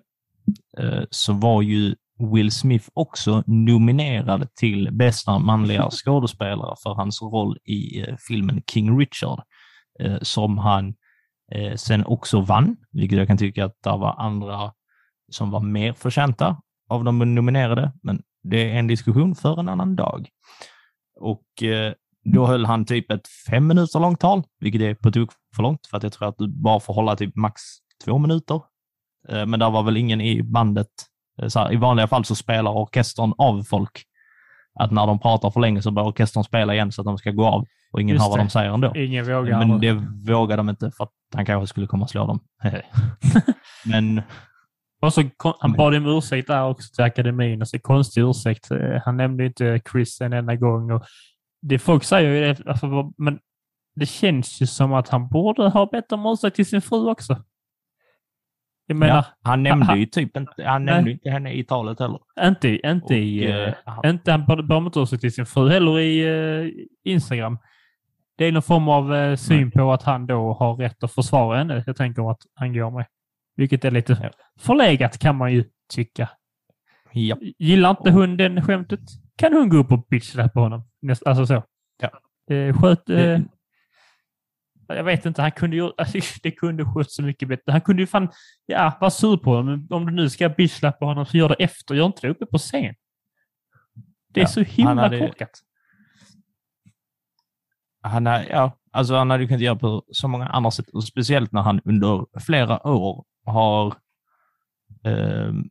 eh, 0.79 1.05
så 1.11 1.33
var 1.33 1.62
ju 1.62 1.94
Will 2.33 2.51
Smith 2.51 2.88
också 2.94 3.42
nominerad 3.46 4.55
till 4.55 4.88
bästa 4.92 5.38
manliga 5.38 5.88
skådespelare 5.90 6.77
för 6.83 6.94
hans 6.94 7.23
roll 7.23 7.59
i 7.64 8.01
eh, 8.01 8.16
filmen 8.29 8.62
King 8.73 8.99
Richard, 8.99 9.42
eh, 10.01 10.18
som 10.23 10.59
han 10.59 10.94
sen 11.77 12.05
också 12.07 12.40
vann, 12.40 12.77
vilket 12.92 13.18
jag 13.18 13.27
kan 13.27 13.38
tycka 13.38 13.64
att 13.64 13.83
det 13.83 13.90
var 13.90 14.14
andra 14.18 14.73
som 15.33 15.51
var 15.51 15.61
mer 15.61 15.92
förtjänta 15.92 16.62
av 16.88 17.05
de 17.05 17.18
nominerade, 17.35 17.92
men 18.03 18.23
det 18.42 18.70
är 18.70 18.79
en 18.79 18.87
diskussion 18.87 19.35
för 19.35 19.61
en 19.61 19.68
annan 19.68 19.96
dag. 19.96 20.29
Och 21.20 21.44
då 22.25 22.47
höll 22.47 22.67
han 22.67 22.85
typ 22.85 23.11
ett 23.11 23.29
fem 23.51 23.67
minuter 23.67 24.01
långt 24.01 24.21
tal, 24.21 24.43
vilket 24.61 24.81
är 24.83 24.95
på 24.95 25.11
tok 25.11 25.31
för 25.57 25.63
långt, 25.63 25.87
för 25.87 25.97
att 25.97 26.03
jag 26.03 26.13
tror 26.13 26.29
att 26.29 26.39
du 26.39 26.49
bara 26.49 26.81
får 26.81 26.95
hålla 26.95 27.17
typ 27.17 27.37
max 27.37 27.63
två 28.05 28.19
minuter. 28.19 28.61
Eh, 29.29 29.47
Men 29.47 29.61
där 29.61 29.71
var 29.71 29.83
väl 29.83 29.97
ingen 29.97 30.21
i 30.21 30.43
bandet. 30.43 30.89
Eh, 31.43 31.49
här, 31.55 31.73
I 31.73 31.77
vanliga 31.77 32.07
fall 32.07 32.25
så 32.25 32.35
spelar 32.35 32.71
orkestern 32.73 33.33
av 33.39 33.63
folk. 33.63 34.03
Att 34.81 34.91
när 34.91 35.07
de 35.07 35.19
pratar 35.19 35.51
för 35.51 35.61
länge 35.61 35.83
så 35.83 35.91
börjar 35.91 36.09
orkestern 36.09 36.45
spela 36.45 36.75
igen 36.75 36.93
så 36.93 37.01
att 37.03 37.07
de 37.07 37.19
ska 37.19 37.31
gå 37.31 37.47
av 37.47 37.65
och 37.93 38.01
ingen 38.01 38.15
Just 38.15 38.23
hör 38.25 38.31
vad 38.31 38.39
det. 38.39 38.43
de 38.45 38.51
säger 38.51 38.71
ändå. 38.71 38.93
Ingen 38.97 39.25
vågar. 39.25 39.67
Men 39.67 39.81
det 39.81 39.93
vågar 40.33 40.57
de 40.57 40.69
inte 40.69 40.91
för 40.91 41.05
att 41.05 41.11
han 41.35 41.47
kanske 41.47 41.67
skulle 41.67 41.87
komma 41.87 42.05
och 42.05 42.11
slå 42.11 42.27
dem. 42.27 42.41
Men 43.85 44.23
Och 45.03 45.15
så, 45.15 45.23
han 45.61 45.73
bad 45.73 45.95
om 45.95 46.07
ursäkt 46.07 46.49
där 46.49 46.65
också 46.65 46.95
till 46.95 47.05
akademin. 47.05 47.63
Alltså, 47.63 47.79
konstig 47.79 48.21
ursäkt. 48.23 48.71
Eh, 48.71 48.79
Han 49.05 49.17
nämnde 49.17 49.47
inte 49.47 49.81
Chris 49.93 50.21
en 50.21 50.33
enda 50.33 50.57
gång. 50.57 50.91
Och 50.91 51.03
det 51.62 51.79
folk 51.79 52.05
säger 52.05 52.31
ju 52.35 52.40
det, 52.40 52.68
alltså, 52.70 53.12
men 53.18 53.38
det 53.94 54.07
känns 54.07 54.62
ju 54.62 54.66
som 54.66 54.92
att 54.92 55.09
han 55.09 55.29
borde 55.29 55.68
ha 55.68 55.87
bett 55.87 56.12
om 56.12 56.27
ursäkt 56.27 56.57
till 56.57 56.66
sin 56.66 56.81
fru 56.83 57.11
också. 57.11 57.42
Jag 58.87 58.96
menar, 58.96 59.14
ja, 59.16 59.25
han 59.42 59.62
nämnde 59.62 59.87
han- 59.87 60.01
ju 60.01 60.07
typ 60.07 60.37
inte, 60.37 60.64
han 60.64 60.85
Nej. 60.85 60.94
nämnde 60.94 61.11
inte 61.11 61.31
henne 61.31 61.53
i 61.53 61.64
talet 61.64 62.01
heller. 62.01 62.18
inte, 62.42 62.68
inte 62.68 63.05
Och, 63.05 63.11
i... 63.12 63.51
eh, 63.51 63.75
han- 63.85 64.07
inte, 64.11 64.31
han 64.33 64.46
bad 64.46 64.73
om 64.73 64.90
ursäkt 64.96 65.20
till 65.20 65.33
sin 65.35 65.46
fru 65.46 65.68
heller 65.70 65.99
i 65.99 66.20
eh, 66.29 67.12
Instagram. 67.12 67.59
Det 68.38 68.44
är 68.44 68.53
någon 68.53 68.62
form 68.62 68.88
av 68.88 69.14
eh, 69.14 69.37
syn 69.37 69.62
Nej. 69.62 69.70
på 69.70 69.92
att 69.92 70.03
han 70.03 70.27
då 70.27 70.53
har 70.53 70.75
rätt 70.77 71.03
att 71.05 71.12
försvara 71.12 71.59
henne. 71.59 71.85
Jag 71.87 71.96
tänker 71.96 72.31
att 72.31 72.42
han 72.55 72.73
går 72.73 72.90
med. 72.90 73.07
Vilket 73.57 73.85
är 73.85 73.90
lite 73.90 74.18
Ja. 74.23 74.31
förlegat 74.61 75.18
kan 75.18 75.37
man 75.37 75.53
ju 75.53 75.64
tycka. 75.92 76.29
Ja. 77.12 77.37
Gillar 77.59 77.90
inte 77.90 78.11
hon 78.11 78.37
den 78.37 78.62
skämtet 78.62 79.01
kan 79.37 79.53
hon 79.53 79.68
gå 79.68 79.77
upp 79.77 79.92
och 79.92 80.07
bitchsläppa 80.11 80.61
honom. 80.61 80.83
Näst, 81.03 81.27
alltså 81.27 81.47
så. 81.47 81.63
Ja. 82.03 82.11
Eh, 82.55 82.81
sköt... 82.81 83.09
Eh, 83.11 83.17
Det- 83.17 83.45
jag 84.89 85.05
vet 85.05 85.27
inte, 85.27 85.43
han 85.43 85.53
kunde 85.53 85.77
ju... 85.77 85.91
Alltså, 85.99 86.19
det 86.43 86.51
kunde 86.51 86.85
skött 86.85 87.11
så 87.11 87.23
mycket 87.23 87.49
bättre. 87.49 87.73
Han 87.73 87.81
kunde 87.81 88.03
ju 88.03 88.07
fan... 88.07 88.29
Ja, 88.67 88.97
vara 89.01 89.11
sur 89.11 89.37
på 89.37 89.55
honom. 89.55 89.87
Om 89.91 90.07
du 90.07 90.13
nu 90.13 90.31
ska 90.31 90.49
bitchsläppa 90.49 91.05
honom 91.05 91.27
så 91.27 91.37
gör 91.37 91.49
det 91.49 91.55
efter. 91.55 91.95
Gör 91.95 92.07
inte 92.07 92.21
det 92.27 92.31
uppe 92.31 92.47
på 92.47 92.59
scen. 92.59 92.95
Det 94.29 94.41
är 94.41 94.45
Ja, 94.45 94.49
så 94.49 94.61
himla 94.63 94.95
hade- 94.95 95.19
korkat. 95.19 95.51
Han, 98.03 98.27
är, 98.27 98.47
ja, 98.51 98.79
alltså 98.93 99.15
han 99.15 99.31
hade 99.31 99.47
kunnat 99.47 99.61
göra 99.61 99.77
på 99.77 100.05
så 100.13 100.29
många 100.29 100.47
andra 100.47 100.71
sätt, 100.71 100.89
och 100.89 101.05
speciellt 101.05 101.53
när 101.53 101.63
han 101.63 101.81
under 101.85 102.27
flera 102.41 102.87
år 102.87 103.25
har 103.45 103.95
ehm, 105.05 105.71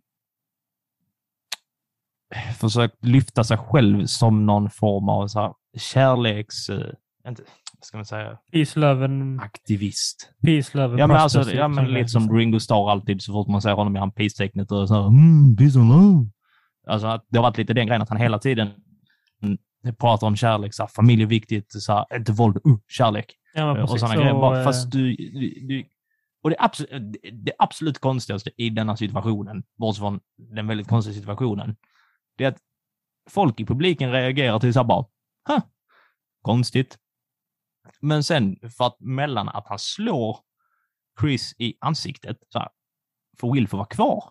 försökt 2.59 3.05
lyfta 3.05 3.43
sig 3.43 3.57
själv 3.57 4.05
som 4.05 4.45
någon 4.45 4.69
form 4.69 5.09
av 5.09 5.27
så 5.27 5.39
här, 5.39 5.53
kärleks... 5.77 6.69
eh, 6.69 6.93
inte, 7.27 7.43
vad 7.77 7.85
ska 7.85 7.97
man 7.97 8.05
säga? 8.05 8.37
Peace, 8.51 8.79
love 8.79 9.05
and... 9.05 9.41
Aktivist. 9.41 10.31
Peace, 10.45 10.77
love 10.77 10.99
Ja, 10.99 11.07
men, 11.07 11.17
alltså, 11.17 11.53
ja, 11.53 11.67
men 11.67 11.85
lite 11.85 12.09
som. 12.09 12.37
Ringo 12.37 12.59
Starr 12.59 12.91
alltid, 12.91 13.21
så 13.21 13.33
fort 13.33 13.47
man 13.47 13.61
ser 13.61 13.71
honom 13.71 13.95
i 13.95 13.99
han 13.99 14.11
peace-tecknet 14.11 14.71
och 14.71 14.87
så 14.87 14.93
här, 14.93 15.07
mm, 15.07 15.55
peace 15.57 15.79
and 15.79 15.89
love. 15.89 16.25
Alltså, 16.87 17.07
att 17.07 17.25
det 17.29 17.37
har 17.37 17.43
varit 17.43 17.57
lite 17.57 17.73
den 17.73 17.87
grejen 17.87 18.01
att 18.01 18.09
han 18.09 18.17
hela 18.17 18.39
tiden 18.39 18.69
pratar 19.99 20.27
om 20.27 20.35
kärlek, 20.35 20.73
så 20.73 20.83
här, 20.83 20.87
familj 20.87 21.23
är 21.23 21.27
viktigt, 21.27 21.65
så 21.69 21.93
här, 21.93 22.05
inte 22.15 22.31
våld, 22.31 22.57
uh, 22.67 22.77
kärlek. 22.87 23.35
Ja, 23.53 23.73
men 23.73 23.83
och 23.83 23.89
precis. 23.89 23.99
sådana 23.99 24.15
Så, 24.15 24.21
grejer. 24.21 24.33
Bara, 24.33 24.59
eh, 24.59 24.63
fast 24.63 24.91
du, 24.91 25.15
du, 25.15 25.67
du 25.67 25.83
och 26.43 26.49
det, 26.49 26.55
absolut, 26.59 27.15
det 27.31 27.51
absolut 27.59 27.99
konstigaste 27.99 28.51
i 28.57 28.69
denna 28.69 28.97
situationen, 28.97 29.63
bortsett 29.77 30.01
från 30.01 30.19
den 30.37 30.67
väldigt 30.67 30.87
konstiga 30.87 31.15
situationen, 31.15 31.75
det 32.39 32.45
är 32.45 32.49
att 32.49 32.59
folk 33.29 33.59
i 33.59 33.65
publiken 33.65 34.11
reagerar 34.11 34.59
till 34.59 34.73
så 34.73 34.79
här 34.79 34.83
bara, 34.83 35.05
huh, 35.49 35.61
konstigt. 36.41 36.97
Men 38.01 38.23
sen, 38.23 38.55
för 38.77 38.85
att 38.85 38.99
mellan 38.99 39.49
att 39.49 39.67
han 39.67 39.79
slår 39.79 40.39
Chris 41.21 41.55
i 41.57 41.73
ansiktet, 41.79 42.37
så 42.49 42.59
här, 42.59 42.69
får 43.39 43.53
Will 43.53 43.67
få 43.67 43.77
vara 43.77 43.87
kvar. 43.87 44.23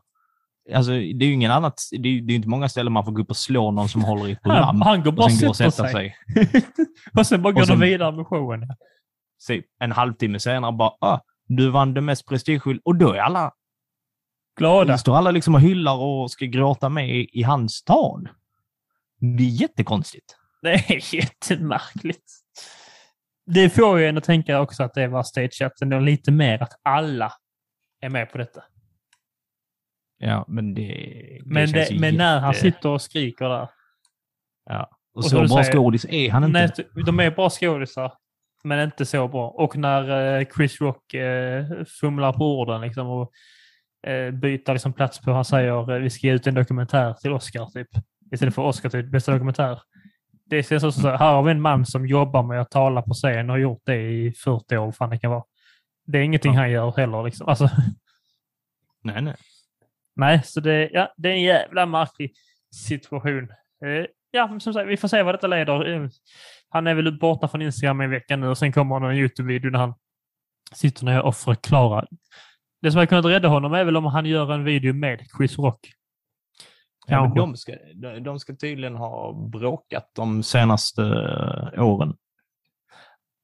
Alltså, 0.74 0.90
det 0.90 1.24
är 1.24 1.26
ju 1.26 1.32
ingen 1.32 1.50
annat, 1.50 1.80
det 1.90 2.08
är, 2.08 2.22
det 2.22 2.32
är 2.32 2.36
inte 2.36 2.48
många 2.48 2.68
ställen 2.68 2.92
man 2.92 3.04
får 3.04 3.12
gå 3.12 3.22
upp 3.22 3.30
och 3.30 3.36
slå 3.36 3.70
någon 3.70 3.88
som 3.88 4.04
håller 4.04 4.28
i 4.28 4.32
ett 4.32 4.42
program. 4.42 4.80
han, 4.84 5.02
går 5.02 5.12
bara 5.12 5.24
och 5.24 5.32
sen 5.32 5.54
sätter 5.54 5.88
sig. 5.88 5.92
sig. 5.92 6.66
och 7.18 7.26
sen 7.26 7.42
bara 7.42 7.52
går 7.52 7.66
de 7.66 7.80
vidare 7.80 8.12
med 8.12 8.26
showen. 8.26 8.68
Se, 9.38 9.62
en 9.78 9.92
halvtimme 9.92 10.40
senare 10.40 10.72
bara, 10.72 10.92
ah, 11.00 11.20
du 11.46 11.70
vann 11.70 11.94
det 11.94 12.00
mest 12.00 12.26
prestigefull 12.26 12.80
och 12.84 12.96
då 12.96 13.12
är 13.12 13.18
alla, 13.18 13.52
Glada. 14.58 14.98
står 14.98 15.16
alla 15.16 15.30
liksom 15.30 15.54
och 15.54 15.60
hyllar 15.60 15.96
och 15.96 16.30
ska 16.30 16.44
gråta 16.44 16.88
med 16.88 17.08
i, 17.32 17.42
hans 17.42 17.82
tal. 17.84 18.28
Det 19.20 19.42
är 19.42 19.48
jättekonstigt. 19.48 20.36
Det 20.62 20.72
är 20.72 21.14
jättemärkligt. 21.14 22.32
Det 23.46 23.70
får 23.70 23.98
ju 23.98 24.06
en 24.06 24.18
att 24.18 24.24
tänka 24.24 24.60
också 24.60 24.82
att 24.82 24.94
det 24.94 25.08
var 25.08 25.22
stageat 25.22 25.80
ändå 25.82 25.98
lite 25.98 26.30
mer 26.30 26.62
att 26.62 26.72
alla 26.82 27.32
är 28.00 28.08
med 28.08 28.32
på 28.32 28.38
detta. 28.38 28.62
Ja, 30.18 30.44
men 30.48 30.74
det, 30.74 30.82
det 30.82 31.40
Men, 31.44 31.72
det, 31.72 32.00
men 32.00 32.14
när 32.16 32.38
han 32.40 32.50
jätte- 32.52 32.60
sitter 32.60 32.88
och 32.88 33.02
skriker 33.02 33.48
där. 33.48 33.68
Ja. 34.64 34.90
Och, 35.12 35.16
och 35.16 35.24
så 35.24 35.30
som 35.30 35.42
du 35.42 35.48
bra 35.48 35.64
skådis 35.64 36.04
är 36.08 36.30
han 36.30 36.44
inte. 36.44 36.72
Nej, 36.94 37.04
de 37.06 37.20
är 37.20 37.30
bra 37.30 37.50
skådisar, 37.50 38.12
men 38.64 38.80
inte 38.84 39.06
så 39.06 39.28
bra. 39.28 39.48
Och 39.48 39.76
när 39.76 40.38
eh, 40.40 40.46
Chris 40.56 40.80
Rock 40.80 41.14
eh, 41.14 41.66
fumlar 42.00 42.32
på 42.32 42.60
orden 42.60 42.80
liksom, 42.80 43.06
och 43.06 43.30
eh, 44.06 44.30
byter 44.30 44.72
liksom 44.72 44.92
plats 44.92 45.18
på, 45.20 45.32
han 45.32 45.44
säger 45.44 45.92
eh, 45.92 45.98
vi 45.98 46.10
ska 46.10 46.26
ge 46.26 46.32
ut 46.32 46.46
en 46.46 46.54
dokumentär 46.54 47.12
till 47.14 47.32
Oscar 47.32 47.66
typ. 47.66 47.88
Istället 48.32 48.54
för 48.54 48.62
Oscar 48.62 48.88
till 48.88 49.06
bästa 49.10 49.32
dokumentär. 49.32 49.80
Det 50.46 50.62
känns 50.62 50.84
också 50.84 51.00
så, 51.00 51.08
här 51.08 51.32
har 51.32 51.42
vi 51.42 51.50
en 51.50 51.60
man 51.60 51.86
som 51.86 52.06
jobbar 52.06 52.42
med 52.42 52.60
att 52.60 52.70
tala 52.70 53.02
på 53.02 53.14
scen 53.14 53.50
och 53.50 53.54
har 53.54 53.60
gjort 53.60 53.82
det 53.86 53.96
i 53.96 54.32
40 54.32 54.76
år, 54.76 54.92
fan 54.92 55.10
det 55.10 55.18
kan 55.18 55.30
vara. 55.30 55.44
Det 56.06 56.18
är 56.18 56.22
ingenting 56.22 56.54
Ja. 56.54 56.60
han 56.60 56.70
gör 56.70 56.92
heller. 56.96 57.22
Liksom. 57.24 57.48
Alltså, 57.48 57.70
Nej, 59.02 59.22
nej. 59.22 59.34
nej, 60.16 60.42
så 60.44 60.60
det, 60.60 60.90
ja, 60.92 61.14
det 61.16 61.28
är 61.28 61.32
en 61.32 61.42
jävla 61.42 61.86
märklig 61.86 62.32
situation. 62.74 63.48
Eh, 63.84 64.06
ja, 64.30 64.46
men 64.46 64.60
som 64.60 64.72
sagt, 64.74 64.88
vi 64.88 64.96
får 64.96 65.08
se 65.08 65.22
vad 65.22 65.34
detta 65.34 65.46
leder. 65.46 65.88
Eh, 65.94 66.08
Han 66.68 66.86
är 66.86 66.94
väl 66.94 67.18
borta 67.18 67.48
från 67.48 67.62
Instagram 67.62 68.02
i 68.02 68.06
veckan 68.06 68.40
nu 68.40 68.48
och 68.48 68.58
sen 68.58 68.72
kommer 68.72 69.00
han 69.00 69.10
en 69.10 69.16
YouTube-video 69.16 69.70
när 69.70 69.78
han 69.78 69.94
sitter 70.72 71.04
ner 71.04 71.22
och 71.22 71.36
förklarar. 71.36 72.08
Det 72.82 72.90
som 72.90 72.98
hade 72.98 73.06
kunnat 73.06 73.24
rädda 73.24 73.48
honom 73.48 73.72
är 73.74 73.84
väl 73.84 73.96
om 73.96 74.04
han 74.04 74.26
gör 74.26 74.52
en 74.52 74.64
video 74.64 74.94
med 74.94 75.20
Chris 75.36 75.58
Rock. 75.58 75.90
Ja, 77.06 77.22
men 77.22 77.34
de, 77.34 77.56
ska, 77.56 77.72
de- 78.20 78.38
ska 78.38 78.56
tydligen 78.56 78.94
ha 78.96 79.32
bråkat 79.52 80.10
de 80.14 80.42
senaste 80.42 81.02
eh, 81.02 81.84
åren. 81.84 82.14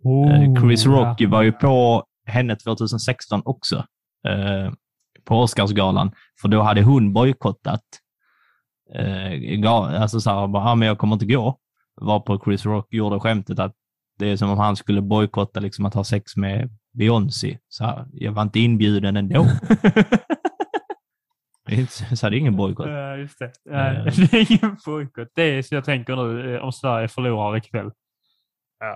Eh, 0.05 0.62
Chris 0.62 0.87
Rock 0.87 1.22
var 1.28 1.43
ju 1.43 1.53
på 1.53 2.05
henne 2.26 2.57
2016 2.57 3.43
också. 3.45 3.76
Eh, 4.28 4.72
på 5.24 5.41
Oscarsgalan. 5.41 6.12
För 6.41 6.49
då 6.49 6.62
hade 6.62 6.82
hon 6.82 7.12
bojkottat. 7.12 7.82
Eh, 8.95 9.70
alltså 9.72 10.20
så 10.20 10.30
här, 10.30 10.47
bara, 10.47 10.64
ah, 10.64 10.74
men 10.74 10.89
jag 10.89 10.99
kommer 10.99 11.14
inte 11.14 11.26
gå. 11.26 11.59
Var 11.95 12.20
på 12.20 12.41
Chris 12.45 12.66
Rock 12.66 12.87
gjorde 12.95 13.20
skämtet 13.20 13.59
att 13.59 13.74
det 14.18 14.26
är 14.30 14.37
som 14.37 14.51
om 14.51 14.59
han 14.59 14.76
skulle 14.76 15.03
bojkotta 15.03 15.61
liksom, 15.61 15.87
att 15.87 15.95
ha 15.95 16.05
sex 16.05 16.37
med 16.37 16.70
Beyoncé. 16.95 17.59
Så 17.68 18.07
jag 18.12 18.32
var 18.32 18.42
inte 18.42 18.61
inbjuden 18.61 19.16
ändå. 19.16 19.47
Så 22.14 22.28
det 22.30 22.36
är 22.36 22.38
ingen 22.38 22.57
bojkott. 22.57 22.86
Ja, 22.88 23.16
just 23.16 23.38
det. 23.38 23.53
Ja, 23.64 23.92
Eh. 23.92 24.05
det 24.30 24.32
är 24.32 24.53
ingen 24.53 24.76
bojkott. 24.86 25.28
Det 25.34 25.42
är 25.42 25.62
så 25.62 25.74
jag 25.74 25.84
tänker 25.84 26.16
nu, 26.16 26.55
eh, 26.55 26.61
om 26.62 26.72
Sverige 26.72 27.09
förlorar 27.09 27.57
ikväll 27.57 27.90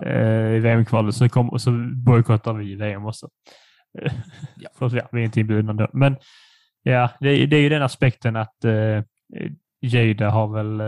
eh, 0.06 0.52
i 0.56 0.58
VM-kvalet 0.58 1.14
så, 1.14 1.28
kom, 1.28 1.58
så 1.58 1.70
bojkottar 2.06 2.52
vi 2.52 2.74
VM 2.74 3.06
också. 3.06 3.28
Ja. 4.56 4.70
För 4.78 4.86
att, 4.86 4.92
ja, 4.92 5.08
vi 5.12 5.20
är 5.20 5.24
inte 5.24 5.40
inbjudna 5.40 5.72
då. 5.72 5.88
Men 5.92 6.16
ja, 6.82 7.10
det, 7.20 7.28
är- 7.30 7.46
det 7.46 7.56
är 7.56 7.60
ju 7.60 7.68
den 7.68 7.82
aspekten 7.82 8.36
att 8.36 8.64
eh, 8.64 9.02
Jada 9.80 10.30
har 10.30 10.48
väl, 10.48 10.80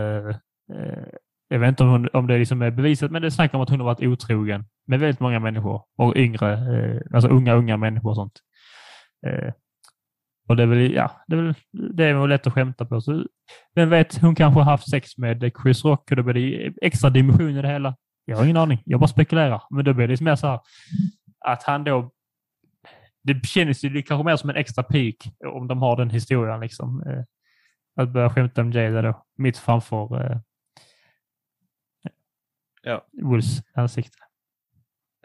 jag 1.51 1.59
vet 1.59 1.69
inte 1.69 1.83
om, 1.83 1.89
hon, 1.89 2.09
om 2.13 2.27
det 2.27 2.37
liksom 2.37 2.61
är 2.61 2.71
bevisat, 2.71 3.11
men 3.11 3.21
det 3.21 3.31
snackar 3.31 3.57
om 3.57 3.61
att 3.61 3.69
hon 3.69 3.79
har 3.79 3.85
varit 3.85 4.03
otrogen 4.03 4.65
med 4.87 4.99
väldigt 4.99 5.19
många 5.19 5.39
människor 5.39 5.83
och 5.97 6.15
yngre, 6.15 6.53
eh, 6.53 7.01
alltså 7.13 7.29
unga, 7.29 7.53
unga 7.53 7.77
människor 7.77 8.09
och 8.09 8.15
sånt. 8.15 8.39
Eh, 9.27 9.53
och 10.47 10.55
det 10.55 10.63
är 10.63 10.67
väl, 10.67 10.93
ja, 10.93 11.11
det 11.27 11.35
är 11.35 11.41
väl, 11.41 11.53
det 11.71 12.05
är 12.05 12.13
väl 12.13 12.29
lätt 12.29 12.47
att 12.47 12.53
skämta 12.53 12.85
på. 12.85 13.01
Så, 13.01 13.25
vem 13.75 13.89
vet, 13.89 14.17
hon 14.17 14.35
kanske 14.35 14.59
har 14.59 14.71
haft 14.71 14.89
sex 14.89 15.17
med 15.17 15.51
Chris 15.63 15.85
Rock 15.85 16.11
och 16.11 16.17
då 16.17 16.23
blir 16.23 16.33
det 16.33 16.73
extra 16.81 17.09
dimension 17.09 17.57
i 17.57 17.61
det 17.61 17.67
hela. 17.67 17.95
Jag 18.25 18.37
har 18.37 18.43
ingen 18.43 18.57
aning, 18.57 18.81
jag 18.85 18.99
bara 18.99 19.07
spekulerar. 19.07 19.61
Men 19.69 19.85
då 19.85 19.93
blir 19.93 20.07
det 20.07 20.11
liksom 20.11 20.25
mer 20.25 20.35
så 20.35 20.47
här 20.47 20.59
att 21.45 21.63
han 21.63 21.83
då, 21.83 22.11
det 23.23 23.45
känns 23.45 23.83
ju 23.83 24.01
kanske 24.01 24.25
mer 24.25 24.35
som 24.35 24.49
en 24.49 24.55
extra 24.55 24.83
peak 24.83 25.15
om 25.45 25.67
de 25.67 25.81
har 25.81 25.97
den 25.97 26.09
historien 26.09 26.59
liksom. 26.59 27.03
Eh, 27.07 27.23
att 27.95 28.09
börja 28.09 28.29
skämta 28.29 28.61
om 28.61 28.71
Jada 28.71 29.01
då, 29.01 29.25
mitt 29.37 29.57
framför 29.57 30.31
eh, 30.31 30.37
Ja. 32.81 33.05
Wolves 33.21 33.61
ansikte. 33.75 34.17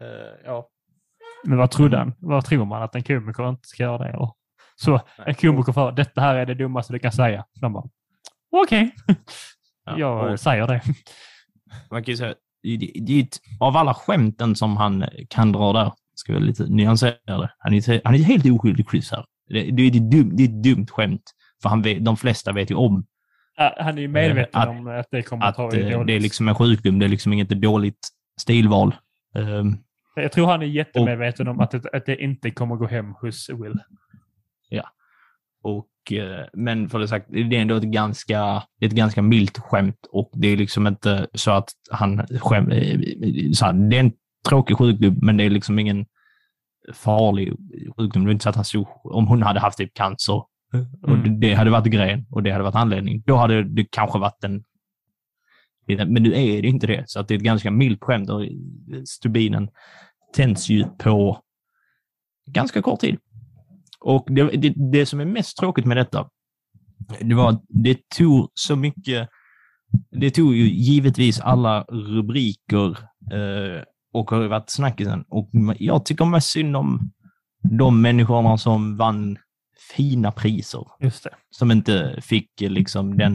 Eh, 0.01 0.07
ja. 0.45 0.69
Men 1.45 1.59
vad 1.59 1.71
trodde 1.71 1.99
han? 1.99 2.15
Vad 2.19 2.45
tror 2.45 2.65
man 2.65 2.83
att 2.83 2.95
en 2.95 3.03
komiker 3.03 3.49
inte 3.49 3.69
ska 3.69 3.83
göra 3.83 3.99
det? 3.99 4.09
Eller? 4.09 4.31
Så 4.77 4.91
Nej. 4.93 5.03
en 5.27 5.35
komiker 5.35 5.73
för 5.73 5.93
detta 5.93 6.21
här 6.21 6.35
är 6.35 6.47
det 6.47 6.55
dummaste 6.55 6.93
du 6.93 6.99
kan 6.99 7.13
säga. 7.13 7.45
De 7.61 7.73
bara, 7.73 7.85
okej, 8.51 8.95
Ja, 9.85 9.99
jag 9.99 10.33
och- 10.33 10.41
säger 10.41 10.67
det. 10.67 10.83
man 11.91 12.05
kan 12.05 12.13
ju 12.13 12.17
säga, 12.17 12.35
det, 13.07 13.29
av 13.61 13.77
alla 13.77 13.95
skämten 13.95 14.55
som 14.57 14.77
han 14.77 15.05
kan 15.31 15.53
dra 15.53 15.73
där, 15.73 15.93
ska 16.15 16.33
vi 16.33 16.41
lite 16.41 16.67
nyansera 16.67 17.39
det. 17.39 17.53
Han 17.59 17.75
är, 17.75 18.01
han 18.05 18.15
är 18.15 18.19
helt 18.19 18.47
oskyldig, 18.47 18.91
Chris, 18.91 19.11
här. 19.11 19.25
Det, 19.49 19.71
det, 19.71 19.83
är 19.83 19.87
ett 19.97 20.11
dum, 20.11 20.37
det 20.37 20.43
är 20.43 20.49
ett 20.49 20.63
dumt 20.63 20.87
skämt, 20.91 21.23
för 21.63 21.69
han 21.69 21.83
vet, 21.83 22.05
de 22.05 22.17
flesta 22.17 22.53
vet 22.53 22.71
ju 22.71 22.75
om 22.75 23.07
Han 23.57 23.99
är 23.99 24.03
ju 24.03 24.09
medveten 24.09 24.61
Att- 24.61 24.69
om 24.69 24.87
att 24.87 25.07
det 25.11 25.23
kommer 25.23 25.45
att 25.45 25.49
att 25.59 25.73
ha 25.73 25.79
eh, 25.81 26.05
det 26.05 26.13
är 26.13 26.21
liksom 26.21 26.49
en 26.49 26.55
sjukdom, 26.55 26.99
det 26.99 27.07
är 27.07 27.09
liksom 27.09 27.33
inget 27.33 27.49
dåligt 27.49 28.09
stilval. 28.41 28.95
Ehm, 29.35 29.77
Jag 30.17 30.33
tror 30.33 30.47
han 30.47 30.63
är 30.63 30.67
jättemedveten 30.67 31.49
om 31.49 31.61
att 31.61 31.71
det, 31.71 31.83
att 31.93 32.07
det 32.07 32.23
inte 32.23 32.51
kommer 32.51 32.77
gå 32.77 32.87
hem 32.87 33.13
hos 33.13 33.51
Will. 33.51 33.81
och, 35.63 36.13
eh, 36.13 36.47
men 36.53 36.89
för 36.89 36.99
det 36.99 37.09
sagt, 37.09 37.27
det 37.29 37.57
är 37.57 37.61
ändå 37.61 37.75
ett 37.75 37.83
ganska, 37.83 38.63
ett 38.81 38.93
ganska 38.93 39.23
milt 39.23 39.59
skämt 39.59 40.07
och 40.11 40.31
det 40.35 40.49
är 40.49 40.57
liksom 40.57 40.87
inte 40.87 41.27
så 41.35 41.51
att 41.51 41.69
han 41.91 42.27
skäm, 42.27 42.71
eh, 42.71 43.01
så 43.53 43.65
här, 43.65 43.73
det 43.73 43.97
är 43.97 44.01
en 44.01 44.13
tråkig 44.49 44.77
sjukdom, 44.79 45.19
men 45.23 45.37
det 45.37 45.45
är 45.45 45.51
liksom 45.51 45.79
ingen 45.79 46.07
farlig 46.95 47.53
sjukdom. 47.97 48.25
Det 48.25 48.31
är 48.31 48.33
inte 48.33 48.43
så 48.43 48.49
att 48.49 48.55
han 48.57 48.65
stod, 48.65 48.87
om 49.05 49.27
hon 49.27 49.43
hade 49.43 49.61
haft 49.61 49.79
typ 49.79 49.95
cancer 49.95 50.43
och 51.03 51.13
Mm. 51.13 51.41
det, 51.41 51.55
hade 51.55 51.71
varit 51.71 51.87
grejen 51.87 52.27
och 52.31 52.43
det 52.43 52.51
hade 52.51 52.65
varit 52.65 52.75
anledning, 52.75 53.23
då 53.27 53.37
hade 53.37 53.63
det 53.63 53.85
kanske 53.91 54.19
varit 54.19 54.45
en 54.45 54.65
men 55.89 56.23
nu 56.23 56.33
är 56.33 56.63
det 56.63 56.69
inte 56.69 56.87
det, 56.87 57.05
så 57.07 57.21
att 57.21 57.29
det 57.29 57.35
är 57.35 57.37
ett 57.37 57.45
ganska 57.45 57.71
milt 57.71 58.05
skämt 58.05 58.31
och 58.31 58.43
stubinen 59.05 59.69
tänds 60.35 60.69
ju 60.69 60.85
på 60.85 61.39
ganska 62.47 62.83
kort 62.83 63.01
tid. 63.01 63.19
Och 64.01 64.27
det, 64.29 64.43
det, 64.43 64.75
det 64.93 65.07
som 65.07 65.21
är 65.21 65.25
mest 65.25 65.57
tråkigt 65.57 65.85
med 65.85 65.97
detta, 65.97 66.29
det 67.21 67.35
var 67.35 67.51
att 67.51 67.65
det 67.69 68.09
tog 68.09 68.51
så 68.55 68.77
mycket, 68.77 69.29
det 70.11 70.31
tog 70.31 70.55
ju 70.55 70.69
givetvis 70.69 71.41
alla 71.41 71.83
rubriker 71.83 72.91
eh, 73.33 73.83
och 74.13 74.31
har 74.31 74.49
varit 74.49 74.71
snackisen. 74.71 75.25
Och 75.29 75.51
jag 75.79 76.05
tycker 76.05 76.25
mest 76.25 76.51
synd 76.51 76.77
om 76.77 77.13
de 77.71 78.03
människorna 78.03 78.59
som 78.59 78.97
vann 78.97 79.39
fina 79.95 80.33
priser 80.33 80.85
Just 81.01 81.25
det. 81.25 81.35
som 81.51 81.71
inte 81.71 82.19
fick 82.23 82.63
eh, 82.63 82.71
liksom 82.71 83.19
den, 83.19 83.35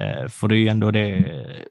eh, 0.00 0.28
för 0.28 0.48
det 0.48 0.56
är 0.56 0.58
ju 0.58 0.68
ändå 0.68 0.90
det 0.90 1.16
eh, 1.16 1.64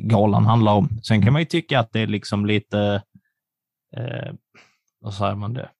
galan 0.00 0.46
handlar 0.46 0.72
om. 0.72 1.00
Sen 1.02 1.22
kan 1.22 1.32
man 1.32 1.42
ju 1.42 1.46
tycka 1.46 1.80
att 1.80 1.92
det 1.92 2.00
är 2.00 2.06
liksom 2.06 2.46
lite, 2.46 3.02
eh, 3.96 4.32
vad 5.00 5.14
säger 5.14 5.34
man 5.34 5.54
det? 5.54 5.70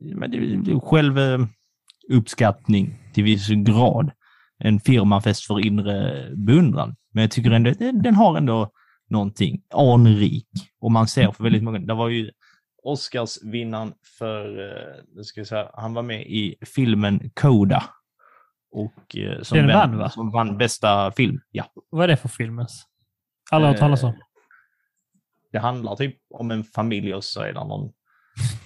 Men 0.00 0.30
det 0.30 0.56
det 0.56 0.80
självuppskattning 0.80 2.98
till 3.12 3.24
viss 3.24 3.48
grad. 3.48 4.10
En 4.58 4.80
firmafest 4.80 5.46
för 5.46 5.66
inre 5.66 6.28
beundran. 6.36 6.96
Men 7.12 7.22
jag 7.22 7.30
tycker 7.30 7.50
ändå 7.50 7.70
den, 7.70 8.02
den 8.02 8.14
har 8.14 8.36
ändå 8.36 8.72
någonting 9.10 9.62
anrik. 9.74 10.48
Och 10.80 10.92
man 10.92 11.08
ser 11.08 11.32
för 11.32 11.44
väldigt 11.44 11.62
många, 11.62 11.78
det 11.78 11.94
var 11.94 12.08
ju 12.08 12.30
Oscarsvinnaren 12.82 13.92
för, 14.18 14.68
eh, 14.70 15.02
nu 15.14 15.24
ska 15.24 15.40
jag 15.40 15.46
säga, 15.46 15.70
han 15.74 15.94
var 15.94 16.02
med 16.02 16.22
i 16.22 16.56
filmen 16.74 17.30
Coda. 17.34 17.82
Och, 18.72 19.16
eh, 19.16 19.42
som, 19.42 19.58
Den 19.58 19.66
vann, 19.68 19.98
va? 19.98 20.10
som 20.10 20.30
vann 20.30 20.58
bästa 20.58 21.12
film. 21.12 21.40
Ja. 21.50 21.64
Vad 21.90 22.04
är 22.04 22.08
det 22.08 22.16
för 22.16 22.28
film 22.28 22.58
ens? 22.58 22.72
Aldrig 23.50 23.70
hört 23.70 23.78
talas 23.80 24.02
om. 24.02 24.10
Eh, 24.10 24.16
Det 25.52 25.58
handlar 25.58 25.96
typ 25.96 26.16
om 26.34 26.50
en 26.50 26.64
familj 26.64 27.14
och 27.14 27.24
så 27.24 27.40
är 27.40 27.46
det 27.52 27.64
någon 27.64 27.92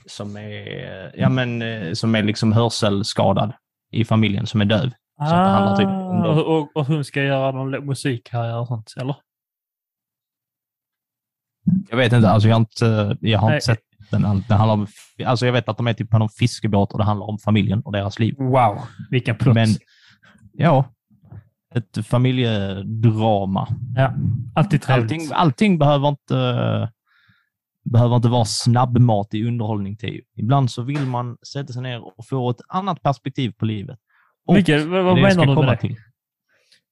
som 0.06 0.36
är, 0.36 1.12
ja, 1.20 1.28
men, 1.28 1.62
som 1.96 2.14
är 2.14 2.22
liksom 2.22 2.52
hörselskadad 2.52 3.52
i 3.90 4.04
familjen, 4.04 4.46
som 4.46 4.60
är 4.60 4.64
döv. 4.64 4.90
Så 5.18 5.24
att 5.24 5.30
det 5.30 5.36
handlar 5.36 5.76
typ 5.76 5.86
om 5.86 5.92
Ah, 5.92 6.26
dem. 6.26 6.38
och, 6.38 6.76
och, 6.76 6.86
hon 6.86 7.04
ska 7.04 7.22
göra 7.22 7.50
någon 7.52 7.86
musikkarriär 7.86 8.58
och 8.60 8.66
sånt, 8.68 8.94
eller? 9.00 9.16
Jag 11.90 11.96
vet 11.96 12.12
inte, 12.12 12.28
alltså 12.28 12.48
jag 12.48 12.54
har 12.54 12.60
inte, 12.60 13.16
jag 13.20 13.38
har 13.38 13.48
Nej. 13.48 13.56
inte 13.56 13.66
sett 13.66 13.82
den. 14.10 14.22
Den 14.22 14.58
handlar 14.58 14.74
om, 14.74 14.86
alltså 15.24 15.46
jag 15.46 15.52
vet 15.52 15.68
att 15.68 15.76
de 15.76 15.86
är 15.86 15.92
typ 15.92 16.10
på 16.10 16.18
någon 16.18 16.28
fiskebåt 16.28 16.92
och 16.92 16.98
det 16.98 17.04
handlar 17.04 17.26
om 17.26 17.38
familjen 17.38 17.80
och 17.80 17.92
deras 17.92 18.18
liv. 18.18 18.34
Wow, 18.38 18.78
vilken 19.10 19.36
plott. 19.36 19.54
Men 19.54 19.68
ja, 20.52 20.84
ett 21.74 22.06
familjedrama. 22.06 23.68
ja, 23.96 24.14
alltid 24.54 24.82
trevligt. 24.82 25.12
Allting, 25.12 25.30
allting 25.32 25.78
behöver 25.78 26.08
inte 26.08 26.90
behöver 27.84 28.16
inte 28.16 28.28
vara 28.28 28.44
snabbmat 28.44 29.34
i 29.34 29.46
underhållning 29.46 29.96
till. 29.96 30.20
Ibland 30.36 30.70
så 30.70 30.82
vill 30.82 31.06
man 31.06 31.36
sätta 31.52 31.72
sig 31.72 31.82
ner 31.82 32.18
och 32.18 32.26
få 32.26 32.50
ett 32.50 32.60
annat 32.68 33.02
perspektiv 33.02 33.50
på 33.50 33.64
livet. 33.64 33.98
Och 34.46 34.54
Micke, 34.54 34.68
vad, 34.68 35.04
vad 35.04 35.16
menar 35.16 35.40
du 35.40 35.46
med 35.46 35.56
komma 35.56 35.70
det? 35.70 35.76
Till. 35.76 35.96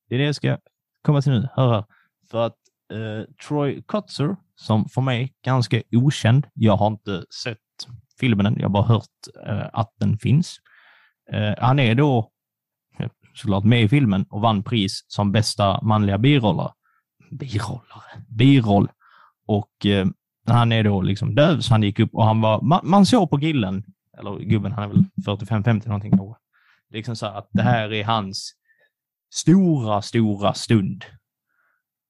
Det 0.09 0.15
är 0.15 0.19
det 0.19 0.25
jag 0.25 0.35
ska 0.35 0.59
komma 1.03 1.23
till 1.23 1.33
nu. 1.33 1.49
Hör 1.57 1.73
här. 1.73 1.85
För 2.31 2.47
att 2.47 2.57
eh, 2.93 3.25
Troy 3.49 3.83
Kotzer, 3.83 4.37
som 4.55 4.89
för 4.89 5.01
mig 5.01 5.35
ganska 5.45 5.83
okänd. 5.93 6.47
Jag 6.55 6.77
har 6.77 6.87
inte 6.87 7.25
sett 7.45 7.59
filmen 8.21 8.47
än, 8.47 8.57
jag 8.57 8.65
har 8.65 8.73
bara 8.73 8.87
hört 8.87 9.47
eh, 9.47 9.69
att 9.73 9.93
den 10.01 10.19
finns. 10.19 10.59
Eh, 11.33 11.55
han 11.59 11.79
är 11.79 11.95
då 11.95 12.33
såklart 13.35 13.65
med 13.65 13.83
i 13.83 13.89
filmen 13.89 14.27
och 14.31 14.41
vann 14.41 14.63
pris 14.63 15.05
som 15.09 15.33
bästa 15.33 15.83
manliga 15.83 16.19
birollare. 16.19 16.73
Birollare? 17.31 18.25
Biroll. 18.29 18.89
Och 19.47 19.87
eh, 19.87 20.07
han 20.47 20.73
är 20.73 20.85
då 20.85 21.03
liksom 21.03 21.35
döv, 21.35 21.61
så 21.61 21.75
han 21.75 21.83
gick 21.83 21.99
upp 21.99 22.15
och 22.15 22.25
han 22.25 22.41
var, 22.41 22.63
man, 22.63 22.81
man 22.85 23.07
såg 23.07 23.31
på 23.31 23.39
killen, 23.39 23.85
eller 24.19 24.39
gubben, 24.39 24.73
han 24.73 24.85
är 24.85 24.89
väl 24.89 25.05
45-50 25.39 25.89
någonting 25.89 26.11
kanske. 26.11 26.35
Liksom 26.91 27.17
så 27.17 27.27
att 27.27 27.49
det 27.53 27.63
här 27.63 27.93
är 27.93 28.05
hans 28.05 28.53
stora, 29.35 30.03
stora 30.03 30.53
stund. 30.53 31.05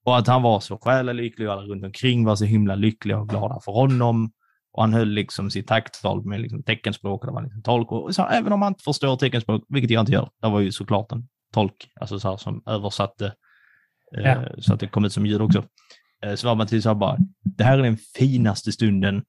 Och 0.05 0.19
att 0.19 0.27
han 0.27 0.43
var 0.43 0.61
så 0.61 0.79
själelycklig 0.79 1.49
och 1.49 1.55
alla 1.55 1.63
runt 1.63 1.85
omkring 1.85 2.25
var 2.25 2.37
så 2.37 2.45
himla 2.45 2.75
lyckliga 2.75 3.19
och 3.19 3.29
glada 3.29 3.61
för 3.65 3.73
honom. 3.73 4.33
Och 4.73 4.83
han 4.83 4.93
höll 4.95 5.09
liksom 5.09 5.51
sitt 5.51 5.67
tacktal 5.67 6.25
med 6.25 6.41
liksom 6.41 6.63
teckenspråk 6.63 7.21
och 7.21 7.27
det 7.27 7.33
var 7.33 7.43
liksom 7.43 7.63
tolk. 7.63 7.93
Och 7.93 8.15
så, 8.15 8.27
även 8.27 8.53
om 8.53 8.61
man 8.61 8.73
inte 8.73 8.83
förstår 8.85 9.17
teckenspråk, 9.17 9.65
vilket 9.69 9.91
jag 9.91 10.03
inte 10.03 10.13
gör, 10.13 10.29
det 10.43 10.49
var 10.49 10.61
ju 10.61 10.73
såklart 10.73 11.13
en 11.13 11.29
tolk 11.55 11.89
alltså 12.01 12.19
så 12.19 12.31
här, 12.31 12.37
som 12.37 12.63
översatte 12.67 13.27
eh, 14.17 14.25
Ja. 14.25 14.45
så 14.59 14.75
att 14.75 14.81
det 14.81 14.87
kom 14.87 15.05
ut 15.05 15.13
som 15.13 15.27
ljud 15.27 15.41
också. 15.41 15.65
Eh, 16.25 16.35
så 16.35 16.49
var 16.49 16.55
man 16.55 16.67
till 16.67 16.83
så 16.83 16.89
här 16.89 16.95
bara, 16.95 17.19
det 17.45 17.65
här 17.65 17.79
är 17.79 17.83
den 17.83 17.97
finaste 18.19 18.73
stunden 18.73 19.23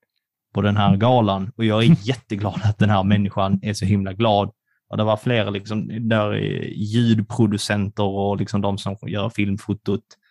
på 0.53 0.61
den 0.61 0.77
här 0.77 0.95
galan 0.97 1.51
och 1.57 1.65
jag 1.65 1.83
är 1.83 1.95
jätteglad 2.07 2.61
att 2.63 2.77
den 2.77 2.89
här 2.89 3.03
människan 3.03 3.59
är 3.61 3.73
så 3.73 3.85
himla 3.85 4.13
glad. 4.13 4.51
Och 4.89 4.97
det 4.97 5.03
var 5.03 5.17
flera 5.17 5.49
liksom, 5.49 6.07
där 6.09 6.33
är 6.33 6.63
ljudproducenter 6.75 8.03
och 8.03 8.37
liksom 8.37 8.61
de 8.61 8.77
som 8.77 8.97
gör 9.07 9.29
filmfotot 9.29 9.99
eh, 9.99 10.22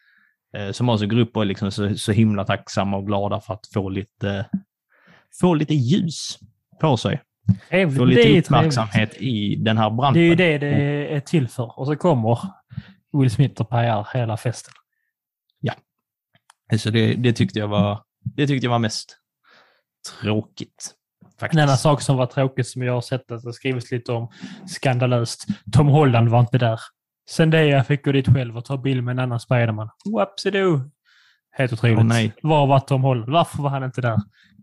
som 0.73 0.89
också 0.89 1.07
går 1.07 1.19
upp 1.19 1.37
och 1.37 1.43
är 1.43 1.47
liksom 1.47 1.71
så, 1.71 1.97
så 1.97 2.13
himla 2.13 2.45
tacksamma 2.45 2.97
och 2.97 3.07
glada 3.07 3.41
för 3.41 3.55
att 3.55 3.67
få 3.75 3.89
lite, 3.89 4.47
få 5.41 5.55
lite 5.55 5.75
ljus 5.75 6.39
på 6.81 6.97
sig. 6.97 7.21
Trevligt. 7.69 7.99
Få 7.99 8.05
lite 8.05 8.39
uppmärksamhet 8.39 9.17
i 9.17 9.57
den 9.57 9.79
här 9.79 9.91
branschen. 9.91 10.15
Det 10.15 10.21
är 10.21 10.29
ju 10.29 10.35
det 10.35 10.59
det 10.59 11.15
är 11.15 11.21
till 11.21 11.49
för. 11.49 11.79
Och 11.79 11.87
så 11.87 11.97
kommer 11.97 12.39
Will 13.13 13.31
Smith 13.31 13.61
och 13.61 13.69
pajar 13.69 14.09
hela 14.15 14.37
festen. 14.37 14.75
Så 16.79 16.91
det, 16.91 17.15
det, 17.15 17.33
tyckte 17.33 17.59
jag 17.59 17.69
var, 17.69 18.03
det 18.21 18.47
tyckte 18.47 18.67
jag 18.67 18.71
var 18.71 18.79
mest 18.79 19.17
tråkigt. 20.21 20.95
Faktiskt. 21.41 21.59
En 21.59 21.65
annan 21.65 21.77
sak 21.77 22.03
som 22.03 22.17
var 22.17 22.27
tråkigt 22.27 22.69
som 22.69 22.83
jag 22.83 22.93
har 22.93 23.01
sett 23.01 23.31
att 23.31 23.43
det 23.43 23.53
skrivits 23.53 23.91
lite 23.91 24.13
om, 24.13 24.33
skandalöst, 24.67 25.47
Tom 25.73 25.89
Holland 25.89 26.29
var 26.29 26.41
inte 26.41 26.59
där. 26.59 26.81
Zendaya 27.37 27.85
fick 27.85 28.05
gå 28.05 28.13
dit 28.13 28.35
själv 28.35 28.57
och 28.57 28.65
ta 28.65 28.77
bild 28.77 29.05
med 29.05 29.13
en 29.13 29.19
annan 29.19 29.41
Spiderman. 29.41 29.89
Whoopsie-doo! 30.05 30.91
Helt 31.51 31.73
otroligt. 31.73 31.99
Åh, 31.99 32.05
nej. 32.05 32.33
Var 32.43 32.67
var 32.67 32.81
Tom 32.81 33.03
Holland? 33.03 33.31
Varför 33.33 33.63
var 33.63 33.71
han 33.71 33.85
inte 33.85 34.01
där? 34.01 34.17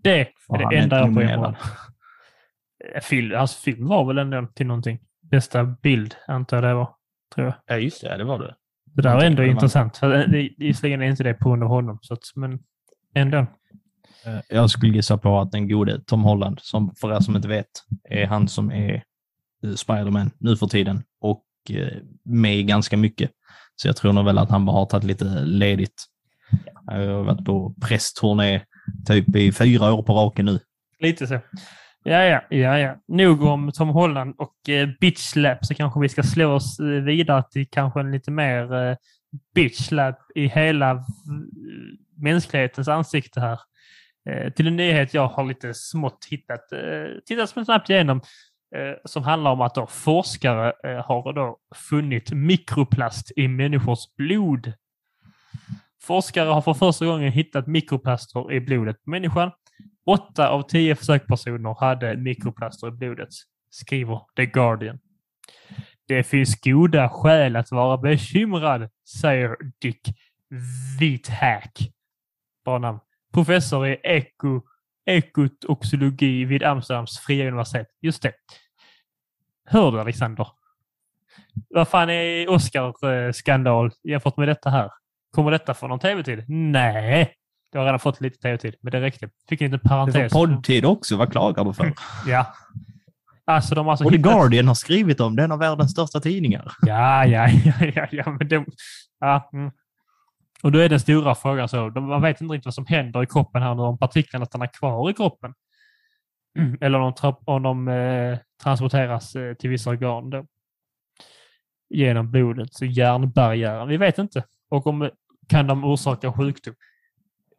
Det 0.03 0.27
Var 0.47 0.59
är 0.61 0.69
det 0.69 0.77
enda 0.77 0.97
jag 0.99 1.13
bryr 1.13 1.25
mig 1.25 1.37
med, 1.37 1.47
om. 1.47 1.55
Eh, 2.95 3.01
Film, 3.01 3.37
hans 3.37 3.55
film 3.55 3.87
var 3.87 4.05
väl 4.05 4.17
ändå 4.17 4.47
till 4.55 4.67
någonting. 4.67 4.99
Bästa 5.31 5.63
bild, 5.63 6.15
antar 6.27 6.57
jag 6.57 6.63
det 6.63 6.73
var. 6.73 6.89
Tror 7.35 7.45
jag. 7.47 7.55
Ja, 7.67 7.75
just 7.77 8.01
det. 8.01 8.17
Det 8.17 8.23
var 8.23 8.39
det. 8.39 8.55
Det 8.95 9.01
där 9.01 9.17
är 9.17 9.25
ändå 9.25 9.41
Det 9.41 9.47
var- 9.47 9.53
intressant. 9.53 10.01
Det- 10.01 10.27
det- 10.27 10.49
Visserligen 10.57 11.01
är 11.01 11.05
inte 11.05 11.23
det 11.23 11.33
på 11.33 11.49
grund 11.49 11.63
av 11.63 11.69
honom, 11.69 11.99
så 12.01 12.13
att, 12.13 12.19
men 12.35 12.59
ändå. 13.15 13.37
Eh, 13.37 14.39
Jag 14.49 14.69
skulle 14.69 14.93
gissa 14.95 15.17
på 15.17 15.39
att 15.39 15.51
den 15.51 15.67
gode 15.69 16.01
Tom 16.05 16.23
Holland, 16.23 16.59
som 16.61 16.95
för 16.95 17.15
er 17.15 17.19
som 17.19 17.35
inte 17.35 17.47
vet, 17.47 17.67
är 18.09 18.25
han 18.25 18.47
som 18.47 18.71
är 18.71 19.03
eh, 19.63 19.71
Spiderman 19.75 20.31
nu 20.37 20.55
för 20.57 20.67
tiden 20.67 21.03
och 21.21 21.37
eh, 21.37 21.48
med 22.25 22.55
i 22.55 22.63
ganska 22.63 22.97
mycket. 22.97 23.31
Så 23.75 23.87
jag 23.87 23.95
tror 23.95 24.13
nog 24.13 24.25
väl 24.25 24.37
att 24.37 24.49
han 24.49 24.65
bara 24.65 24.75
har 24.75 24.85
tagit 24.85 25.03
lite 25.03 25.25
ledigt. 25.45 26.05
Jag 26.85 26.93
har 26.93 27.23
varit 27.23 27.45
på 27.45 27.75
pressturné 27.81 28.61
typ 29.07 29.35
i 29.35 29.51
fyra 29.51 29.93
år 29.93 30.03
på 30.03 30.13
raken 30.13 30.45
nu. 30.45 30.59
Lite 30.99 31.27
så. 31.27 31.39
Ja, 32.03 32.23
ja, 32.23 32.41
ja, 32.49 32.79
ja. 32.79 32.95
Nog 33.07 33.43
om 33.43 33.71
Tom 33.71 33.89
Holland 33.89 34.35
och 34.37 34.69
eh, 34.69 34.89
bitch 34.99 35.19
slap 35.19 35.65
så 35.65 35.75
kanske 35.75 35.99
vi 35.99 36.09
ska 36.09 36.23
slå 36.23 36.51
oss 36.51 36.79
eh, 36.79 36.85
vidare 36.85 37.43
till 37.51 37.67
kanske 37.69 37.99
en 37.99 38.11
lite 38.11 38.31
mer 38.31 38.73
eh, 38.73 38.95
bitch 39.55 39.77
slap 39.77 40.17
i 40.35 40.47
hela 40.47 40.91
eh, 40.91 40.99
mänsklighetens 42.17 42.87
ansikte 42.87 43.39
här. 43.39 43.59
Eh, 44.29 44.53
till 44.53 44.67
en 44.67 44.75
nyhet 44.75 45.13
jag 45.13 45.27
har 45.27 45.45
lite 45.45 45.73
smått 45.73 46.27
hittat, 46.29 46.71
eh, 46.71 47.19
tittat 47.25 47.49
snabbt 47.49 47.89
igenom 47.89 48.17
eh, 48.17 48.23
Eh, 48.75 48.95
som 49.05 49.23
handlar 49.23 49.51
om 49.51 49.61
att 49.61 49.75
då 49.75 49.87
forskare 49.87 50.73
eh, 50.83 51.05
har 51.05 51.33
då 51.33 51.57
funnit 51.75 52.31
mikroplast 52.31 53.31
i 53.35 53.47
människors 53.47 54.15
blod. 54.17 54.73
Forskare 56.01 56.49
har 56.49 56.61
för 56.61 56.73
första 56.73 57.05
gången 57.05 57.31
hittat 57.31 57.67
mikroplaster 57.67 58.51
i 58.51 58.59
blodet 58.59 59.03
på 59.03 59.09
människan. 59.09 59.51
Åtta 60.05 60.49
av 60.49 60.61
tio 60.61 60.95
försökspersoner 60.95 61.75
hade 61.79 62.17
mikroplaster 62.17 62.87
i 62.87 62.91
blodet, 62.91 63.29
skriver 63.69 64.21
The 64.35 64.45
Guardian. 64.45 64.99
Det 66.07 66.23
finns 66.23 66.61
goda 66.61 67.09
skäl 67.09 67.55
att 67.55 67.71
vara 67.71 67.97
bekymrad, 67.97 68.89
säger 69.21 69.57
Dick 69.81 70.01
Vithack. 70.99 71.79
Bra 72.65 72.77
namn. 72.77 72.99
Professor 73.33 73.87
i 73.87 73.99
eko, 74.03 74.61
ekotoxologi 75.09 76.45
vid 76.45 76.63
Amsterdams 76.63 77.19
fria 77.19 77.47
universitet. 77.47 77.87
Just 78.01 78.21
det. 78.23 78.31
Hör 79.65 79.91
du 79.91 79.99
Alexander? 79.99 80.47
Vad 81.69 81.87
fan 81.87 82.09
är 82.09 82.49
Oscar-skandal 82.49 83.91
jämfört 84.03 84.37
med 84.37 84.47
detta 84.47 84.69
här? 84.69 84.89
Kommer 85.31 85.51
detta 85.51 85.73
få 85.73 85.87
någon 85.87 85.99
tv-tid? 85.99 86.43
Nej, 86.47 87.33
det 87.71 87.77
har 87.77 87.85
redan 87.85 87.99
fått 87.99 88.21
lite 88.21 88.37
tv-tid, 88.39 88.75
men 88.81 88.91
det 88.91 89.01
räckte. 89.01 89.29
Fick 89.49 89.61
en 89.61 89.71
liten 89.71 89.79
Det 89.83 89.89
parentes. 89.89 90.33
var 90.33 90.45
poddtid 90.47 90.85
också, 90.85 91.17
vad 91.17 91.31
klagar 91.31 91.63
du 91.63 91.73
för? 91.73 91.93
Ja. 92.27 92.53
Alltså 93.45 93.75
de 93.75 93.85
har 93.85 93.91
alltså 93.93 94.05
Och 94.05 94.11
The 94.11 94.17
hittat... 94.17 94.31
Guardian 94.33 94.67
har 94.67 94.75
skrivit 94.75 95.19
om 95.19 95.35
det, 95.35 95.43
en 95.43 95.51
av 95.51 95.59
världens 95.59 95.91
största 95.91 96.19
tidningar. 96.19 96.71
Ja, 96.81 97.25
ja, 97.25 97.47
ja, 97.49 97.73
ja, 97.95 98.07
ja, 98.11 98.29
men 98.39 98.47
de... 98.47 98.65
Ja, 99.19 99.49
mm. 99.53 99.71
Och 100.63 100.71
då 100.71 100.79
är 100.79 100.89
den 100.89 100.99
stora 100.99 101.35
frågan 101.35 101.69
så, 101.69 101.89
man 101.89 102.21
vet 102.21 102.41
inte 102.41 102.53
riktigt 102.53 102.65
vad 102.65 102.73
som 102.73 102.85
händer 102.85 103.23
i 103.23 103.25
kroppen 103.25 103.61
här 103.61 103.75
nu, 103.75 103.81
om 103.81 103.97
partiklarna 103.97 104.45
stannar 104.45 104.67
kvar 104.79 105.09
i 105.09 105.13
kroppen. 105.13 105.53
Mm. 106.57 106.77
Eller 106.81 106.99
om 106.99 107.13
de, 107.21 107.35
om 107.45 107.63
de 107.63 107.87
eh, 107.87 108.37
transporteras 108.63 109.35
eh, 109.35 109.53
till 109.53 109.69
vissa 109.69 109.89
organ 109.89 110.29
då. 110.29 110.45
Genom 111.89 112.31
blodet, 112.31 112.73
så 112.73 112.85
hjärnbarriären. 112.85 113.87
Vi 113.87 113.97
vet 113.97 114.17
inte. 114.17 114.43
Och 114.69 114.87
om 114.87 115.09
kan 115.49 115.67
de 115.67 115.83
orsaka 115.83 116.33
sjukdom. 116.33 116.75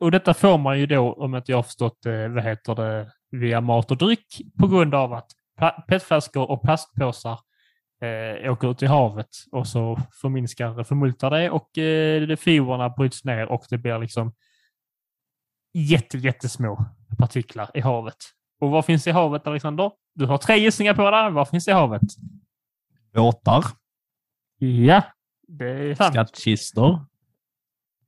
Och 0.00 0.10
detta 0.10 0.34
får 0.34 0.58
man 0.58 0.78
ju 0.78 0.86
då, 0.86 1.12
om 1.12 1.34
inte 1.34 1.52
jag 1.52 1.58
har 1.58 1.62
förstått 1.62 1.98
det, 2.02 2.28
vad 2.28 2.44
heter 2.44 2.74
det, 2.74 3.12
via 3.30 3.60
mat 3.60 3.90
och 3.90 3.96
dryck 3.96 4.40
på 4.58 4.66
grund 4.66 4.94
av 4.94 5.12
att 5.12 5.26
pla- 5.60 5.82
petflaskor 5.88 6.50
och 6.50 6.62
plastpåsar 6.62 7.38
eh, 8.00 8.52
åker 8.52 8.70
ut 8.70 8.82
i 8.82 8.86
havet 8.86 9.28
och 9.52 9.66
så 9.66 9.98
förminskar, 10.20 10.84
förmultar 10.84 11.30
det 11.30 11.50
och 11.50 11.78
eh, 11.78 12.36
fibrerna 12.36 12.88
bryts 12.88 13.24
ner 13.24 13.46
och 13.46 13.64
det 13.70 13.78
blir 13.78 13.98
liksom 13.98 14.32
jätte, 15.74 16.18
jättesmå 16.18 16.84
partiklar 17.18 17.70
i 17.74 17.80
havet. 17.80 18.16
Och 18.60 18.70
vad 18.70 18.84
finns 18.84 19.06
i 19.06 19.10
havet, 19.10 19.46
Alexander? 19.46 19.90
Du 20.14 20.26
har 20.26 20.38
tre 20.38 20.58
gissningar 20.58 20.94
på 20.94 21.10
det. 21.10 21.30
Vad 21.30 21.48
finns 21.48 21.68
i 21.68 21.72
havet? 21.72 22.02
Båtar, 23.14 23.64
Ja, 24.58 25.02
det 25.48 25.70
är 25.70 25.94
sant. 25.94 26.14
skattkistor, 26.14 27.06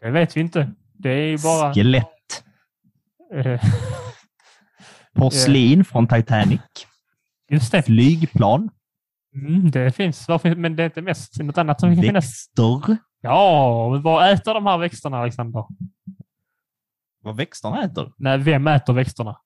Det 0.00 0.10
vet 0.10 0.36
vi 0.36 0.40
inte. 0.40 0.72
Det 0.92 1.10
är 1.10 1.38
bara... 1.42 1.74
skelett, 1.74 2.08
Eh, 3.34 3.60
porslin 5.14 5.84
från 5.84 6.08
Titanic, 6.08 6.60
just 7.48 7.72
det. 7.72 7.82
flygplan, 7.82 8.70
Mm, 9.34 9.70
det 9.70 9.92
finns. 9.92 10.26
Men 10.56 10.76
det 10.76 10.82
är 10.82 10.84
inte 10.86 11.02
mest 11.02 11.38
något 11.42 11.58
annat 11.58 11.80
som 11.80 11.94
kan 11.94 12.02
finnas. 12.02 12.24
växter. 12.24 12.96
Ja, 13.20 13.88
men 13.92 14.02
vad 14.02 14.32
äter 14.32 14.54
de 14.54 14.66
här 14.66 14.78
växterna, 14.78 15.18
Alexander? 15.18 15.64
Vad 17.22 17.36
växterna 17.36 17.84
äter? 17.84 18.12
Nej, 18.16 18.38
vem 18.38 18.66
äter 18.66 18.92
växterna? 18.92 19.36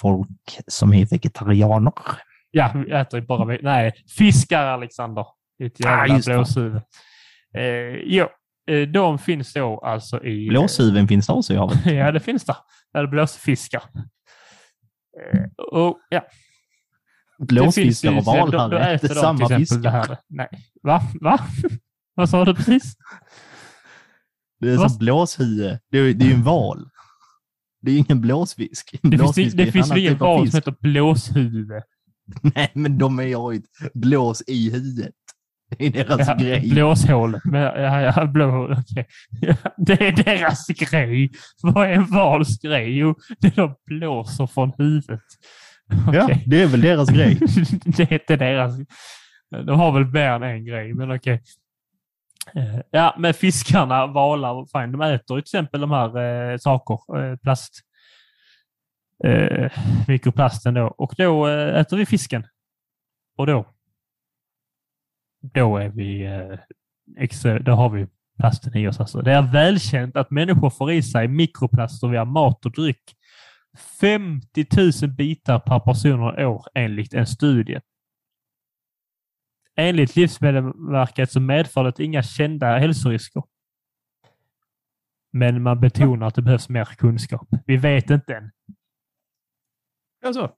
Folk 0.00 0.28
som 0.66 0.92
är 0.94 1.06
vegetarianer. 1.06 1.92
Ja, 2.50 2.72
vi 2.74 2.90
äter 2.92 3.20
ju 3.20 3.26
bara... 3.26 3.58
Nej, 3.62 3.92
fiskar, 4.18 4.64
Alexander. 4.66 5.26
Ditt 5.58 5.80
jävla 5.80 6.14
Ah, 6.14 6.20
blåshuvud. 6.26 6.82
Eh, 7.56 7.94
jo, 8.04 8.26
eh, 8.70 8.88
de 8.88 9.18
finns 9.18 9.52
då 9.52 9.78
alltså 9.80 10.24
i... 10.24 10.48
Blåshuvuden 10.48 11.08
finns 11.08 11.26
det 11.26 11.32
också 11.32 11.52
i 11.52 11.56
havet. 11.56 11.78
Ja, 11.86 12.12
det 12.12 12.20
finns 12.20 12.44
det. 12.44 12.56
Eller 12.94 13.06
blåsfiskar. 13.08 13.82
Eh, 15.32 15.64
och, 15.72 15.98
ja, 16.08 16.24
Blåsfiskar 17.38 18.18
och 18.42 18.50
då 18.50 18.76
är 18.76 18.92
inte 18.92 19.08
samma 19.14 19.48
det 19.48 19.56
fiskar. 19.56 19.90
här. 19.90 20.16
Nej. 20.28 20.48
Va? 20.82 21.02
Va? 21.20 21.38
Vad 22.14 22.30
sa 22.30 22.44
du 22.44 22.54
precis? 22.54 22.96
Det 24.60 24.70
är 24.70 24.76
Vad? 24.76 24.90
som 24.90 24.98
blåshuvud. 24.98 25.78
Det 25.90 25.98
är, 25.98 26.14
det 26.14 26.24
är 26.24 26.28
ju 26.28 26.34
en 26.34 26.42
val. 26.42 26.88
Det 27.82 27.90
är 27.90 27.98
ingen 27.98 28.20
blåsfisk. 28.20 28.94
En 29.02 29.10
Det 29.10 29.18
finns, 29.18 29.22
blåsfisk 29.22 29.56
det 29.56 29.62
en 29.62 29.72
finns 29.72 29.86
annan 29.90 29.98
ingen 29.98 30.12
typ 30.12 30.20
val 30.20 30.50
som 30.50 30.56
heter 30.56 30.74
blåshuvud. 30.80 31.70
Nej, 32.54 32.70
men 32.74 32.98
de 32.98 33.18
är 33.18 33.22
ju 33.22 33.56
ett 33.58 33.92
blås 33.94 34.42
i 34.46 34.70
huvudet. 34.70 35.14
Det 35.78 35.86
är 35.86 35.90
deras 35.90 36.28
Ja, 36.28 36.34
grej. 36.34 36.70
Blåshål. 36.70 37.40
Men, 37.44 37.62
ja, 37.62 38.00
ja, 38.00 38.76
okej. 38.80 39.06
Ja, 39.40 39.54
det 39.76 39.92
är 40.08 40.12
deras 40.24 40.66
grej. 40.66 41.30
Vad 41.62 41.86
är 41.86 41.92
en 41.92 42.06
vals 42.06 42.58
grej? 42.58 42.98
Jo, 42.98 43.14
det 43.40 43.46
är 43.46 43.56
de 43.56 43.74
blåser 43.86 44.46
från 44.46 44.72
huvudet. 44.78 45.20
Ja, 46.12 46.24
Okej. 46.24 46.42
det 46.46 46.62
är 46.62 46.66
väl 46.66 46.80
deras 46.80 47.10
grej. 47.10 47.34
det 47.84 48.02
är 48.02 48.12
inte 48.12 48.36
deras. 48.36 48.74
De 49.66 49.78
har 49.78 49.92
väl 49.92 50.06
mer 50.06 50.30
än 50.30 50.42
en 50.42 50.64
grej, 50.64 50.94
men 50.94 51.12
okej. 51.16 51.42
Eh, 52.54 52.80
Ja, 52.90 53.14
men 53.18 53.34
fiskarna, 53.34 54.06
valar, 54.06 54.80
fine, 54.80 54.92
de 54.92 55.00
äter 55.00 55.36
ju 55.36 55.42
till 55.42 55.56
exempel 55.58 55.80
de 55.80 55.90
här 55.90 56.18
eh, 56.52 56.56
saker, 56.58 57.18
eh, 57.18 57.36
plast, 57.36 57.80
eh, 59.24 59.70
mikroplasten 60.08 60.74
då. 60.74 60.86
Och 60.86 61.14
då 61.16 61.48
eh, 61.48 61.80
äter 61.80 61.96
vi 61.96 62.06
fisken. 62.06 62.46
Och 63.36 63.46
då, 63.46 63.66
då 65.42 65.76
är 65.76 65.88
vi, 65.88 66.24
eh, 67.44 67.54
då 67.60 67.72
har 67.72 67.90
vi 67.90 68.06
plasten 68.38 68.76
i 68.76 68.88
oss. 68.88 69.00
Alltså. 69.00 69.20
Det 69.22 69.32
är 69.32 69.52
välkänt 69.52 70.16
att 70.16 70.30
människor 70.30 70.70
får 70.70 70.92
i 70.92 71.02
sig 71.02 71.28
mikroplaster 71.28 72.08
via 72.08 72.24
mat 72.24 72.66
och 72.66 72.72
dryck. 72.72 73.02
50 74.00 74.66
000 75.02 75.10
bitar 75.10 75.58
per 75.58 75.80
person 75.80 76.22
och 76.22 76.38
år 76.38 76.66
enligt 76.74 77.14
en 77.14 77.26
studie. 77.26 77.80
Enligt 79.76 80.16
Livsmedelsverket 80.16 81.32
så 81.32 81.40
medför 81.40 81.84
det 81.84 82.04
inga 82.04 82.22
kända 82.22 82.78
hälsorisker. 82.78 83.42
Men 85.32 85.62
man 85.62 85.80
betonar 85.80 86.26
att 86.26 86.34
det 86.34 86.42
behövs 86.42 86.68
mer 86.68 86.84
kunskap. 86.84 87.48
Vi 87.66 87.76
vet 87.76 88.10
inte 88.10 88.34
än. 88.34 88.50
Alltså. 90.24 90.54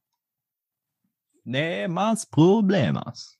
Det 1.44 1.82
är 1.82 1.88
mass 1.88 2.30
problem 2.30 2.96
alltså. 2.96 3.36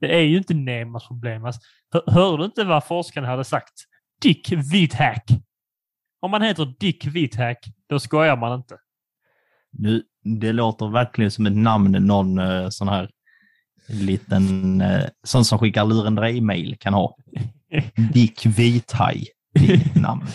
Det 0.00 0.16
är 0.16 0.22
ju 0.22 0.38
inte 0.38 0.54
Nemas 0.54 1.08
problem. 1.08 1.44
Alltså, 1.44 1.60
hör, 1.90 2.12
hörde 2.12 2.42
du 2.42 2.44
inte 2.44 2.64
vad 2.64 2.84
forskarna 2.84 3.26
hade 3.26 3.44
sagt? 3.44 3.72
Dick 4.20 4.52
Withack. 4.52 5.30
Om 6.20 6.30
man 6.30 6.42
heter 6.42 6.74
Dick 6.80 7.06
Withack, 7.06 7.66
då 7.88 8.00
skojar 8.00 8.36
man 8.36 8.58
inte. 8.58 8.78
Nu, 9.72 10.02
det 10.40 10.52
låter 10.52 10.88
verkligen 10.88 11.30
som 11.30 11.46
ett 11.46 11.56
namn 11.56 11.92
någon 11.92 12.38
eh, 12.38 12.68
sån 12.68 12.88
här 12.88 13.10
liten, 13.88 14.80
eh, 14.80 15.04
sån 15.22 15.44
som 15.44 15.58
skickar 15.58 15.84
lurendrej-mail 15.84 16.76
kan 16.78 16.94
ha. 16.94 17.16
Dick 18.12 18.46
Vithaj. 18.46 19.26
Ett 19.68 19.94
namn. 19.94 20.26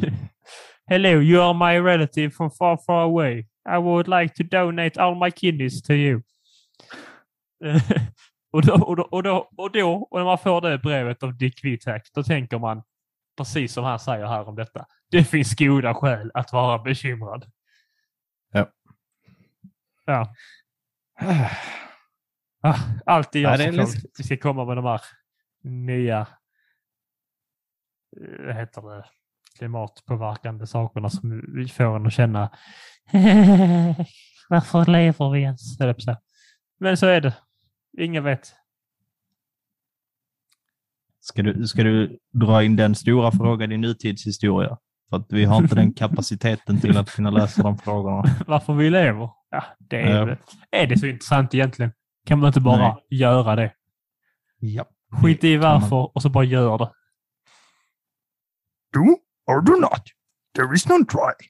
Hello, 0.86 1.20
you 1.20 1.42
are 1.42 1.54
my 1.54 1.80
relative 1.80 2.30
from 2.30 2.50
far, 2.50 2.78
far 2.86 3.02
away. 3.02 3.46
I 3.68 3.78
would 3.78 4.08
like 4.08 4.34
to 4.34 4.42
donate 4.42 5.00
all 5.00 5.14
my 5.14 5.30
kidneys 5.30 5.82
to 5.82 5.92
you. 5.92 6.22
Och, 8.52 8.66
då, 8.66 8.74
och, 8.74 8.96
då, 8.96 9.02
och, 9.02 9.22
då, 9.22 9.48
och 9.56 9.72
då, 9.72 9.92
och 10.10 10.18
när 10.18 10.24
man 10.24 10.38
får 10.38 10.60
det 10.60 10.78
brevet 10.78 11.22
av 11.22 11.36
Dick 11.36 11.64
Withack, 11.64 12.08
då 12.14 12.22
tänker 12.22 12.58
man 12.58 12.82
precis 13.36 13.72
som 13.72 13.84
han 13.84 13.98
säger 13.98 14.26
här 14.26 14.48
om 14.48 14.56
detta. 14.56 14.86
Det 15.10 15.24
finns 15.24 15.54
goda 15.54 15.94
skäl 15.94 16.30
att 16.34 16.52
vara 16.52 16.78
bekymrad. 16.78 17.52
Ja. 18.52 18.72
Ja. 20.04 20.34
Ah, 22.62 22.78
Alltid 23.06 23.42
jag 23.42 23.54
är 23.60 23.66
som 23.66 23.74
läskigt. 23.76 24.14
vi 24.18 24.24
ska 24.24 24.36
komma 24.36 24.64
med 24.64 24.76
de 24.76 24.84
här 24.84 25.00
nya 25.62 26.20
eh, 28.20 28.46
vad 28.46 28.54
heter 28.56 28.82
det, 28.82 29.04
klimatpåverkande 29.58 30.66
sakerna 30.66 31.10
som 31.10 31.44
vi 31.54 31.68
får 31.68 31.96
en 31.96 32.06
att 32.06 32.12
känna 32.12 32.50
varför 34.48 34.92
lever 34.92 35.30
vi 35.30 35.40
ens? 35.40 35.78
Men 36.78 36.96
så 36.96 37.06
är 37.06 37.20
det. 37.20 37.34
Ingen 37.98 38.24
vet. 38.24 38.54
Ska 41.20 41.42
du, 41.42 41.66
ska 41.66 41.82
du 41.82 42.18
dra 42.32 42.62
in 42.62 42.76
den 42.76 42.94
stora 42.94 43.32
frågan 43.32 43.72
i 43.72 43.76
nutidshistoria? 43.76 44.78
För 45.10 45.16
att 45.16 45.26
vi 45.32 45.44
har 45.44 45.62
inte 45.62 45.74
den 45.74 45.92
kapaciteten 45.92 46.80
till 46.80 46.98
att 46.98 47.10
kunna 47.10 47.30
lösa 47.30 47.62
de 47.62 47.78
frågorna. 47.78 48.24
Varför 48.46 48.74
vi 48.74 48.90
lever? 48.90 49.30
Ja, 49.50 49.64
det 49.78 50.00
är, 50.00 50.28
Ja. 50.28 50.36
är 50.70 50.86
det 50.86 50.98
så 50.98 51.06
intressant 51.06 51.54
egentligen? 51.54 51.92
Kan 52.26 52.38
man 52.38 52.46
inte 52.46 52.60
bara 52.60 52.76
Nej. 52.78 53.06
göra 53.10 53.56
det? 53.56 53.72
Ja. 54.58 54.84
Skit 55.22 55.44
i 55.44 55.56
varför 55.56 56.16
och 56.16 56.22
så 56.22 56.28
bara 56.28 56.44
gör 56.44 56.78
det. 56.78 56.90
Do 58.92 59.00
or 59.46 59.60
do 59.62 59.72
not. 59.72 60.02
There 60.56 60.74
is 60.74 60.88
no 60.88 61.04
try. 61.04 61.48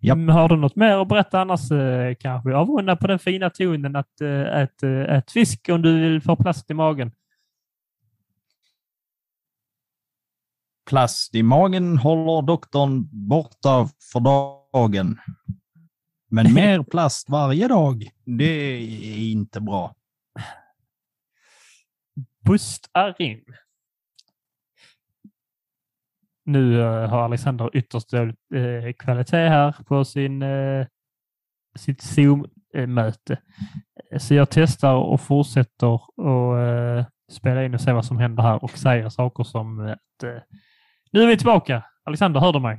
Japp. 0.00 0.18
Mm, 0.18 0.28
Har 0.28 0.48
du 0.48 0.56
något 0.56 0.76
mer 0.76 0.96
att 1.02 1.08
berätta 1.08 1.40
annars 1.40 1.70
eh, 1.70 2.14
kanske? 2.14 2.54
Avrunda 2.54 2.96
på 2.96 3.06
den 3.06 3.18
fina 3.18 3.50
tonen 3.50 3.96
att 3.96 4.20
eh, 4.20 4.40
ät, 4.40 4.82
eh, 4.82 4.90
ät 4.90 5.30
fisk 5.30 5.68
om 5.72 5.82
du 5.82 6.00
vill 6.00 6.20
få 6.22 6.36
plast 6.36 6.70
i 6.70 6.74
magen. 6.74 7.12
Plast 10.86 11.34
i 11.34 11.42
magen 11.42 11.98
håller 11.98 12.46
doktorn 12.46 13.08
borta 13.28 13.88
för 14.12 14.20
dagen. 14.20 15.18
Men 16.28 16.54
mer 16.54 16.82
plast 16.82 17.28
varje 17.28 17.68
dag, 17.68 18.10
det 18.24 18.44
är 18.44 19.32
inte 19.32 19.60
bra. 19.60 19.94
Bustarim. 22.44 23.44
Nu 26.44 26.80
eh, 26.80 27.08
har 27.08 27.24
Alexander 27.24 27.76
ytterst 27.76 28.10
dålig 28.10 28.34
eh, 28.54 28.92
kvalitet 28.92 29.48
här 29.48 29.76
på 29.86 30.04
sin, 30.04 30.42
eh, 30.42 30.86
sitt 31.78 32.02
Zoom-möte. 32.02 33.38
Så 34.18 34.34
jag 34.34 34.50
testar 34.50 34.94
och 34.94 35.20
fortsätter 35.20 35.94
att 35.94 36.58
eh, 36.58 37.06
spela 37.32 37.64
in 37.64 37.74
och 37.74 37.80
se 37.80 37.92
vad 37.92 38.04
som 38.04 38.18
händer 38.18 38.42
här 38.42 38.64
och 38.64 38.78
säger 38.78 39.08
saker 39.08 39.44
som 39.44 39.80
att 39.80 40.46
nu 41.16 41.22
är 41.22 41.26
vi 41.26 41.36
tillbaka. 41.36 41.82
Alexander, 42.04 42.40
hör 42.40 42.52
du 42.52 42.60
mig? 42.60 42.78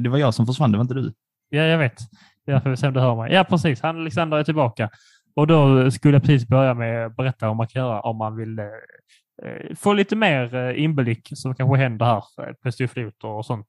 Det 0.00 0.08
var 0.08 0.18
jag 0.18 0.34
som 0.34 0.46
försvann, 0.46 0.72
det 0.72 0.78
var 0.78 0.82
inte 0.82 0.94
du. 0.94 1.12
Ja, 1.48 1.62
jag 1.62 1.78
vet. 1.78 1.98
Jag 2.44 2.62
får 2.62 2.74
se 2.74 2.86
om 2.86 2.94
du 2.94 3.00
hör 3.00 3.16
mig. 3.16 3.32
Ja, 3.32 3.44
precis. 3.44 3.80
Han 3.80 3.96
Alexander 3.96 4.36
är 4.36 4.44
tillbaka. 4.44 4.90
Och 5.34 5.46
då 5.46 5.90
skulle 5.90 6.14
jag 6.14 6.22
precis 6.22 6.48
börja 6.48 6.74
med 6.74 7.06
att 7.06 7.16
berätta 7.16 7.46
vad 7.46 7.56
man 7.56 7.68
kan 7.68 7.82
göra 7.82 8.00
om 8.00 8.16
man 8.16 8.36
vill 8.36 8.58
eh, 8.58 8.64
eh, 9.44 9.74
få 9.76 9.92
lite 9.92 10.16
mer 10.16 10.54
eh, 10.54 10.84
inblick 10.84 11.28
som 11.34 11.54
kanske 11.54 11.76
händer 11.76 12.06
här 12.06 12.48
eh, 12.48 12.54
på 12.62 12.72
Stuffloter 12.72 13.28
och 13.28 13.46
sånt. 13.46 13.68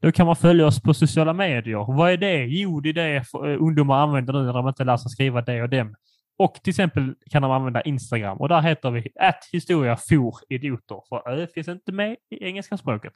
Då 0.00 0.12
kan 0.12 0.26
man 0.26 0.36
följa 0.36 0.66
oss 0.66 0.82
på 0.82 0.94
sociala 0.94 1.32
medier. 1.32 1.96
Vad 1.96 2.12
är 2.12 2.16
det? 2.16 2.44
Jo, 2.44 2.80
det 2.80 2.88
är 2.88 2.92
det 2.92 3.24
ungdomar 3.56 3.98
använder 3.98 4.32
nu 4.32 4.42
när 4.42 4.52
de 4.52 4.68
inte 4.68 4.84
lär 4.84 4.96
sig 4.96 5.10
skriva 5.10 5.42
det 5.42 5.62
och 5.62 5.68
dem. 5.68 5.94
Och 6.38 6.54
till 6.54 6.70
exempel 6.70 7.14
kan 7.30 7.42
de 7.42 7.50
använda 7.50 7.82
Instagram 7.82 8.38
och 8.38 8.48
där 8.48 8.60
heter 8.60 8.90
vi 8.90 9.08
att 9.20 9.44
historia 9.52 9.96
for 9.96 10.34
idioter. 10.48 11.00
För 11.08 11.28
ö 11.28 11.46
finns 11.54 11.68
inte 11.68 11.92
med 11.92 12.16
i 12.30 12.44
engelska 12.44 12.76
språket. 12.76 13.12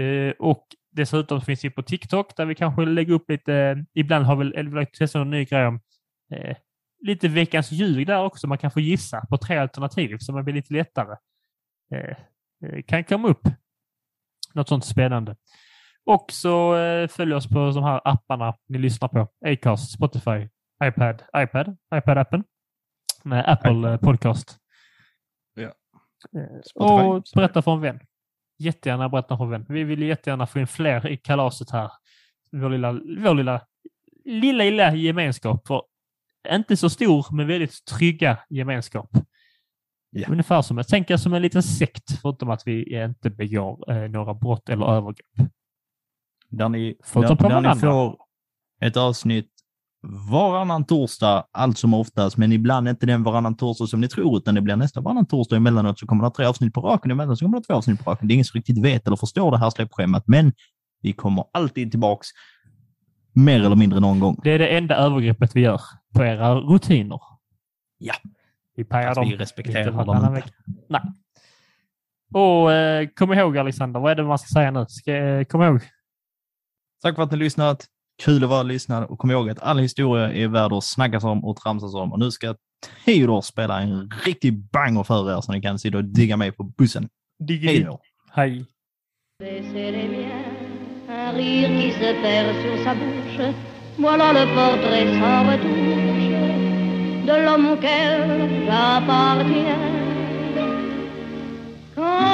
Eh, 0.00 0.34
och 0.38 0.66
dessutom 0.90 1.40
finns 1.40 1.64
vi 1.64 1.70
på 1.70 1.82
TikTok 1.82 2.36
där 2.36 2.46
vi 2.46 2.54
kanske 2.54 2.84
lägger 2.84 3.14
upp 3.14 3.30
lite, 3.30 3.84
ibland 3.94 4.24
har 4.24 4.36
vi 4.36 4.62
velat 4.62 4.92
testa 4.92 5.20
en 5.20 5.30
ny 5.30 5.44
grej 5.44 5.66
om 5.66 5.80
eh, 6.34 6.56
lite 7.02 7.28
veckans 7.28 7.72
ljug 7.72 8.06
där 8.06 8.24
också. 8.24 8.46
Man 8.46 8.58
kan 8.58 8.70
få 8.70 8.80
gissa 8.80 9.26
på 9.26 9.36
tre 9.36 9.56
alternativ 9.56 10.16
så 10.18 10.32
man 10.32 10.44
blir 10.44 10.54
lite 10.54 10.74
lättare. 10.74 11.16
Eh, 11.94 12.16
eh, 12.66 12.82
kan 12.86 13.04
komma 13.04 13.28
upp 13.28 13.48
något 14.54 14.68
sånt 14.68 14.84
spännande. 14.84 15.36
Och 16.04 16.26
så 16.32 16.76
eh, 16.76 17.08
följ 17.08 17.34
oss 17.34 17.48
på 17.48 17.70
de 17.70 17.84
här 17.84 18.00
apparna 18.04 18.54
ni 18.68 18.78
lyssnar 18.78 19.08
på. 19.08 19.28
Acast, 19.46 19.92
Spotify, 19.92 20.48
iPad, 20.82 21.22
iPad, 21.36 21.76
iPad-appen. 21.94 22.44
Nej, 23.22 23.44
Apple 23.46 23.92
eh, 23.92 23.96
Podcast. 23.96 24.58
Ja. 25.54 25.62
Eh, 25.62 26.60
Spotify, 26.64 27.08
och 27.08 27.24
berätta 27.34 27.62
för 27.62 27.72
en 27.72 27.80
vän. 27.80 28.00
Jättegärna 28.58 29.08
berätta 29.08 29.36
för 29.36 29.44
en 29.44 29.50
vän. 29.50 29.66
Vi 29.68 29.84
vill 29.84 30.02
jättegärna 30.02 30.46
få 30.46 30.60
in 30.60 30.66
fler 30.66 31.08
i 31.08 31.16
kalaset 31.16 31.70
här. 31.70 31.90
Vår 32.52 32.70
lilla, 32.70 32.92
vår 32.92 33.34
lilla, 33.34 33.66
lilla, 34.24 34.64
lilla 34.64 34.94
gemenskap. 34.94 35.66
För 35.66 35.82
inte 36.48 36.76
så 36.76 36.90
stor, 36.90 37.26
men 37.36 37.46
väldigt 37.46 37.84
trygga 37.84 38.38
gemenskap. 38.48 39.10
Ja. 40.10 40.28
Ungefär 40.28 40.62
som, 40.62 40.76
jag 40.76 40.88
tänker 40.88 41.16
som 41.16 41.34
en 41.34 41.42
liten 41.42 41.62
sekt, 41.62 42.20
förutom 42.22 42.50
att 42.50 42.66
vi 42.66 43.02
inte 43.04 43.30
begår 43.30 43.92
eh, 43.92 44.08
några 44.08 44.34
brott 44.34 44.68
eller 44.68 44.86
övergrepp. 44.86 45.50
Där 46.48 46.68
ni, 46.68 46.96
där, 47.14 47.48
där 47.48 47.60
ni 47.74 47.80
får 47.80 48.16
ett 48.80 48.96
avsnitt 48.96 49.61
varannan 50.02 50.84
torsdag, 50.84 51.44
allt 51.52 51.78
som 51.78 51.94
oftast, 51.94 52.36
men 52.36 52.52
ibland 52.52 52.88
inte 52.88 53.06
den 53.06 53.22
varannan 53.22 53.56
torsdag 53.56 53.86
som 53.86 54.00
ni 54.00 54.08
tror, 54.08 54.36
utan 54.36 54.54
det 54.54 54.60
blir 54.60 54.76
nästa 54.76 55.00
varannan 55.00 55.26
torsdag 55.26 55.56
emellanåt 55.56 55.98
så 55.98 56.06
kommer 56.06 56.24
det 56.24 56.30
tre 56.30 56.46
avsnitt 56.46 56.74
på 56.74 56.80
raken, 56.80 57.10
emellanåt 57.10 57.38
så 57.38 57.44
kommer 57.44 57.58
det 57.58 57.64
två 57.64 57.74
avsnitt 57.74 58.04
på 58.04 58.10
raken. 58.10 58.28
Det 58.28 58.32
är 58.32 58.34
ingen 58.34 58.44
som 58.44 58.58
riktigt 58.58 58.84
vet 58.84 59.06
eller 59.06 59.16
förstår 59.16 59.50
det 59.50 59.58
här 59.58 59.70
släppschemat, 59.70 60.24
men 60.26 60.52
vi 61.02 61.12
kommer 61.12 61.44
alltid 61.52 61.90
tillbaks 61.90 62.28
mer 63.32 63.60
eller 63.60 63.76
mindre 63.76 64.00
någon 64.00 64.20
gång. 64.20 64.40
Det 64.42 64.50
är 64.50 64.58
det 64.58 64.68
enda 64.68 64.96
övergreppet 64.96 65.56
vi 65.56 65.60
gör 65.60 65.80
på 66.14 66.24
era 66.24 66.54
rutiner. 66.54 67.20
Ja. 67.98 68.14
Vi 68.76 68.84
pajar 68.84 69.14
dem. 69.14 69.28
vi 69.28 69.36
respekterar 69.36 69.84
lite 69.84 70.04
dem 70.04 70.36
inte. 70.36 70.48
Nej. 70.88 71.00
Och 72.34 72.72
eh, 72.72 73.08
kom 73.08 73.32
ihåg 73.32 73.58
Alexander, 73.58 74.00
vad 74.00 74.10
är 74.10 74.14
det 74.14 74.22
man 74.22 74.38
ska 74.38 74.48
säga 74.48 74.70
nu? 74.70 74.86
Ska, 74.88 75.16
eh, 75.16 75.44
kom 75.44 75.62
ihåg. 75.62 75.80
Tack 77.02 77.14
för 77.14 77.22
att 77.22 77.30
ni 77.30 77.36
har 77.36 77.44
lyssnat. 77.44 77.86
Kul 78.24 78.44
att 78.44 78.50
vara 78.50 78.62
lyssnare 78.62 79.04
och 79.04 79.18
kom 79.18 79.30
ihåg 79.30 79.50
att 79.50 79.58
all 79.58 79.78
historia 79.78 80.32
är 80.32 80.48
värd 80.48 80.72
att 80.72 80.84
snackas 80.84 81.24
om 81.24 81.44
och 81.44 81.56
tramsas 81.56 81.94
om. 81.94 82.12
Och 82.12 82.18
nu 82.18 82.30
ska 82.30 82.54
Theodor 83.04 83.40
spela 83.40 83.80
en 83.80 84.10
riktig 84.24 84.70
banger 84.72 85.02
för 85.02 85.38
er 85.38 85.40
så 85.40 85.52
ni 85.52 85.62
kan 85.62 85.78
sitta 85.78 85.98
och 85.98 86.04
digga 86.04 86.36
med 86.36 86.56
på 86.56 86.64
bussen. 86.64 87.08
Hej 87.48 87.84
då! 87.84 88.00
Hej. 88.32 88.64
Baisser 89.40 89.92
les 89.92 90.08
miens, 90.08 90.46
un 91.08 91.34
rire 91.34 91.68
qui 91.68 91.92
se 91.92 92.14
perd 92.22 92.54
sur 92.62 92.84
sa 92.84 92.94
bouche. 92.94 93.54
Voilà 93.96 94.32
le 94.32 94.46
portrait 94.54 95.06
sans 95.20 95.46
retouche 95.50 96.22
de 97.26 97.34
l'homme 97.44 97.66
auquel 97.72 98.48
j'appartiens. 98.66 99.78
Quand 101.94 102.31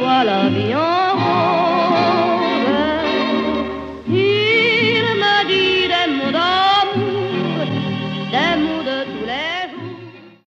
voilà, 0.00 0.48
viens. 0.48 1.09